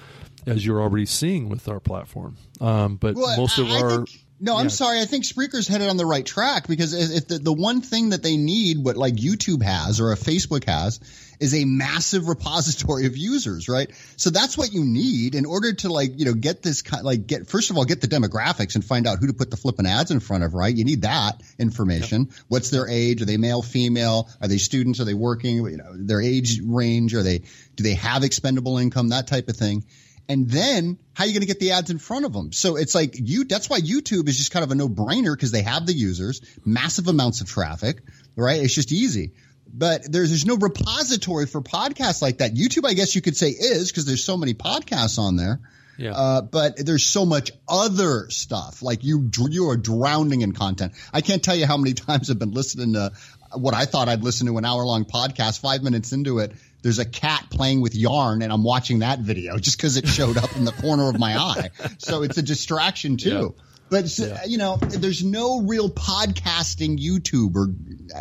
as 0.47 0.65
you're 0.65 0.81
already 0.81 1.07
seeing 1.07 1.49
with 1.49 1.69
our 1.69 1.81
platform 1.81 2.37
um, 2.61 2.97
but 2.97 3.15
Well, 3.17 3.37
most 3.37 3.59
of 3.59 3.67
I- 3.67 3.71
I 3.79 3.83
our 3.83 3.91
think- 3.91 4.23
no, 4.39 4.59
I'm 4.59 4.69
sorry. 4.69 5.01
I 5.01 5.07
think 5.07 5.25
Spreaker's 5.25 5.67
headed 5.67 5.89
on 5.89 5.97
the 5.97 6.05
right 6.05 6.25
track 6.27 6.67
because 6.69 6.93
if 6.93 7.27
the, 7.27 7.39
the 7.39 7.55
one 7.55 7.81
thing 7.81 8.11
that 8.11 8.23
they 8.23 8.37
need, 8.37 8.77
what 8.85 8.95
like 8.99 9.15
YouTube 9.15 9.63
has 9.63 9.99
or 9.99 10.13
a 10.13 10.15
Facebook 10.15 10.65
has, 10.65 11.01
is 11.41 11.55
a 11.55 11.65
massive 11.65 12.29
repository 12.35 13.07
of 13.07 13.17
users, 13.17 13.67
right? 13.67 13.91
So 14.19 14.29
that's 14.29 14.59
what 14.59 14.75
you 14.75 14.85
need 14.85 15.35
in 15.37 15.47
order 15.47 15.73
to 15.73 15.89
like 15.91 16.19
you 16.19 16.27
know 16.27 16.35
get 16.35 16.63
this 16.63 16.83
kind 16.83 17.03
like 17.03 17.27
get 17.27 17.47
first 17.47 17.71
of 17.71 17.79
all 17.79 17.87
get 17.87 18.03
the 18.03 18.09
demographics 18.09 18.75
and 18.75 18.85
find 18.85 19.07
out 19.07 19.21
who 19.21 19.29
to 19.29 19.33
put 19.33 19.51
the 19.51 19.57
flipping 19.57 19.87
ads 19.87 20.11
in 20.11 20.21
front 20.21 20.45
of, 20.45 20.53
right? 20.53 20.75
You 20.77 20.85
need 20.85 21.01
that 21.01 21.41
information. 21.59 22.29
What's 22.49 22.69
their 22.69 22.87
age? 22.91 23.23
Are 23.23 23.25
they 23.25 23.39
male, 23.39 23.63
female? 23.63 24.29
Are 24.43 24.49
they 24.49 24.59
students? 24.59 25.01
Are 25.01 25.05
they 25.07 25.15
working? 25.15 25.57
You 25.65 25.79
know, 25.79 25.93
their 25.97 26.21
age 26.21 26.61
range? 26.63 27.15
Are 27.15 27.23
they 27.23 27.39
do 27.75 27.83
they 27.85 27.95
have 27.95 28.23
expendable 28.23 28.77
income? 28.77 29.09
That 29.09 29.29
type 29.29 29.49
of 29.49 29.57
thing 29.57 29.85
and 30.29 30.49
then 30.51 30.99
how 31.15 31.25
are 31.25 31.27
you 31.27 31.33
going 31.33 31.43
to 31.43 31.47
get 31.47 31.61
the 31.61 31.73
ads 31.73 31.91
in 31.91 31.99
front 31.99 32.25
of 32.25 32.33
them? 32.33 32.53
So 32.53 32.77
it's 32.77 32.95
like 32.95 33.15
you, 33.15 33.45
that's 33.45 33.71
why 33.71 33.81
YouTube 33.81 34.29
is 34.29 34.37
just 34.37 34.51
kind 34.51 34.65
of 34.65 34.71
a 34.71 34.75
no 34.75 34.89
brainer 34.89 35.35
because 35.35 35.53
they 35.53 35.63
have 35.63 35.87
the 35.87 35.93
users, 35.93 36.41
massive 36.65 37.09
amounts 37.09 37.41
of 37.41 37.49
traffic, 37.49 38.03
right? 38.35 38.61
It's 38.61 38.75
just 38.75 38.93
easy. 38.93 39.33
But 39.73 40.11
there's, 40.11 40.31
there's 40.31 40.47
no 40.47 40.57
repository 40.57 41.47
for 41.47 41.61
podcasts 41.61 42.23
like 42.23 42.39
that. 42.39 42.55
YouTube, 42.55 42.87
I 42.87 42.95
guess 42.95 43.15
you 43.15 43.21
could 43.21 43.37
say 43.37 43.51
is 43.51 43.91
because 43.91 44.05
there's 44.05 44.25
so 44.25 44.37
many 44.37 44.55
podcasts 44.55 45.19
on 45.19 45.37
there. 45.37 45.61
Yeah. 45.99 46.13
Uh, 46.13 46.43
but 46.43 46.77
there's 46.77 47.07
so 47.07 47.25
much 47.25 47.53
other 47.69 48.29
stuff. 48.29 48.83
Like 48.83 49.03
you, 49.03 49.31
you 49.49 49.71
are 49.71 49.77
drowning 49.77 50.43
in 50.43 50.53
content. 50.53 50.93
I 51.13 51.21
can't 51.21 51.43
tell 51.43 51.57
you 51.57 51.67
how 51.67 51.77
many 51.77 51.95
times 51.95 52.31
I've 52.31 52.39
been 52.39 52.53
listening 52.53 52.95
to 52.95 53.13
what 53.55 53.75
I 53.75 53.85
thought 53.85 54.09
I'd 54.09 54.23
listen 54.23 54.47
to 54.49 54.59
an 54.59 54.65
hour 54.65 54.85
long 54.85 55.05
podcast. 55.05 55.61
Five 55.61 55.83
minutes 55.83 56.13
into 56.13 56.39
it, 56.41 56.53
there's 56.87 57.01
a 57.01 57.05
cat 57.05 57.47
playing 57.51 57.81
with 57.81 57.95
yarn, 57.97 58.43
and 58.43 58.53
I'm 58.53 58.63
watching 58.63 59.01
that 59.01 59.19
video 59.19 59.59
just 59.59 59.77
because 59.77 59.97
it 59.97 60.07
showed 60.07 60.37
up 60.37 60.55
in 60.57 60.65
the 60.65 60.71
corner 60.73 61.09
of 61.11 61.19
my 61.19 61.37
eye. 61.37 61.71
So 61.99 62.23
it's 62.23 62.39
a 62.39 62.43
distraction 62.43 63.17
too. 63.17 63.55
But 63.91 64.17
Yeah. 64.19 64.45
you 64.47 64.57
know, 64.59 64.77
there's 64.77 65.25
no 65.25 65.63
real 65.63 65.91
podcasting 65.91 66.99
YouTube 66.99 67.57
or 67.57 67.69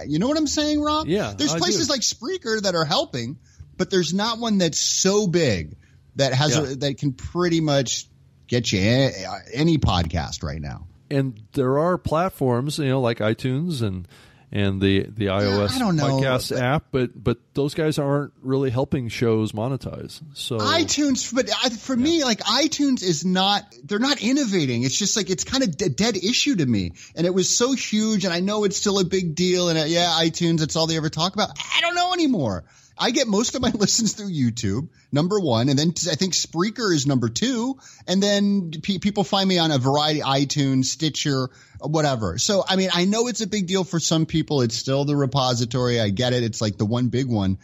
you 0.08 0.20
know 0.20 0.28
what 0.28 0.38
I'm 0.38 0.48
saying, 0.48 0.82
Rob? 0.82 1.08
Yeah, 1.08 1.34
There's 1.38 1.54
I 1.54 1.60
places 1.60 1.88
do. 1.88 1.94
like 1.94 2.02
Spreaker 2.02 2.62
that 2.64 2.76
are 2.76 2.86
helping, 2.86 3.38
but 3.78 3.90
there's 3.90 4.14
not 4.14 4.40
one 4.40 4.58
that's 4.58 4.80
so 4.80 5.28
big 5.28 5.76
that 6.18 6.34
has 6.34 6.56
Yeah. 6.56 6.64
a, 6.64 6.76
that 6.78 6.98
can 6.98 7.14
pretty 7.14 7.62
much 7.62 8.08
get 8.48 8.72
you 8.72 8.80
a- 8.80 9.12
any 9.54 9.78
podcast 9.78 10.44
right 10.44 10.62
now. 10.62 10.88
and 11.12 11.40
there 11.54 11.78
are 11.78 11.98
platforms, 12.00 12.80
you 12.80 12.86
know, 12.90 13.00
like 13.02 13.20
iTunes 13.20 13.82
and 13.84 14.08
and 14.56 14.80
the 14.80 15.02
the 15.10 15.26
iOS 15.26 15.78
don't 15.78 15.98
know, 15.98 16.06
podcast 16.06 16.52
but- 16.52 16.60
app, 16.60 16.86
but 16.92 17.12
but 17.22 17.40
those 17.56 17.74
guys 17.74 18.00
aren't 18.00 18.32
really 18.42 18.70
helping 18.70 19.10
shows 19.10 19.52
monetize. 19.52 20.22
So 20.34 20.60
iTunes, 20.60 21.34
but 21.36 21.50
I, 21.64 21.70
for 21.70 21.96
me, 21.96 22.24
like 22.24 22.40
iTunes 22.40 23.04
is 23.04 23.26
not, 23.26 23.64
they're 23.84 24.00
not 24.00 24.22
innovating. 24.22 24.84
It's 24.84 24.98
just 24.98 25.18
like, 25.18 25.30
it's 25.30 25.44
kind 25.44 25.64
of 25.64 25.70
a 25.70 25.90
dead 25.90 26.18
issue 26.18 26.56
to 26.56 26.66
me. 26.66 26.94
And 27.16 27.28
it 27.28 27.34
was 27.34 27.50
so 27.56 27.74
huge. 27.74 28.24
And 28.24 28.34
I 28.34 28.40
know 28.40 28.64
it's 28.64 28.78
still 28.78 29.00
a 29.00 29.06
big 29.06 29.36
deal. 29.36 29.70
And 29.70 29.78
uh, 29.80 29.84
yeah, 29.84 30.08
iTunes, 30.20 30.60
that's 30.60 30.76
all 30.76 30.88
they 30.88 30.98
ever 30.98 31.10
talk 31.10 31.34
about. 31.34 31.50
I 31.58 31.82
don't 31.82 31.96
know 31.96 32.14
anymore. 32.14 32.64
I 32.98 33.12
get 33.12 33.28
most 33.28 33.56
of 33.56 33.62
my 33.62 33.70
listens 33.76 34.14
through 34.14 34.32
YouTube, 34.32 34.90
number 35.12 35.40
one. 35.40 35.70
And 35.70 35.78
then 35.78 35.90
I 36.10 36.16
think 36.16 36.34
Spreaker 36.34 36.94
is 36.94 37.06
number 37.06 37.30
two. 37.30 37.78
And 38.08 38.22
then 38.24 38.72
pe- 38.82 39.00
people 39.00 39.24
find 39.24 39.48
me 39.50 39.58
on 39.60 39.72
a 39.72 39.78
variety, 39.78 40.22
iTunes, 40.22 40.86
Stitcher, 40.86 41.50
whatever. 41.80 42.38
So, 42.38 42.64
I 42.68 42.76
mean, 42.76 42.90
I 42.94 43.06
know 43.06 43.28
it's 43.28 43.42
a 43.42 43.48
big 43.48 43.68
deal 43.68 43.84
for 43.84 44.00
some 44.00 44.26
people. 44.26 44.62
It's 44.62 44.76
still 44.76 45.06
the 45.06 45.16
repository. 45.16 46.00
I 46.00 46.10
get 46.10 46.34
it. 46.34 46.44
It's 46.44 46.62
like 46.62 46.78
the 46.78 46.86
one 46.86 47.08
big 47.10 47.28
one 47.28 47.58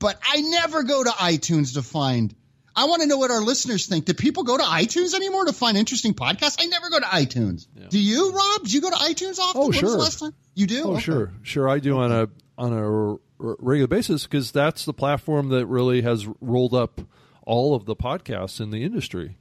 but 0.00 0.16
I 0.22 0.42
never 0.42 0.84
go 0.84 1.02
to 1.02 1.10
iTunes 1.10 1.74
to 1.74 1.82
find. 1.82 2.32
I 2.76 2.84
want 2.84 3.02
to 3.02 3.08
know 3.08 3.16
what 3.18 3.32
our 3.32 3.40
listeners 3.40 3.86
think. 3.86 4.04
Do 4.04 4.14
people 4.14 4.44
go 4.44 4.56
to 4.56 4.62
iTunes 4.62 5.12
anymore 5.12 5.46
to 5.46 5.52
find 5.52 5.76
interesting 5.76 6.14
podcasts? 6.14 6.54
I 6.60 6.66
never 6.66 6.88
go 6.88 7.00
to 7.00 7.04
iTunes. 7.06 7.66
Do 7.88 7.98
you, 7.98 8.30
Rob? 8.30 8.62
Do 8.62 8.70
you 8.70 8.80
go 8.80 8.90
to 8.90 8.94
iTunes 8.96 9.40
often? 9.40 9.60
Oh, 9.60 9.66
When 9.66 9.70
was 9.70 9.80
the 9.80 9.86
sure. 9.88 9.98
last 9.98 10.20
time? 10.20 10.34
You 10.54 10.68
do? 10.68 10.84
Oh, 10.84 10.92
Okay. 10.92 11.00
sure, 11.00 11.32
sure. 11.42 11.68
I 11.68 11.80
do 11.80 11.98
on 11.98 12.12
a 12.12 12.28
on 12.56 12.72
a 12.72 12.76
r- 12.76 13.08
r- 13.10 13.18
regular 13.38 13.88
basis 13.88 14.24
because 14.24 14.52
that's 14.52 14.84
the 14.84 14.92
platform 14.92 15.48
that 15.50 15.66
really 15.66 16.02
has 16.02 16.26
rolled 16.40 16.74
up 16.74 17.00
all 17.42 17.74
of 17.74 17.86
the 17.86 17.96
podcasts 17.96 18.60
in 18.60 18.70
the 18.70 18.84
industry. 18.84 19.36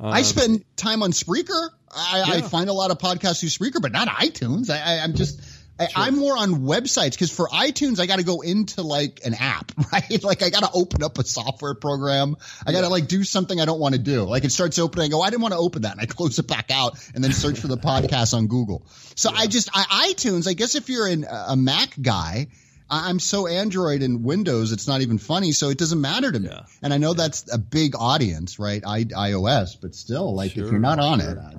I 0.00 0.18
um, 0.18 0.24
spend 0.24 0.64
time 0.76 1.02
on 1.02 1.12
Spreaker. 1.12 1.68
I, 1.94 2.24
I 2.26 2.40
find 2.40 2.70
a 2.70 2.72
lot 2.72 2.90
of 2.90 2.98
podcasts 2.98 3.40
through 3.40 3.50
Spreaker, 3.50 3.82
but 3.82 3.92
not 3.92 4.08
iTunes. 4.08 4.70
I, 4.70 4.98
I, 4.98 5.04
I'm 5.04 5.14
just. 5.14 5.40
I, 5.78 5.88
I'm 5.96 6.18
more 6.18 6.36
on 6.36 6.66
websites 6.66 7.12
because 7.12 7.30
for 7.30 7.48
iTunes, 7.48 8.00
I 8.00 8.06
got 8.06 8.18
to 8.18 8.22
go 8.22 8.42
into 8.42 8.82
like 8.82 9.20
an 9.24 9.32
app, 9.32 9.72
right? 9.92 10.22
Like 10.22 10.42
I 10.42 10.50
got 10.50 10.60
to 10.60 10.70
open 10.74 11.02
up 11.02 11.16
a 11.18 11.24
software 11.24 11.74
program. 11.74 12.36
I 12.66 12.72
got 12.72 12.82
to 12.82 12.88
like 12.88 13.08
do 13.08 13.24
something 13.24 13.58
I 13.58 13.64
don't 13.64 13.80
want 13.80 13.94
to 13.94 14.00
do. 14.00 14.24
Like 14.24 14.44
it 14.44 14.52
starts 14.52 14.78
opening, 14.78 15.06
I 15.06 15.08
go, 15.08 15.22
I 15.22 15.30
didn't 15.30 15.40
want 15.40 15.54
to 15.54 15.58
open 15.58 15.82
that. 15.82 15.92
And 15.92 16.00
I 16.02 16.04
close 16.06 16.38
it 16.38 16.46
back 16.46 16.70
out 16.70 16.98
and 17.14 17.24
then 17.24 17.32
search 17.32 17.58
for 17.58 17.68
the 17.68 17.76
podcast 17.78 18.34
on 18.34 18.46
Google. 18.46 18.86
So 19.14 19.30
I 19.34 19.46
just, 19.46 19.70
I, 19.72 20.12
iTunes, 20.12 20.46
I 20.46 20.52
guess 20.52 20.74
if 20.74 20.90
you're 20.90 21.06
an, 21.06 21.24
a 21.24 21.56
Mac 21.56 21.94
guy, 22.00 22.48
I'm 22.90 23.20
so 23.20 23.46
Android 23.46 24.02
and 24.02 24.24
Windows, 24.24 24.72
it's 24.72 24.88
not 24.88 25.00
even 25.00 25.18
funny. 25.18 25.52
So 25.52 25.68
it 25.68 25.78
doesn't 25.78 26.00
matter 26.00 26.30
to 26.32 26.38
me. 26.40 26.48
Yeah. 26.50 26.62
And 26.82 26.92
I 26.92 26.98
know 26.98 27.14
that's 27.14 27.52
a 27.52 27.58
big 27.58 27.94
audience, 27.96 28.58
right? 28.58 28.82
I, 28.84 29.04
iOS, 29.04 29.76
but 29.80 29.94
still, 29.94 30.34
like 30.34 30.52
Sure, 30.52 30.64
if 30.64 30.70
you're 30.70 30.80
not 30.80 30.98
on 30.98 31.20
sure. 31.20 31.30
it, 31.30 31.38
uh, 31.38 31.52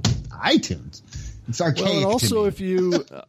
iTunes, 0.43 1.01
it's 1.47 1.61
archaic. 1.61 1.86
Well, 1.86 1.95
and 1.95 2.05
also 2.05 2.45
if 2.45 2.59
you 2.59 3.05
uh, 3.11 3.21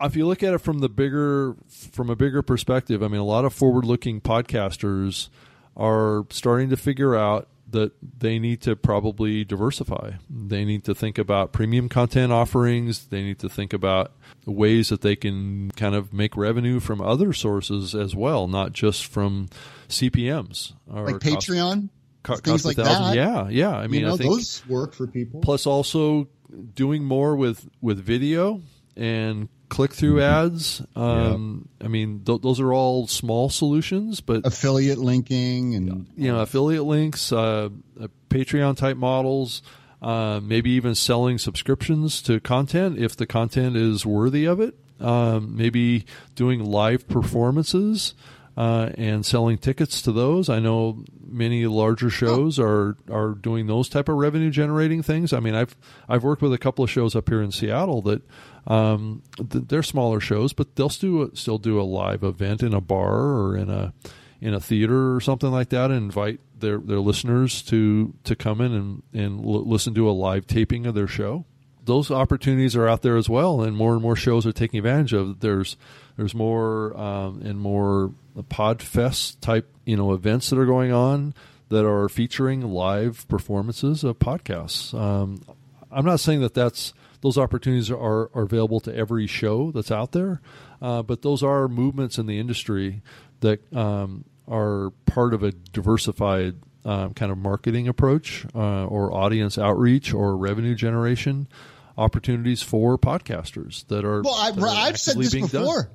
if 0.00 0.16
you 0.16 0.26
look 0.26 0.42
at 0.42 0.54
it 0.54 0.58
from 0.58 0.78
the 0.80 0.88
bigger 0.88 1.56
from 1.92 2.10
a 2.10 2.16
bigger 2.16 2.42
perspective, 2.42 3.02
I 3.02 3.08
mean, 3.08 3.20
a 3.20 3.24
lot 3.24 3.44
of 3.44 3.52
forward-looking 3.52 4.20
podcasters 4.20 5.28
are 5.76 6.26
starting 6.30 6.70
to 6.70 6.76
figure 6.76 7.16
out 7.16 7.48
that 7.72 7.92
they 8.18 8.38
need 8.38 8.62
to 8.62 8.76
probably 8.76 9.44
diversify. 9.44 10.12
They 10.30 10.64
need 10.64 10.84
to 10.84 10.94
think 10.94 11.18
about 11.18 11.52
premium 11.52 11.88
content 11.88 12.32
offerings. 12.32 13.06
They 13.06 13.22
need 13.22 13.40
to 13.40 13.48
think 13.48 13.72
about 13.72 14.12
ways 14.46 14.88
that 14.90 15.02
they 15.02 15.16
can 15.16 15.70
kind 15.72 15.94
of 15.94 16.12
make 16.12 16.36
revenue 16.36 16.80
from 16.80 17.00
other 17.00 17.32
sources 17.32 17.94
as 17.94 18.14
well, 18.14 18.46
not 18.48 18.72
just 18.72 19.06
from 19.06 19.48
CPMS 19.88 20.72
or 20.92 21.06
like 21.10 21.16
Patreon, 21.16 21.88
co- 22.22 22.36
things 22.36 22.64
like 22.64 22.76
that. 22.76 23.14
Yeah, 23.14 23.48
yeah. 23.48 23.76
I 23.76 23.86
mean, 23.86 24.00
you 24.00 24.06
know, 24.06 24.14
I 24.14 24.16
think 24.16 24.30
those 24.30 24.66
work 24.66 24.94
for 24.94 25.06
people. 25.06 25.40
plus 25.40 25.66
also 25.66 26.28
doing 26.74 27.04
more 27.04 27.36
with 27.36 27.68
with 27.80 27.98
video 27.98 28.62
and 28.96 29.48
click 29.72 29.94
through 29.94 30.20
ads. 30.20 30.82
Um, 30.94 31.68
I 31.82 31.88
mean, 31.88 32.22
th- 32.24 32.42
those 32.42 32.60
are 32.60 32.74
all 32.74 33.06
small 33.06 33.48
solutions, 33.48 34.20
but 34.20 34.46
affiliate 34.46 34.98
linking 34.98 35.74
and 35.74 36.06
you 36.14 36.30
know, 36.30 36.40
affiliate 36.40 36.84
links, 36.84 37.32
uh, 37.32 37.70
uh, 37.98 38.08
Patreon 38.28 38.76
type 38.76 38.98
models, 38.98 39.62
uh, 40.02 40.40
maybe 40.42 40.70
even 40.72 40.94
selling 40.94 41.38
subscriptions 41.38 42.20
to 42.22 42.38
content 42.38 42.98
if 42.98 43.16
the 43.16 43.26
content 43.26 43.76
is 43.76 44.04
worthy 44.04 44.44
of 44.44 44.60
it. 44.60 44.74
Um, 45.00 45.56
maybe 45.56 46.04
doing 46.36 46.62
live 46.62 47.08
performances 47.08 48.14
uh, 48.56 48.90
and 48.96 49.24
selling 49.24 49.58
tickets 49.58 50.02
to 50.02 50.12
those. 50.12 50.48
I 50.48 50.58
know 50.58 51.04
many 51.26 51.66
larger 51.66 52.10
shows 52.10 52.58
are 52.58 52.96
are 53.10 53.30
doing 53.30 53.66
those 53.66 53.88
type 53.88 54.08
of 54.08 54.16
revenue 54.16 54.50
generating 54.50 55.02
things. 55.02 55.32
I 55.32 55.40
mean, 55.40 55.54
I've 55.54 55.76
I've 56.08 56.24
worked 56.24 56.42
with 56.42 56.52
a 56.52 56.58
couple 56.58 56.84
of 56.84 56.90
shows 56.90 57.16
up 57.16 57.28
here 57.28 57.42
in 57.42 57.50
Seattle 57.50 58.02
that 58.02 58.22
um, 58.66 59.22
th- 59.36 59.64
they're 59.68 59.82
smaller 59.82 60.20
shows, 60.20 60.52
but 60.52 60.76
they'll 60.76 60.88
still 60.88 61.30
still 61.34 61.58
do 61.58 61.80
a 61.80 61.82
live 61.82 62.22
event 62.22 62.62
in 62.62 62.74
a 62.74 62.80
bar 62.80 63.14
or 63.14 63.56
in 63.56 63.70
a 63.70 63.94
in 64.40 64.54
a 64.54 64.60
theater 64.60 65.14
or 65.14 65.20
something 65.20 65.50
like 65.50 65.68
that 65.68 65.90
and 65.90 66.02
invite 66.02 66.40
their, 66.58 66.78
their 66.78 67.00
listeners 67.00 67.62
to 67.62 68.12
to 68.24 68.34
come 68.34 68.60
in 68.60 68.72
and, 68.72 69.02
and 69.12 69.44
l- 69.44 69.64
listen 69.64 69.94
to 69.94 70.08
a 70.08 70.12
live 70.12 70.46
taping 70.46 70.86
of 70.86 70.94
their 70.94 71.06
show. 71.06 71.44
Those 71.84 72.10
opportunities 72.10 72.76
are 72.76 72.86
out 72.86 73.02
there 73.02 73.16
as 73.16 73.28
well, 73.28 73.60
and 73.60 73.76
more 73.76 73.94
and 73.94 74.02
more 74.02 74.14
shows 74.14 74.46
are 74.46 74.52
taking 74.52 74.78
advantage 74.78 75.12
of. 75.12 75.40
There's 75.40 75.76
there's 76.16 76.34
more 76.34 76.96
um, 76.96 77.42
and 77.42 77.58
more 77.58 78.12
Podfest 78.36 79.40
type 79.40 79.68
you 79.84 79.96
know 79.96 80.12
events 80.12 80.50
that 80.50 80.58
are 80.58 80.66
going 80.66 80.92
on 80.92 81.34
that 81.68 81.86
are 81.86 82.08
featuring 82.08 82.62
live 82.62 83.26
performances 83.28 84.04
of 84.04 84.18
podcasts. 84.18 84.98
Um, 84.98 85.42
I'm 85.90 86.04
not 86.04 86.20
saying 86.20 86.40
that 86.40 86.54
that's 86.54 86.94
those 87.20 87.38
opportunities 87.38 87.90
are, 87.90 88.30
are 88.34 88.42
available 88.42 88.80
to 88.80 88.94
every 88.94 89.26
show 89.26 89.70
that's 89.70 89.90
out 89.90 90.12
there, 90.12 90.40
uh, 90.80 91.02
but 91.02 91.22
those 91.22 91.42
are 91.42 91.68
movements 91.68 92.18
in 92.18 92.26
the 92.26 92.38
industry 92.38 93.02
that 93.40 93.60
um, 93.74 94.24
are 94.48 94.90
part 95.06 95.34
of 95.34 95.42
a 95.42 95.52
diversified 95.52 96.56
um, 96.84 97.14
kind 97.14 97.30
of 97.30 97.38
marketing 97.38 97.86
approach 97.86 98.44
uh, 98.54 98.86
or 98.86 99.12
audience 99.14 99.56
outreach 99.56 100.12
or 100.12 100.36
revenue 100.36 100.74
generation 100.74 101.48
opportunities 101.96 102.62
for 102.62 102.98
podcasters 102.98 103.86
that 103.88 104.04
are. 104.04 104.22
Well, 104.22 104.34
I, 104.34 104.88
I've 104.88 104.98
said 104.98 105.16
this 105.16 105.32
being 105.32 105.46
done. 105.46 105.86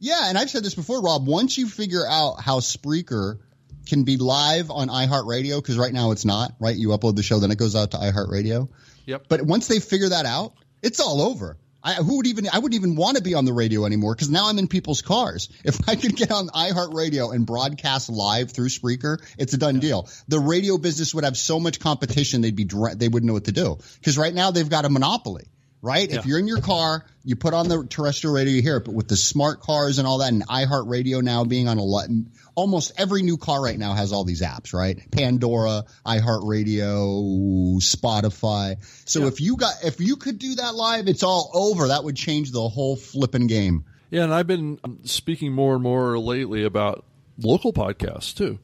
Yeah, 0.00 0.28
and 0.28 0.38
I've 0.38 0.50
said 0.50 0.64
this 0.64 0.74
before, 0.74 1.02
Rob. 1.02 1.26
Once 1.26 1.58
you 1.58 1.68
figure 1.68 2.06
out 2.06 2.40
how 2.40 2.60
Spreaker 2.60 3.38
can 3.86 4.04
be 4.04 4.16
live 4.16 4.70
on 4.70 4.88
iHeartRadio, 4.88 5.60
because 5.60 5.76
right 5.76 5.92
now 5.92 6.10
it's 6.10 6.24
not, 6.24 6.54
right? 6.58 6.74
You 6.74 6.88
upload 6.88 7.16
the 7.16 7.22
show, 7.22 7.38
then 7.38 7.50
it 7.50 7.58
goes 7.58 7.76
out 7.76 7.90
to 7.90 7.98
iHeartRadio. 7.98 8.68
Yep. 9.06 9.26
But 9.28 9.42
once 9.42 9.68
they 9.68 9.78
figure 9.78 10.08
that 10.08 10.24
out, 10.24 10.54
it's 10.82 11.00
all 11.00 11.20
over. 11.20 11.58
I, 11.82 11.94
who 11.94 12.18
would 12.18 12.26
even? 12.26 12.46
I 12.52 12.58
wouldn't 12.58 12.74
even 12.74 12.94
want 12.94 13.16
to 13.16 13.22
be 13.22 13.34
on 13.34 13.44
the 13.44 13.52
radio 13.52 13.86
anymore 13.86 14.14
because 14.14 14.30
now 14.30 14.48
I'm 14.48 14.58
in 14.58 14.68
people's 14.68 15.02
cars. 15.02 15.48
If 15.64 15.88
I 15.88 15.96
could 15.96 16.16
get 16.16 16.30
on 16.30 16.48
iHeartRadio 16.48 17.34
and 17.34 17.46
broadcast 17.46 18.10
live 18.10 18.50
through 18.50 18.68
Spreaker, 18.68 19.18
it's 19.38 19.54
a 19.54 19.58
done 19.58 19.80
deal. 19.80 20.08
The 20.28 20.40
radio 20.40 20.78
business 20.78 21.14
would 21.14 21.24
have 21.24 21.36
so 21.36 21.60
much 21.60 21.78
competition 21.80 22.40
they'd 22.40 22.56
be 22.56 22.64
they 22.64 23.08
wouldn't 23.08 23.26
know 23.26 23.34
what 23.34 23.44
to 23.44 23.52
do 23.52 23.78
because 23.98 24.18
right 24.18 24.34
now 24.34 24.50
they've 24.50 24.68
got 24.68 24.84
a 24.84 24.88
monopoly. 24.88 25.46
Right? 25.82 26.10
If 26.10 26.26
you're 26.26 26.38
in 26.38 26.46
your 26.46 26.60
car, 26.60 27.06
you 27.24 27.36
put 27.36 27.54
on 27.54 27.68
the 27.68 27.86
terrestrial 27.86 28.34
radio, 28.34 28.52
you 28.52 28.60
hear 28.60 28.76
it. 28.76 28.84
But 28.84 28.92
with 28.92 29.08
the 29.08 29.16
smart 29.16 29.60
cars 29.60 29.98
and 29.98 30.06
all 30.06 30.18
that, 30.18 30.30
and 30.30 30.46
iHeartRadio 30.46 31.22
now 31.22 31.44
being 31.44 31.68
on 31.68 31.78
a 31.78 31.82
lot, 31.82 32.08
almost 32.54 32.92
every 32.98 33.22
new 33.22 33.38
car 33.38 33.62
right 33.62 33.78
now 33.78 33.94
has 33.94 34.12
all 34.12 34.24
these 34.24 34.42
apps, 34.42 34.74
right? 34.74 35.10
Pandora, 35.10 35.84
iHeartRadio, 36.04 37.78
Spotify. 37.78 38.76
So 39.08 39.26
if 39.26 39.40
you 39.40 39.56
got, 39.56 39.72
if 39.82 40.00
you 40.00 40.16
could 40.16 40.38
do 40.38 40.56
that 40.56 40.74
live, 40.74 41.08
it's 41.08 41.22
all 41.22 41.50
over. 41.54 41.88
That 41.88 42.04
would 42.04 42.16
change 42.16 42.52
the 42.52 42.68
whole 42.68 42.96
flipping 42.96 43.46
game. 43.46 43.86
Yeah, 44.10 44.24
and 44.24 44.34
I've 44.34 44.46
been 44.46 44.78
speaking 45.04 45.52
more 45.52 45.74
and 45.74 45.82
more 45.82 46.18
lately 46.18 46.64
about 46.64 47.04
local 47.38 47.72
podcasts 47.72 48.34
too. 48.36 48.58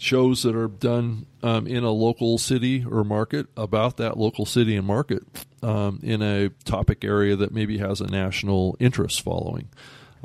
Shows 0.00 0.44
that 0.44 0.56
are 0.56 0.68
done 0.68 1.26
um, 1.42 1.66
in 1.66 1.84
a 1.84 1.90
local 1.90 2.38
city 2.38 2.84
or 2.90 3.04
market 3.04 3.48
about 3.54 3.98
that 3.98 4.16
local 4.16 4.46
city 4.46 4.74
and 4.74 4.86
market 4.86 5.22
um, 5.62 6.00
in 6.02 6.22
a 6.22 6.48
topic 6.64 7.04
area 7.04 7.36
that 7.36 7.52
maybe 7.52 7.76
has 7.78 8.00
a 8.00 8.06
national 8.06 8.76
interest 8.80 9.20
following. 9.20 9.68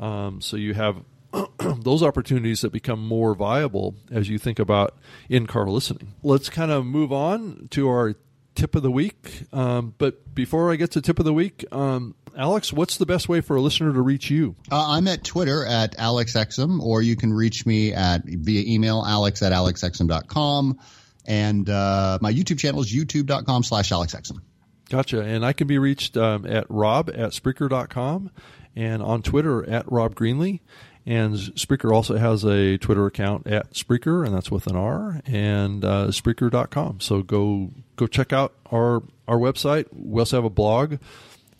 Um, 0.00 0.40
so 0.40 0.56
you 0.56 0.72
have 0.72 1.02
those 1.58 2.02
opportunities 2.02 2.62
that 2.62 2.72
become 2.72 3.06
more 3.06 3.34
viable 3.34 3.94
as 4.10 4.30
you 4.30 4.38
think 4.38 4.58
about 4.58 4.96
in 5.28 5.46
car 5.46 5.66
listening. 5.66 6.14
Let's 6.22 6.48
kind 6.48 6.70
of 6.70 6.86
move 6.86 7.12
on 7.12 7.68
to 7.72 7.88
our 7.88 8.14
tip 8.56 8.74
of 8.74 8.82
the 8.82 8.90
week. 8.90 9.44
Um, 9.52 9.94
but 9.98 10.34
before 10.34 10.72
I 10.72 10.76
get 10.76 10.92
to 10.92 11.00
tip 11.00 11.18
of 11.18 11.24
the 11.24 11.32
week, 11.32 11.64
um, 11.72 12.14
Alex, 12.36 12.72
what's 12.72 12.96
the 12.98 13.06
best 13.06 13.28
way 13.28 13.40
for 13.40 13.56
a 13.56 13.60
listener 13.60 13.92
to 13.92 14.02
reach 14.02 14.30
you? 14.30 14.56
Uh, 14.70 14.90
I'm 14.90 15.06
at 15.08 15.24
Twitter 15.24 15.64
at 15.64 15.96
AlexExum, 15.96 16.80
or 16.80 17.02
you 17.02 17.16
can 17.16 17.32
reach 17.32 17.64
me 17.64 17.92
at 17.92 18.24
via 18.24 18.62
email, 18.66 19.04
alex 19.06 19.42
at 19.42 19.52
alexexum.com. 19.52 20.78
And 21.26 21.68
uh, 21.68 22.18
my 22.20 22.32
YouTube 22.32 22.58
channel 22.58 22.80
is 22.80 22.92
youtube.com 22.92 23.62
slash 23.62 23.90
alexexum. 23.90 24.40
Gotcha. 24.88 25.20
And 25.20 25.44
I 25.44 25.52
can 25.52 25.66
be 25.66 25.78
reached 25.78 26.16
um, 26.16 26.46
at 26.46 26.66
rob 26.68 27.08
at 27.10 27.30
Spreaker.com 27.30 28.30
and 28.76 29.02
on 29.02 29.22
Twitter 29.22 29.68
at 29.68 29.90
Rob 29.90 30.14
Greenlee. 30.14 30.60
And 31.06 31.34
Spreaker 31.34 31.92
also 31.92 32.16
has 32.16 32.44
a 32.44 32.78
Twitter 32.78 33.06
account 33.06 33.46
at 33.46 33.72
Spreaker, 33.74 34.26
and 34.26 34.34
that's 34.34 34.50
with 34.50 34.66
an 34.66 34.74
R, 34.74 35.20
and 35.24 35.84
uh, 35.84 36.08
Spreaker.com. 36.08 37.00
So 37.00 37.22
go 37.22 37.70
go 37.94 38.08
check 38.08 38.32
out 38.32 38.54
our 38.72 39.04
our 39.28 39.38
website. 39.38 39.86
We 39.92 40.20
also 40.20 40.38
have 40.38 40.44
a 40.44 40.50
blog 40.50 40.96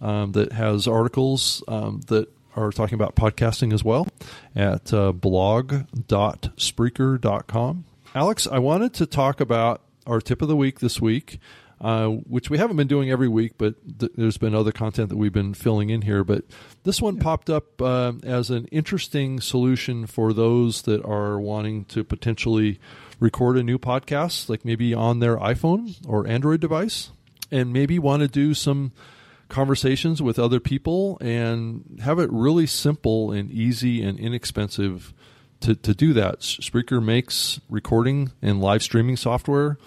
um, 0.01 0.32
that 0.32 0.51
has 0.53 0.88
articles 0.88 1.62
um, 1.68 2.01
that 2.09 2.28
are 2.57 2.72
talking 2.72 2.94
about 2.94 3.14
podcasting 3.14 3.72
as 3.72 3.84
well 3.84 4.09
at 4.55 4.92
uh, 4.92 5.12
blog.spreaker.com. 5.12 7.84
Alex, 8.14 8.47
I 8.51 8.59
wanted 8.59 8.92
to 8.94 9.07
talk 9.07 9.40
about 9.40 9.80
our 10.07 10.20
tip 10.20 10.42
of 10.42 10.49
the 10.49 10.57
week 10.57 10.80
this 10.80 11.01
week, 11.01 11.38
uh, 11.81 12.09
which 12.09 12.49
we 12.49 12.59
haven't 12.59 12.77
been 12.77 12.87
doing 12.87 13.11
every 13.11 13.29
week, 13.29 13.53
but 13.59 13.74
th- 13.99 14.12
there's 14.16 14.39
been 14.39 14.55
other 14.55 14.72
content 14.72 15.11
that 15.11 15.16
we've 15.16 15.33
been 15.33 15.55
filling 15.55 15.91
in 15.91 16.03
here. 16.03 16.24
But 16.24 16.45
this 16.85 17.03
one 17.03 17.18
popped 17.18 17.51
up 17.51 17.81
uh, 17.83 18.14
as 18.22 18.51
an 18.51 18.66
interesting 18.66 19.41
solution 19.41 20.07
for 20.07 20.33
those 20.33 20.83
that 20.83 21.05
are 21.05 21.39
wanting 21.39 21.85
to 21.87 22.03
potentially 22.03 22.81
record 23.20 23.59
a 23.59 23.62
new 23.62 23.79
podcast, 23.79 24.49
like 24.49 24.64
maybe 24.64 24.95
on 24.95 25.20
their 25.20 25.37
iPhone 25.37 25.97
or 26.09 26.27
Android 26.27 26.61
device, 26.61 27.11
and 27.51 27.72
maybe 27.72 27.99
want 27.99 28.22
to 28.22 28.29
do 28.29 28.55
some 28.55 28.93
conversations 29.49 30.20
with 30.22 30.39
other 30.39 30.59
people 30.61 31.18
and 31.20 32.01
have 32.03 32.18
it 32.18 32.31
really 32.33 32.66
simple 32.66 33.31
and 33.31 33.51
easy 33.51 34.03
and 34.03 34.18
inexpensive 34.18 35.12
to, 35.61 35.74
to 35.74 35.95
do 35.95 36.12
that. 36.12 36.41
Spreaker 36.41 37.03
makes 37.03 37.61
recording 37.68 38.33
and 38.43 38.61
live 38.61 38.83
streaming 38.83 39.16
software 39.16 39.79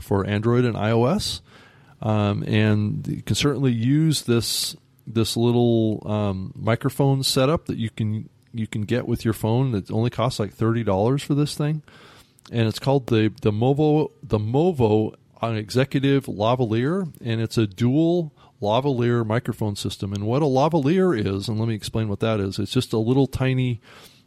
for 0.00 0.26
Android 0.26 0.64
and 0.64 0.76
iOS, 0.76 1.40
um, 2.02 2.42
and 2.44 3.06
you 3.06 3.22
can 3.22 3.36
certainly 3.36 3.72
use 3.72 4.22
this 4.22 4.76
this 5.06 5.36
little 5.36 6.02
um, 6.06 6.52
microphone 6.54 7.22
setup 7.22 7.66
that 7.66 7.78
you 7.78 7.90
can 7.90 8.28
you 8.52 8.66
can 8.66 8.82
get 8.82 9.06
with 9.06 9.24
your 9.24 9.34
phone. 9.34 9.72
That 9.72 9.90
only 9.90 10.10
costs 10.10 10.40
like 10.40 10.52
thirty 10.52 10.84
dollars 10.84 11.22
for 11.22 11.34
this 11.34 11.54
thing, 11.54 11.82
and 12.50 12.68
it's 12.68 12.78
called 12.78 13.06
the 13.06 13.32
the 13.42 13.52
Movo 13.52 14.10
the 14.22 14.38
Movo 14.38 15.14
Executive 15.42 16.26
Lavalier, 16.26 17.12
and 17.24 17.40
it's 17.40 17.58
a 17.58 17.66
dual 17.66 18.32
lavalier 18.60 19.24
microphone 19.26 19.74
system. 19.74 20.12
And 20.12 20.26
what 20.26 20.42
a 20.42 20.46
lavalier 20.46 21.18
is, 21.18 21.48
and 21.48 21.58
let 21.58 21.68
me 21.68 21.74
explain 21.74 22.08
what 22.08 22.20
that 22.20 22.40
is. 22.40 22.58
It's 22.58 22.72
just 22.72 22.92
a 22.92 22.98
little 22.98 23.26
tiny 23.26 23.80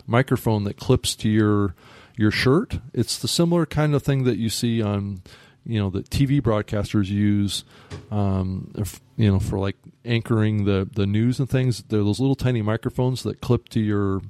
microphone 0.07 0.63
that 0.63 0.77
clips 0.77 1.15
to 1.17 1.29
your 1.29 1.75
your 2.15 2.31
shirt. 2.31 2.79
It's 2.93 3.17
the 3.17 3.27
similar 3.27 3.65
kind 3.65 3.95
of 3.95 4.03
thing 4.03 4.23
that 4.23 4.37
you 4.37 4.49
see 4.49 4.81
on 4.81 5.21
you 5.65 5.79
know 5.79 5.89
that 5.91 6.09
TV 6.09 6.41
broadcasters 6.41 7.07
use, 7.07 7.63
um, 8.11 8.71
if, 8.75 8.99
you 9.15 9.31
know, 9.31 9.39
for 9.39 9.59
like 9.59 9.77
anchoring 10.05 10.65
the 10.65 10.89
the 10.91 11.05
news 11.05 11.39
and 11.39 11.49
things. 11.49 11.83
They're 11.83 12.03
those 12.03 12.19
little 12.19 12.35
tiny 12.35 12.61
microphones 12.61 13.23
that 13.23 13.41
clip 13.41 13.69
to 13.69 13.79
your 13.79 14.21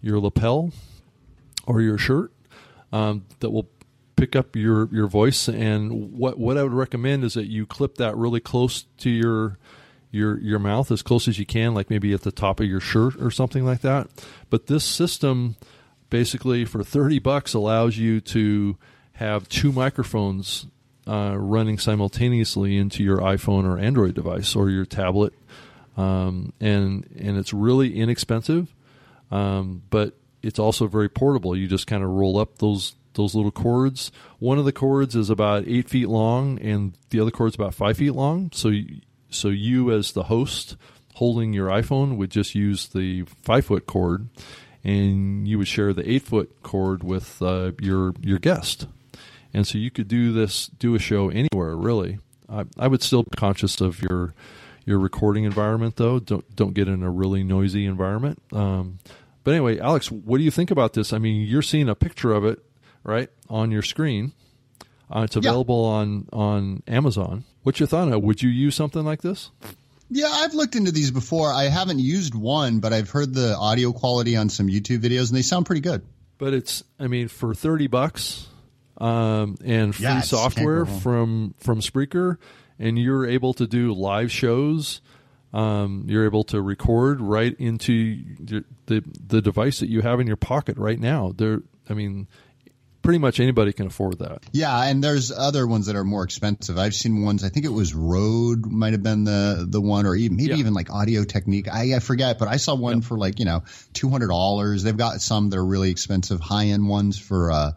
your 0.00 0.20
lapel 0.20 0.72
or 1.66 1.80
your 1.80 1.98
shirt 1.98 2.32
um, 2.92 3.24
that 3.40 3.50
will 3.50 3.68
pick 4.16 4.36
up 4.36 4.54
your 4.54 4.88
your 4.92 5.06
voice. 5.06 5.48
And 5.48 6.12
what 6.12 6.38
what 6.38 6.58
I 6.58 6.62
would 6.62 6.72
recommend 6.72 7.24
is 7.24 7.34
that 7.34 7.46
you 7.46 7.66
clip 7.66 7.96
that 7.96 8.16
really 8.16 8.40
close 8.40 8.84
to 8.98 9.10
your 9.10 9.58
your 10.10 10.38
your 10.40 10.58
mouth 10.58 10.90
as 10.90 11.02
close 11.02 11.26
as 11.26 11.38
you 11.38 11.46
can, 11.46 11.74
like 11.74 11.90
maybe 11.90 12.12
at 12.12 12.22
the 12.22 12.32
top 12.32 12.60
of 12.60 12.66
your 12.66 12.80
shirt 12.80 13.16
or 13.16 13.30
something 13.30 13.64
like 13.64 13.80
that. 13.80 14.08
But 14.50 14.66
this 14.66 14.84
system 14.84 15.56
basically 16.10 16.66
for 16.66 16.84
30 16.84 17.20
bucks 17.20 17.54
allows 17.54 17.96
you 17.96 18.20
to 18.20 18.76
have 19.14 19.48
two 19.48 19.72
microphones 19.72 20.66
uh, 21.06 21.34
running 21.36 21.78
simultaneously 21.78 22.76
into 22.76 23.02
your 23.02 23.18
iPhone 23.18 23.64
or 23.64 23.78
Android 23.78 24.14
device 24.14 24.54
or 24.54 24.70
your 24.70 24.84
tablet, 24.84 25.34
um, 25.96 26.52
and 26.60 27.06
and 27.18 27.36
it's 27.36 27.52
really 27.52 27.98
inexpensive, 27.98 28.72
um, 29.30 29.82
but 29.90 30.14
it's 30.42 30.58
also 30.58 30.86
very 30.86 31.08
portable. 31.08 31.56
You 31.56 31.66
just 31.66 31.86
kind 31.86 32.02
of 32.02 32.10
roll 32.10 32.38
up 32.38 32.58
those 32.58 32.94
those 33.14 33.34
little 33.34 33.50
cords. 33.50 34.12
One 34.38 34.58
of 34.58 34.64
the 34.64 34.72
cords 34.72 35.14
is 35.16 35.30
about 35.30 35.64
eight 35.66 35.88
feet 35.88 36.08
long, 36.08 36.58
and 36.60 36.96
the 37.10 37.20
other 37.20 37.30
cord's 37.30 37.54
about 37.54 37.74
five 37.74 37.96
feet 37.96 38.12
long. 38.12 38.50
So 38.52 38.68
you, 38.68 39.00
so 39.28 39.48
you 39.48 39.92
as 39.92 40.12
the 40.12 40.24
host 40.24 40.76
holding 41.14 41.52
your 41.52 41.68
iPhone 41.68 42.16
would 42.16 42.30
just 42.30 42.54
use 42.54 42.86
the 42.88 43.22
five 43.42 43.66
foot 43.66 43.86
cord, 43.86 44.28
and 44.84 45.46
you 45.46 45.58
would 45.58 45.68
share 45.68 45.92
the 45.92 46.08
eight 46.08 46.22
foot 46.22 46.62
cord 46.62 47.02
with 47.02 47.42
uh, 47.42 47.72
your 47.80 48.14
your 48.20 48.38
guest 48.38 48.86
and 49.52 49.66
so 49.66 49.78
you 49.78 49.90
could 49.90 50.08
do 50.08 50.32
this, 50.32 50.66
do 50.66 50.94
a 50.94 50.98
show 50.98 51.28
anywhere 51.28 51.76
really. 51.76 52.18
I, 52.48 52.64
I 52.78 52.88
would 52.88 53.02
still 53.02 53.22
be 53.22 53.30
conscious 53.36 53.80
of 53.80 54.02
your 54.02 54.34
your 54.84 54.98
recording 54.98 55.44
environment 55.44 55.96
though. 55.96 56.18
Don't 56.18 56.54
don't 56.54 56.74
get 56.74 56.88
in 56.88 57.02
a 57.02 57.10
really 57.10 57.42
noisy 57.42 57.86
environment. 57.86 58.42
Um, 58.52 58.98
but 59.44 59.52
anyway, 59.52 59.78
Alex, 59.78 60.10
what 60.10 60.38
do 60.38 60.44
you 60.44 60.50
think 60.50 60.70
about 60.70 60.92
this? 60.92 61.12
I 61.12 61.18
mean, 61.18 61.42
you're 61.46 61.62
seeing 61.62 61.88
a 61.88 61.94
picture 61.94 62.32
of 62.32 62.44
it 62.44 62.60
right 63.04 63.28
on 63.48 63.70
your 63.70 63.82
screen. 63.82 64.32
Uh, 65.10 65.22
it's 65.24 65.36
available 65.36 65.84
yeah. 65.84 65.90
on 65.90 66.28
on 66.32 66.82
Amazon. 66.86 67.44
What's 67.62 67.80
your 67.80 67.86
thought 67.86 68.08
on 68.08 68.12
it? 68.12 68.22
Would 68.22 68.42
you 68.42 68.50
use 68.50 68.74
something 68.74 69.04
like 69.04 69.22
this? 69.22 69.50
Yeah, 70.14 70.28
I've 70.28 70.52
looked 70.52 70.74
into 70.74 70.92
these 70.92 71.10
before. 71.10 71.50
I 71.52 71.64
haven't 71.64 71.98
used 71.98 72.34
one, 72.34 72.80
but 72.80 72.92
I've 72.92 73.08
heard 73.08 73.32
the 73.32 73.56
audio 73.56 73.92
quality 73.92 74.36
on 74.36 74.50
some 74.50 74.68
YouTube 74.68 74.98
videos, 74.98 75.28
and 75.28 75.36
they 75.38 75.42
sound 75.42 75.64
pretty 75.64 75.80
good. 75.80 76.02
But 76.36 76.52
it's, 76.52 76.84
I 76.98 77.06
mean, 77.06 77.28
for 77.28 77.54
thirty 77.54 77.86
bucks, 77.86 78.46
um, 78.98 79.56
and 79.64 79.94
free 79.94 80.04
yes, 80.04 80.30
software 80.30 80.84
from 80.86 81.54
from 81.58 81.80
Spreaker, 81.80 82.36
and 82.78 82.98
you're 82.98 83.26
able 83.26 83.54
to 83.54 83.66
do 83.66 83.92
live 83.94 84.30
shows. 84.30 85.00
Um, 85.52 86.04
you're 86.06 86.24
able 86.24 86.44
to 86.44 86.62
record 86.62 87.20
right 87.20 87.54
into 87.58 88.22
the, 88.40 88.64
the 88.86 89.04
the 89.26 89.42
device 89.42 89.80
that 89.80 89.88
you 89.88 90.00
have 90.00 90.18
in 90.20 90.26
your 90.26 90.36
pocket 90.36 90.78
right 90.78 90.98
now. 90.98 91.32
There, 91.36 91.62
I 91.90 91.94
mean, 91.94 92.26
pretty 93.02 93.18
much 93.18 93.40
anybody 93.40 93.72
can 93.72 93.86
afford 93.86 94.18
that. 94.20 94.42
Yeah, 94.52 94.84
and 94.84 95.02
there's 95.02 95.30
other 95.30 95.66
ones 95.66 95.86
that 95.86 95.96
are 95.96 96.04
more 96.04 96.22
expensive. 96.22 96.78
I've 96.78 96.94
seen 96.94 97.22
ones. 97.22 97.44
I 97.44 97.48
think 97.48 97.66
it 97.66 97.72
was 97.72 97.94
Rode 97.94 98.66
might 98.66 98.92
have 98.92 99.02
been 99.02 99.24
the 99.24 99.66
the 99.68 99.80
one, 99.80 100.06
or 100.06 100.14
even 100.14 100.36
maybe 100.36 100.50
yeah. 100.50 100.56
even 100.56 100.72
like 100.72 100.90
Audio 100.90 101.24
Technica. 101.24 101.74
I, 101.74 101.94
I, 101.96 101.98
forget, 101.98 102.38
but 102.38 102.48
I 102.48 102.56
saw 102.56 102.74
one 102.74 103.00
yeah. 103.00 103.08
for 103.08 103.18
like 103.18 103.38
you 103.38 103.44
know 103.44 103.64
two 103.92 104.08
hundred 104.08 104.28
dollars. 104.28 104.82
They've 104.82 104.96
got 104.96 105.20
some 105.20 105.50
that 105.50 105.58
are 105.58 105.64
really 105.64 105.90
expensive, 105.90 106.40
high 106.40 106.66
end 106.66 106.88
ones 106.88 107.18
for 107.18 107.50
uh, 107.50 107.72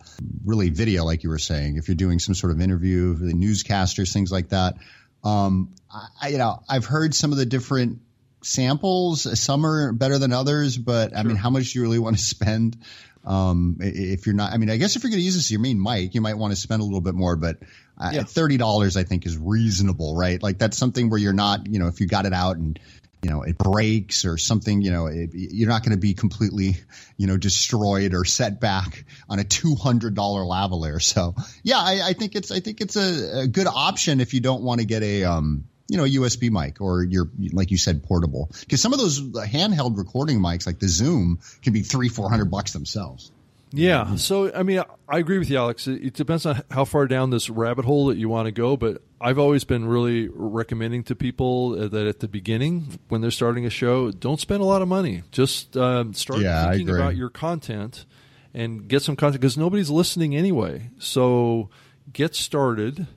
really 0.46 0.70
video, 0.70 1.04
like 1.04 1.24
you 1.24 1.30
were 1.30 1.40
saying. 1.40 1.78
If 1.78 1.88
you're 1.88 1.96
doing 1.96 2.20
some 2.20 2.36
sort 2.36 2.54
of 2.54 2.62
interview, 2.62 3.16
the 3.16 3.34
newscasters, 3.34 4.14
things 4.14 4.32
like 4.32 4.50
that. 4.50 4.76
Um, 5.24 5.74
I, 6.22 6.30
you 6.30 6.38
know, 6.38 6.62
I've 6.70 6.86
heard 6.86 7.16
some 7.16 7.32
of 7.32 7.38
the 7.38 7.46
different 7.46 8.00
samples. 8.44 9.40
Some 9.40 9.66
are 9.66 9.92
better 9.92 10.20
than 10.20 10.32
others, 10.32 10.78
but 10.78 11.18
I 11.18 11.24
mean, 11.24 11.36
how 11.36 11.50
much 11.50 11.74
do 11.74 11.80
you 11.80 11.84
really 11.84 12.00
want 12.00 12.18
to 12.18 12.24
spend 12.24 12.78
um, 13.26 13.78
if 13.80 14.26
you're 14.26 14.36
not, 14.36 14.54
I 14.54 14.58
mean, 14.58 14.70
I 14.70 14.78
guess 14.78 14.96
if 14.96 15.04
you're 15.04 15.10
going 15.10 15.20
to 15.20 15.26
use 15.26 15.36
this 15.36 15.50
your 15.50 15.60
main 15.60 15.82
mic, 15.82 16.14
you 16.14 16.22
might 16.22 16.38
want 16.38 16.54
to 16.54 16.56
spend 16.56 16.82
a 16.82 16.86
little 16.86 17.02
bit 17.02 17.16
more, 17.16 17.36
but 17.36 17.58
uh, 17.98 18.12
yeah. 18.14 18.24
thirty 18.24 18.58
dollars 18.58 18.98
I 18.98 19.04
think 19.04 19.26
is 19.26 19.38
reasonable, 19.38 20.16
right? 20.16 20.42
Like 20.42 20.60
that's 20.60 20.78
something 20.78 21.10
where 21.10 21.20
you're 21.20 21.34
not, 21.34 21.68
you 21.68 21.80
know, 21.80 21.88
if 21.88 22.00
you 22.00 22.08
got 22.08 22.26
it 22.26 22.34
out 22.34 22.58
and 22.58 22.80
you 23.24 23.32
know 23.32 23.42
it 23.42 23.58
breaks 23.58 24.26
or 24.26 24.38
something, 24.38 24.82
you 24.82 24.92
know, 24.92 25.08
it, 25.08 25.32
you're 25.34 25.70
not 25.70 25.82
going 25.82 25.94
to 25.94 26.00
be 26.00 26.14
completely, 26.14 26.76
you 27.18 27.26
know, 27.26 27.38
destroyed 27.38 28.14
or 28.14 28.26
set 28.26 28.60
back 28.60 29.06
on 29.28 29.40
a 29.40 29.44
two 29.44 29.74
hundred 29.74 30.14
dollar 30.14 30.42
lavalier. 30.42 31.02
So 31.02 31.34
yeah, 31.64 31.80
I, 31.80 32.10
I, 32.10 32.14
think 32.14 32.36
it's 32.36 32.52
I 32.52 32.60
think 32.60 32.82
it's 32.82 32.96
a, 32.96 33.42
a 33.42 33.48
good 33.48 33.68
option 33.68 34.20
if 34.20 34.36
you 34.36 34.40
don't 34.40 34.62
want 34.62 34.82
to 34.82 34.86
get 34.86 35.02
a 35.02 35.24
um, 35.24 35.66
you 35.88 35.98
know, 35.98 36.04
a 36.04 36.10
USB 36.10 36.50
mic 36.50 36.82
or 36.82 37.04
your, 37.04 37.30
like 37.54 37.72
you 37.72 37.78
said, 37.78 38.04
portable. 38.04 38.50
Because 38.62 38.82
some 38.82 38.94
of 38.94 39.00
those 39.00 39.22
handheld 39.22 39.98
recording 39.98 40.40
mics, 40.40 40.66
like 40.66 40.80
the 40.80 40.88
Zoom, 40.88 41.40
can 41.62 41.74
be 41.74 41.82
three, 41.82 42.10
four 42.10 42.30
hundred 42.30 42.50
bucks 42.52 42.74
themselves. 42.74 43.32
Yeah. 43.72 44.16
So, 44.16 44.54
I 44.54 44.64
mean, 44.64 44.82
I 45.08 45.18
agree 45.18 45.38
with 45.38 45.50
you, 45.50 45.58
Alex. 45.58 45.88
It 45.88 46.14
depends 46.14 46.46
on 46.46 46.62
how 46.72 46.86
far 46.86 47.08
down 47.08 47.30
this 47.30 47.50
rabbit 47.50 47.86
hole 47.86 48.08
that 48.08 48.18
you 48.18 48.30
want 48.30 48.46
to 48.46 48.52
go. 48.52 48.78
But 48.78 49.02
I've 49.20 49.38
always 49.38 49.64
been 49.64 49.86
really 49.86 50.30
recommending 50.30 51.04
to 51.06 51.16
people 51.16 51.72
that 51.72 52.08
at 52.08 52.20
the 52.20 52.28
beginning, 52.28 53.00
when 53.10 53.22
they're 53.22 53.32
starting 53.32 53.66
a 53.66 53.70
show, 53.70 54.12
don't 54.12 54.40
spend 54.40 54.62
a 54.62 54.66
lot 54.66 54.82
of 54.82 54.88
money. 54.88 55.24
Just 55.32 55.76
um, 55.76 56.14
start 56.14 56.40
yeah, 56.40 56.70
thinking 56.70 56.90
about 56.90 57.16
your 57.16 57.30
content 57.30 58.06
and 58.54 58.88
get 58.88 59.02
some 59.02 59.16
content 59.18 59.42
because 59.42 59.58
nobody's 59.58 59.90
listening 59.90 60.36
anyway. 60.36 60.90
So, 60.98 61.70
get 62.14 62.34
started 62.34 63.08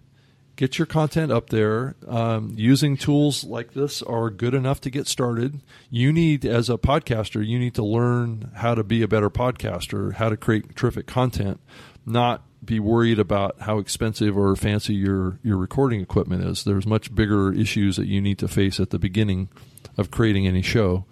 get 0.58 0.76
your 0.76 0.86
content 0.86 1.30
up 1.30 1.50
there. 1.50 1.94
Um, 2.08 2.52
using 2.56 2.96
tools 2.96 3.44
like 3.44 3.74
this 3.74 4.02
are 4.02 4.28
good 4.28 4.54
enough 4.54 4.80
to 4.82 4.90
get 4.90 5.06
started. 5.06 5.60
You 5.88 6.12
need, 6.12 6.44
as 6.44 6.68
a 6.68 6.76
podcaster, 6.76 7.46
you 7.46 7.60
need 7.60 7.74
to 7.76 7.84
learn 7.84 8.50
how 8.56 8.74
to 8.74 8.82
be 8.82 9.00
a 9.02 9.08
better 9.08 9.30
podcaster, 9.30 10.14
how 10.14 10.28
to 10.28 10.36
create 10.36 10.74
terrific 10.74 11.06
content, 11.06 11.60
not 12.04 12.42
be 12.62 12.80
worried 12.80 13.20
about 13.20 13.60
how 13.60 13.78
expensive 13.78 14.36
or 14.36 14.54
fancy 14.56 14.94
your, 14.94 15.38
your 15.44 15.56
recording 15.56 16.00
equipment 16.00 16.42
is. 16.42 16.64
There's 16.64 16.86
much 16.86 17.14
bigger 17.14 17.52
issues 17.52 17.96
that 17.96 18.08
you 18.08 18.20
need 18.20 18.38
to 18.40 18.48
face 18.48 18.80
at 18.80 18.90
the 18.90 18.98
beginning 18.98 19.50
of 19.96 20.10
creating 20.10 20.48
any 20.48 20.62
show. 20.62 21.06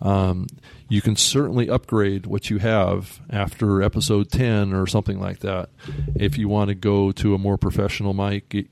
Um, 0.00 0.46
you 0.88 1.00
can 1.00 1.16
certainly 1.16 1.68
upgrade 1.68 2.26
what 2.26 2.50
you 2.50 2.58
have 2.58 3.20
after 3.30 3.82
episode 3.82 4.30
10 4.30 4.72
or 4.72 4.86
something 4.86 5.18
like 5.18 5.40
that. 5.40 5.70
If 6.14 6.36
you 6.36 6.48
want 6.48 6.68
to 6.68 6.74
go 6.74 7.10
to 7.12 7.34
a 7.34 7.38
more 7.38 7.56
professional 7.56 8.12
mic, 8.12 8.68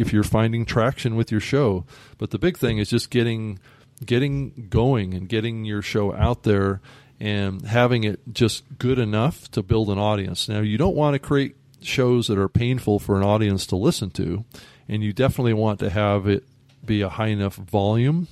if 0.00 0.12
you're 0.12 0.22
finding 0.22 0.64
traction 0.64 1.16
with 1.16 1.30
your 1.30 1.40
show. 1.40 1.84
But 2.18 2.30
the 2.30 2.38
big 2.38 2.58
thing 2.58 2.78
is 2.78 2.90
just 2.90 3.10
getting 3.10 3.58
getting 4.04 4.66
going 4.70 5.14
and 5.14 5.28
getting 5.28 5.64
your 5.64 5.80
show 5.80 6.12
out 6.14 6.42
there 6.42 6.80
and 7.20 7.62
having 7.62 8.04
it 8.04 8.20
just 8.32 8.64
good 8.78 8.98
enough 8.98 9.50
to 9.52 9.62
build 9.62 9.88
an 9.88 9.98
audience. 9.98 10.48
Now, 10.48 10.60
you 10.60 10.76
don't 10.76 10.96
want 10.96 11.14
to 11.14 11.18
create 11.18 11.56
shows 11.80 12.26
that 12.26 12.38
are 12.38 12.48
painful 12.48 12.98
for 12.98 13.16
an 13.16 13.22
audience 13.22 13.66
to 13.66 13.76
listen 13.76 14.10
to, 14.10 14.44
and 14.88 15.02
you 15.02 15.12
definitely 15.12 15.54
want 15.54 15.78
to 15.80 15.90
have 15.90 16.26
it 16.26 16.44
be 16.84 17.00
a 17.00 17.08
high 17.08 17.28
enough 17.28 17.54
volume 17.54 18.28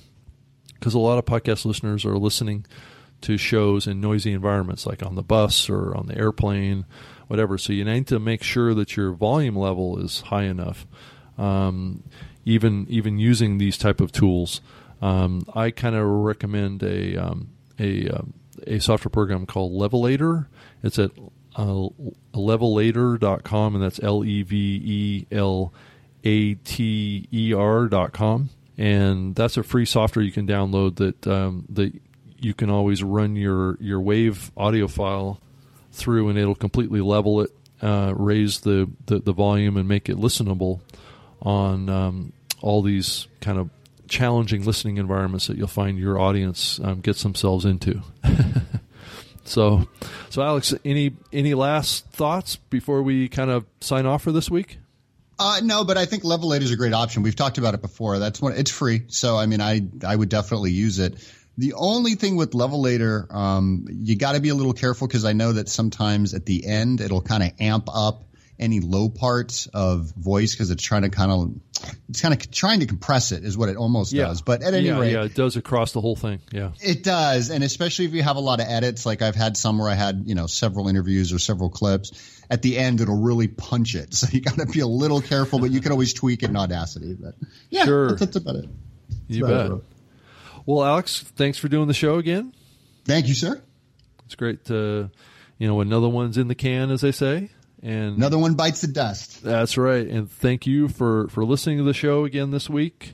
because 0.75 0.93
a 0.93 0.99
lot 0.99 1.17
of 1.17 1.25
podcast 1.25 1.65
listeners 1.65 2.05
are 2.05 2.17
listening 2.17 2.65
to 3.21 3.37
shows 3.37 3.87
in 3.87 4.01
noisy 4.01 4.33
environments 4.33 4.85
like 4.85 5.01
on 5.01 5.15
the 5.15 5.23
bus 5.23 5.69
or 5.69 5.95
on 5.95 6.07
the 6.07 6.17
airplane, 6.17 6.85
whatever. 7.27 7.57
So 7.57 7.71
you 7.71 7.85
need 7.85 8.05
to 8.07 8.19
make 8.19 8.43
sure 8.43 8.73
that 8.73 8.97
your 8.97 9.13
volume 9.13 9.55
level 9.55 9.97
is 9.97 10.21
high 10.21 10.43
enough. 10.43 10.85
Um, 11.37 12.03
even 12.45 12.85
even 12.89 13.17
using 13.17 13.57
these 13.57 13.77
type 13.77 14.01
of 14.01 14.11
tools, 14.11 14.61
um, 15.01 15.45
I 15.55 15.71
kind 15.71 15.95
of 15.95 16.05
recommend 16.05 16.83
a 16.83 17.17
um, 17.17 17.49
a 17.79 18.09
um, 18.09 18.33
a 18.67 18.79
software 18.79 19.09
program 19.09 19.45
called 19.45 19.71
Levelator. 19.71 20.47
It's 20.83 20.99
at 20.99 21.11
uh, 21.55 21.87
levelator.com, 22.33 23.75
and 23.75 23.83
that's 23.83 24.01
L 24.01 24.25
E 24.25 24.43
V 24.43 24.81
E 24.83 25.27
L 25.31 25.73
A 26.23 26.55
T 26.55 27.27
E 27.31 27.53
R.com. 27.53 28.49
And 28.75 29.35
that's 29.35 29.55
a 29.55 29.63
free 29.63 29.85
software 29.85 30.25
you 30.25 30.31
can 30.31 30.47
download 30.47 30.95
that 30.95 31.27
um, 31.27 31.65
that 31.69 31.93
you 32.43 32.53
can 32.53 32.69
always 32.69 33.03
run 33.03 33.35
your, 33.35 33.77
your 33.79 34.01
wave 34.01 34.51
audio 34.57 34.87
file 34.87 35.39
through, 35.91 36.29
and 36.29 36.37
it'll 36.37 36.55
completely 36.55 36.99
level 36.99 37.41
it, 37.41 37.51
uh, 37.81 38.13
raise 38.15 38.61
the, 38.61 38.89
the, 39.05 39.19
the, 39.19 39.31
volume, 39.31 39.77
and 39.77 39.87
make 39.87 40.09
it 40.09 40.17
listenable 40.17 40.81
on 41.43 41.89
um, 41.89 42.33
all 42.61 42.81
these 42.81 43.27
kind 43.41 43.59
of 43.59 43.69
challenging 44.07 44.65
listening 44.65 44.97
environments 44.97 45.47
that 45.47 45.57
you'll 45.57 45.67
find 45.67 45.99
your 45.99 46.19
audience 46.19 46.79
um, 46.83 47.01
gets 47.01 47.21
themselves 47.21 47.65
into. 47.65 48.01
So, 49.45 49.87
so 50.29 50.41
Alex, 50.41 50.73
any 50.85 51.15
any 51.31 51.53
last 51.53 52.05
thoughts 52.11 52.55
before 52.55 53.03
we 53.03 53.27
kind 53.27 53.51
of 53.51 53.65
sign 53.81 54.05
off 54.05 54.23
for 54.23 54.31
this 54.31 54.49
week? 54.49 54.79
Uh, 55.37 55.59
no, 55.63 55.83
but 55.83 55.97
I 55.97 56.05
think 56.05 56.23
Levelator 56.23 56.61
is 56.61 56.71
a 56.71 56.75
great 56.75 56.93
option. 56.93 57.23
We've 57.23 57.35
talked 57.35 57.57
about 57.57 57.73
it 57.73 57.81
before. 57.81 58.19
That's 58.19 58.41
one. 58.41 58.53
It's 58.53 58.71
free, 58.71 59.03
so 59.07 59.37
I 59.37 59.45
mean, 59.45 59.61
I 59.61 59.81
I 60.05 60.15
would 60.15 60.29
definitely 60.29 60.71
use 60.71 60.99
it. 60.99 61.15
The 61.57 61.73
only 61.73 62.15
thing 62.15 62.35
with 62.35 62.51
Levelator, 62.51 63.31
um, 63.33 63.85
you 63.91 64.15
got 64.15 64.33
to 64.33 64.41
be 64.41 64.49
a 64.49 64.55
little 64.55 64.73
careful 64.73 65.07
because 65.07 65.25
I 65.25 65.33
know 65.33 65.53
that 65.53 65.69
sometimes 65.69 66.33
at 66.33 66.45
the 66.45 66.65
end 66.65 66.99
it'll 66.99 67.21
kind 67.21 67.43
of 67.43 67.51
amp 67.59 67.89
up 67.93 68.23
any 68.59 68.79
low 68.79 69.09
parts 69.09 69.67
of 69.73 70.11
voice 70.15 70.53
because 70.53 70.71
it's 70.71 70.83
trying 70.83 71.01
to 71.01 71.09
kind 71.09 71.31
of 71.31 71.91
it's 72.09 72.21
kind 72.21 72.33
of 72.33 72.51
trying 72.51 72.79
to 72.79 72.85
compress 72.85 73.31
it 73.31 73.43
is 73.43 73.57
what 73.57 73.69
it 73.69 73.77
almost 73.77 74.13
yeah. 74.13 74.25
does. 74.25 74.41
But 74.41 74.61
at 74.63 74.73
any 74.73 74.87
yeah, 74.87 74.99
rate, 74.99 75.11
yeah, 75.13 75.23
it 75.23 75.33
does 75.33 75.57
across 75.57 75.91
the 75.91 76.01
whole 76.01 76.15
thing. 76.15 76.39
Yeah, 76.51 76.71
it 76.81 77.03
does, 77.03 77.49
and 77.49 77.63
especially 77.63 78.05
if 78.05 78.13
you 78.13 78.23
have 78.23 78.35
a 78.35 78.41
lot 78.41 78.59
of 78.59 78.67
edits. 78.67 79.05
Like 79.05 79.21
I've 79.21 79.35
had 79.35 79.57
some 79.57 79.79
where 79.79 79.89
I 79.89 79.95
had 79.95 80.23
you 80.25 80.35
know 80.35 80.47
several 80.47 80.87
interviews 80.87 81.33
or 81.33 81.39
several 81.39 81.69
clips. 81.69 82.29
At 82.49 82.61
the 82.61 82.77
end, 82.77 83.01
it'll 83.01 83.21
really 83.21 83.47
punch 83.47 83.95
it, 83.95 84.13
so 84.13 84.27
you 84.31 84.41
got 84.41 84.57
to 84.57 84.65
be 84.65 84.81
a 84.81 84.87
little 84.87 85.21
careful. 85.21 85.59
But 85.59 85.71
you 85.71 85.81
can 85.81 85.91
always 85.91 86.13
tweak 86.13 86.43
it 86.43 86.49
in 86.49 86.57
Audacity. 86.57 87.15
But 87.19 87.35
yeah, 87.69 87.85
sure. 87.85 88.09
that's, 88.09 88.19
that's 88.19 88.35
about 88.35 88.55
it. 88.55 88.69
That's 89.09 89.21
you 89.27 89.45
about 89.45 89.69
bet. 89.69 89.77
It. 89.77 89.83
Well, 90.65 90.83
Alex, 90.83 91.21
thanks 91.35 91.57
for 91.57 91.67
doing 91.67 91.87
the 91.87 91.93
show 91.93 92.17
again. 92.17 92.53
Thank 93.05 93.27
you, 93.27 93.33
sir. 93.33 93.61
It's 94.25 94.35
great 94.35 94.65
to, 94.65 95.11
you 95.57 95.67
know, 95.67 95.81
another 95.81 96.07
one's 96.07 96.37
in 96.37 96.47
the 96.47 96.55
can, 96.55 96.89
as 96.89 97.01
they 97.01 97.11
say. 97.11 97.49
And 97.83 98.15
another 98.15 98.37
one 98.37 98.55
bites 98.55 98.81
the 98.81 98.87
dust. 98.87 99.43
That's 99.43 99.77
right. 99.77 100.07
And 100.07 100.31
thank 100.31 100.65
you 100.65 100.87
for 100.87 101.27
for 101.27 101.43
listening 101.43 101.77
to 101.79 101.83
the 101.83 101.93
show 101.93 102.23
again 102.23 102.51
this 102.51 102.69
week. 102.69 103.13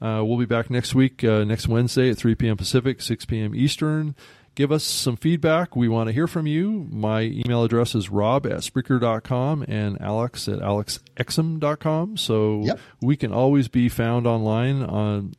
Uh, 0.00 0.22
we'll 0.24 0.38
be 0.38 0.44
back 0.44 0.70
next 0.70 0.94
week, 0.94 1.24
uh, 1.24 1.44
next 1.44 1.66
Wednesday 1.66 2.10
at 2.10 2.18
3 2.18 2.34
p.m. 2.36 2.56
Pacific, 2.56 3.00
6 3.00 3.24
p.m. 3.24 3.54
Eastern. 3.54 4.14
Give 4.54 4.72
us 4.72 4.82
some 4.82 5.16
feedback. 5.16 5.76
We 5.76 5.88
want 5.88 6.08
to 6.08 6.12
hear 6.12 6.26
from 6.26 6.48
you. 6.48 6.88
My 6.90 7.20
email 7.22 7.62
address 7.62 7.94
is 7.94 8.10
rob 8.10 8.44
at 8.44 8.58
Spreaker.com 8.58 9.64
and 9.68 10.00
alex 10.00 10.48
at 10.48 10.58
alexexum.com. 10.58 12.16
So 12.16 12.62
yep. 12.64 12.80
we 13.00 13.16
can 13.16 13.32
always 13.32 13.68
be 13.68 13.88
found 13.88 14.26
online 14.26 14.82
on 14.82 15.34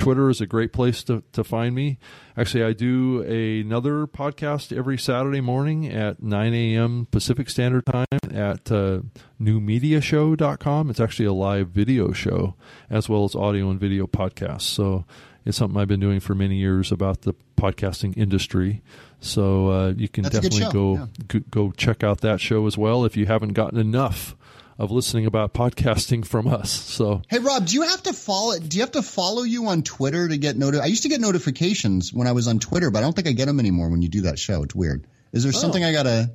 Twitter 0.00 0.30
is 0.30 0.40
a 0.40 0.46
great 0.46 0.72
place 0.72 1.04
to, 1.04 1.22
to 1.32 1.44
find 1.44 1.74
me. 1.74 1.98
Actually, 2.36 2.64
I 2.64 2.72
do 2.72 3.20
another 3.22 4.06
podcast 4.06 4.76
every 4.76 4.98
Saturday 4.98 5.42
morning 5.42 5.86
at 5.86 6.22
9 6.22 6.54
a.m. 6.54 7.06
Pacific 7.10 7.50
Standard 7.50 7.84
Time 7.84 8.06
at 8.32 8.72
uh, 8.72 9.00
newmediashow.com. 9.40 10.90
It's 10.90 11.00
actually 11.00 11.26
a 11.26 11.32
live 11.34 11.68
video 11.68 12.12
show 12.12 12.54
as 12.88 13.08
well 13.10 13.24
as 13.24 13.34
audio 13.34 13.68
and 13.70 13.78
video 13.78 14.06
podcasts. 14.06 14.62
So 14.62 15.04
it's 15.44 15.58
something 15.58 15.78
I've 15.78 15.88
been 15.88 16.00
doing 16.00 16.20
for 16.20 16.34
many 16.34 16.56
years 16.56 16.90
about 16.90 17.22
the 17.22 17.34
podcasting 17.58 18.16
industry. 18.16 18.82
So 19.20 19.70
uh, 19.70 19.88
you 19.90 20.08
can 20.08 20.24
That's 20.24 20.34
definitely 20.34 20.72
go, 20.72 20.94
yeah. 20.94 21.06
go 21.28 21.40
go 21.50 21.70
check 21.72 22.02
out 22.02 22.22
that 22.22 22.40
show 22.40 22.66
as 22.66 22.78
well 22.78 23.04
if 23.04 23.18
you 23.18 23.26
haven't 23.26 23.52
gotten 23.52 23.78
enough 23.78 24.34
of 24.80 24.90
listening 24.90 25.26
about 25.26 25.52
podcasting 25.52 26.24
from 26.24 26.48
us. 26.48 26.70
So, 26.70 27.20
hey 27.28 27.38
Rob, 27.38 27.66
do 27.66 27.74
you 27.74 27.82
have 27.82 28.02
to 28.04 28.14
follow? 28.14 28.58
Do 28.58 28.78
you 28.78 28.82
have 28.82 28.92
to 28.92 29.02
follow 29.02 29.42
you 29.42 29.66
on 29.66 29.82
Twitter 29.82 30.26
to 30.26 30.38
get 30.38 30.56
noti- 30.56 30.80
I 30.80 30.86
used 30.86 31.02
to 31.02 31.10
get 31.10 31.20
notifications 31.20 32.14
when 32.14 32.26
I 32.26 32.32
was 32.32 32.48
on 32.48 32.58
Twitter, 32.58 32.90
but 32.90 33.00
I 33.00 33.02
don't 33.02 33.14
think 33.14 33.28
I 33.28 33.32
get 33.32 33.44
them 33.44 33.60
anymore 33.60 33.90
when 33.90 34.00
you 34.00 34.08
do 34.08 34.22
that 34.22 34.38
show. 34.38 34.62
It's 34.62 34.74
weird. 34.74 35.06
Is 35.32 35.42
there 35.42 35.52
oh. 35.54 35.58
something 35.58 35.84
I 35.84 35.92
gotta? 35.92 36.32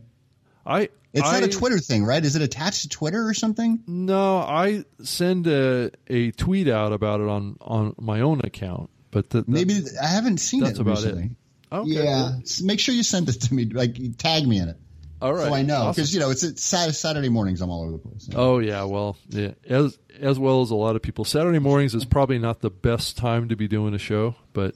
I. 0.63 0.89
It's 1.11 1.27
I, 1.27 1.39
not 1.39 1.43
a 1.43 1.51
Twitter 1.51 1.79
thing, 1.79 2.05
right? 2.05 2.23
Is 2.23 2.35
it 2.35 2.41
attached 2.43 2.83
to 2.83 2.89
Twitter 2.89 3.27
or 3.27 3.33
something? 3.33 3.81
No, 3.87 4.37
I 4.37 4.83
send 5.01 5.47
a, 5.47 5.89
a 6.07 6.31
tweet 6.31 6.67
out 6.67 6.93
about 6.93 7.21
it 7.21 7.27
on 7.27 7.57
on 7.61 7.95
my 7.99 8.21
own 8.21 8.41
account, 8.43 8.91
but 9.09 9.31
the, 9.31 9.41
the, 9.41 9.51
maybe 9.51 9.81
I 9.99 10.07
haven't 10.07 10.37
seen 10.37 10.61
it. 10.61 10.65
that's 10.65 10.77
it 10.77 10.81
about 10.81 10.97
recently. 10.97 11.23
It. 11.23 11.75
Okay. 11.75 11.89
Yeah, 11.89 12.31
make 12.61 12.79
sure 12.79 12.93
you 12.93 13.01
send 13.01 13.27
it 13.27 13.41
to 13.41 13.53
me. 13.53 13.65
Like 13.65 14.17
tag 14.17 14.47
me 14.47 14.59
in 14.59 14.69
it. 14.69 14.77
All 15.21 15.33
right. 15.33 15.47
So 15.47 15.53
I 15.53 15.61
know 15.61 15.89
because 15.89 16.09
awesome. 16.09 16.13
you 16.13 16.19
know 16.19 16.29
it's, 16.29 16.43
it's 16.43 16.63
Saturday 16.63 17.29
mornings. 17.29 17.61
I'm 17.61 17.69
all 17.69 17.83
over 17.83 17.93
the 17.93 17.97
place. 17.97 18.29
Oh 18.35 18.59
yeah, 18.59 18.83
well 18.83 19.17
yeah, 19.29 19.51
as 19.67 19.97
as 20.19 20.37
well 20.37 20.61
as 20.61 20.71
a 20.71 20.75
lot 20.75 20.95
of 20.95 21.01
people. 21.01 21.25
Saturday 21.25 21.59
mornings 21.59 21.95
is 21.95 22.05
probably 22.05 22.39
not 22.39 22.61
the 22.61 22.69
best 22.69 23.17
time 23.17 23.49
to 23.49 23.55
be 23.55 23.67
doing 23.67 23.93
a 23.93 23.99
show, 23.99 24.35
but 24.53 24.75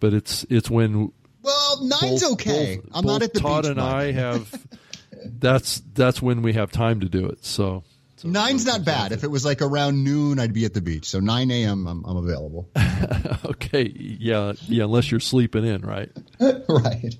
but 0.00 0.12
it's 0.12 0.44
it's 0.50 0.70
when. 0.70 1.12
Well, 1.42 1.84
nine's 1.84 2.22
both, 2.22 2.32
okay. 2.32 2.76
Both, 2.76 2.84
I'm 2.92 3.04
both 3.04 3.12
not 3.12 3.22
at 3.22 3.32
the 3.32 3.40
Todd 3.40 3.62
beach. 3.62 3.70
and 3.70 3.80
I 3.80 4.12
have. 4.12 4.66
that's 5.26 5.80
that's 5.92 6.20
when 6.22 6.42
we 6.42 6.52
have 6.54 6.70
time 6.70 7.00
to 7.00 7.08
do 7.08 7.26
it. 7.26 7.44
So. 7.44 7.84
so 8.16 8.28
Nine's 8.28 8.66
not 8.66 8.84
bad. 8.84 9.12
If 9.12 9.24
it 9.24 9.30
was 9.30 9.44
like 9.44 9.62
around 9.62 10.02
noon, 10.02 10.38
I'd 10.38 10.52
be 10.52 10.64
at 10.64 10.74
the 10.74 10.80
beach. 10.80 11.06
So 11.06 11.20
9 11.20 11.50
a.m. 11.50 11.86
I'm, 11.86 12.04
I'm 12.04 12.16
available. 12.16 12.68
okay. 13.44 13.90
Yeah. 13.94 14.52
Yeah. 14.66 14.84
Unless 14.84 15.10
you're 15.10 15.20
sleeping 15.20 15.64
in, 15.64 15.82
right? 15.82 16.10
right. 16.68 17.14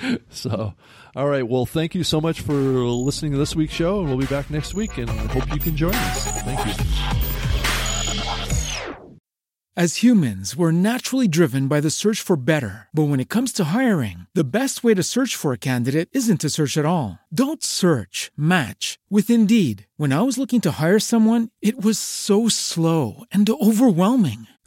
So, 0.30 0.74
all 1.14 1.28
right. 1.28 1.46
Well, 1.46 1.66
thank 1.66 1.94
you 1.94 2.04
so 2.04 2.20
much 2.20 2.40
for 2.40 2.54
listening 2.54 3.32
to 3.32 3.38
this 3.38 3.54
week's 3.54 3.74
show, 3.74 4.00
and 4.00 4.08
we'll 4.08 4.18
be 4.18 4.26
back 4.26 4.50
next 4.50 4.74
week. 4.74 4.96
And 4.98 5.08
hope 5.10 5.52
you 5.52 5.60
can 5.60 5.76
join 5.76 5.94
us. 5.94 6.24
Thank 6.42 6.66
you. 6.66 7.22
As 9.74 10.02
humans, 10.02 10.54
we're 10.54 10.70
naturally 10.70 11.26
driven 11.26 11.66
by 11.66 11.80
the 11.80 11.88
search 11.88 12.20
for 12.20 12.36
better. 12.36 12.88
But 12.92 13.04
when 13.04 13.20
it 13.20 13.30
comes 13.30 13.54
to 13.54 13.64
hiring, 13.64 14.26
the 14.34 14.44
best 14.44 14.84
way 14.84 14.92
to 14.92 15.02
search 15.02 15.34
for 15.34 15.54
a 15.54 15.58
candidate 15.58 16.10
isn't 16.12 16.42
to 16.42 16.50
search 16.50 16.76
at 16.76 16.84
all. 16.84 17.18
Don't 17.32 17.64
search. 17.64 18.30
Match 18.36 18.98
with 19.08 19.30
Indeed. 19.30 19.86
When 19.96 20.12
I 20.12 20.20
was 20.20 20.36
looking 20.36 20.60
to 20.62 20.72
hire 20.72 20.98
someone, 20.98 21.48
it 21.62 21.82
was 21.82 21.98
so 21.98 22.48
slow 22.48 23.24
and 23.32 23.48
overwhelming. 23.48 24.46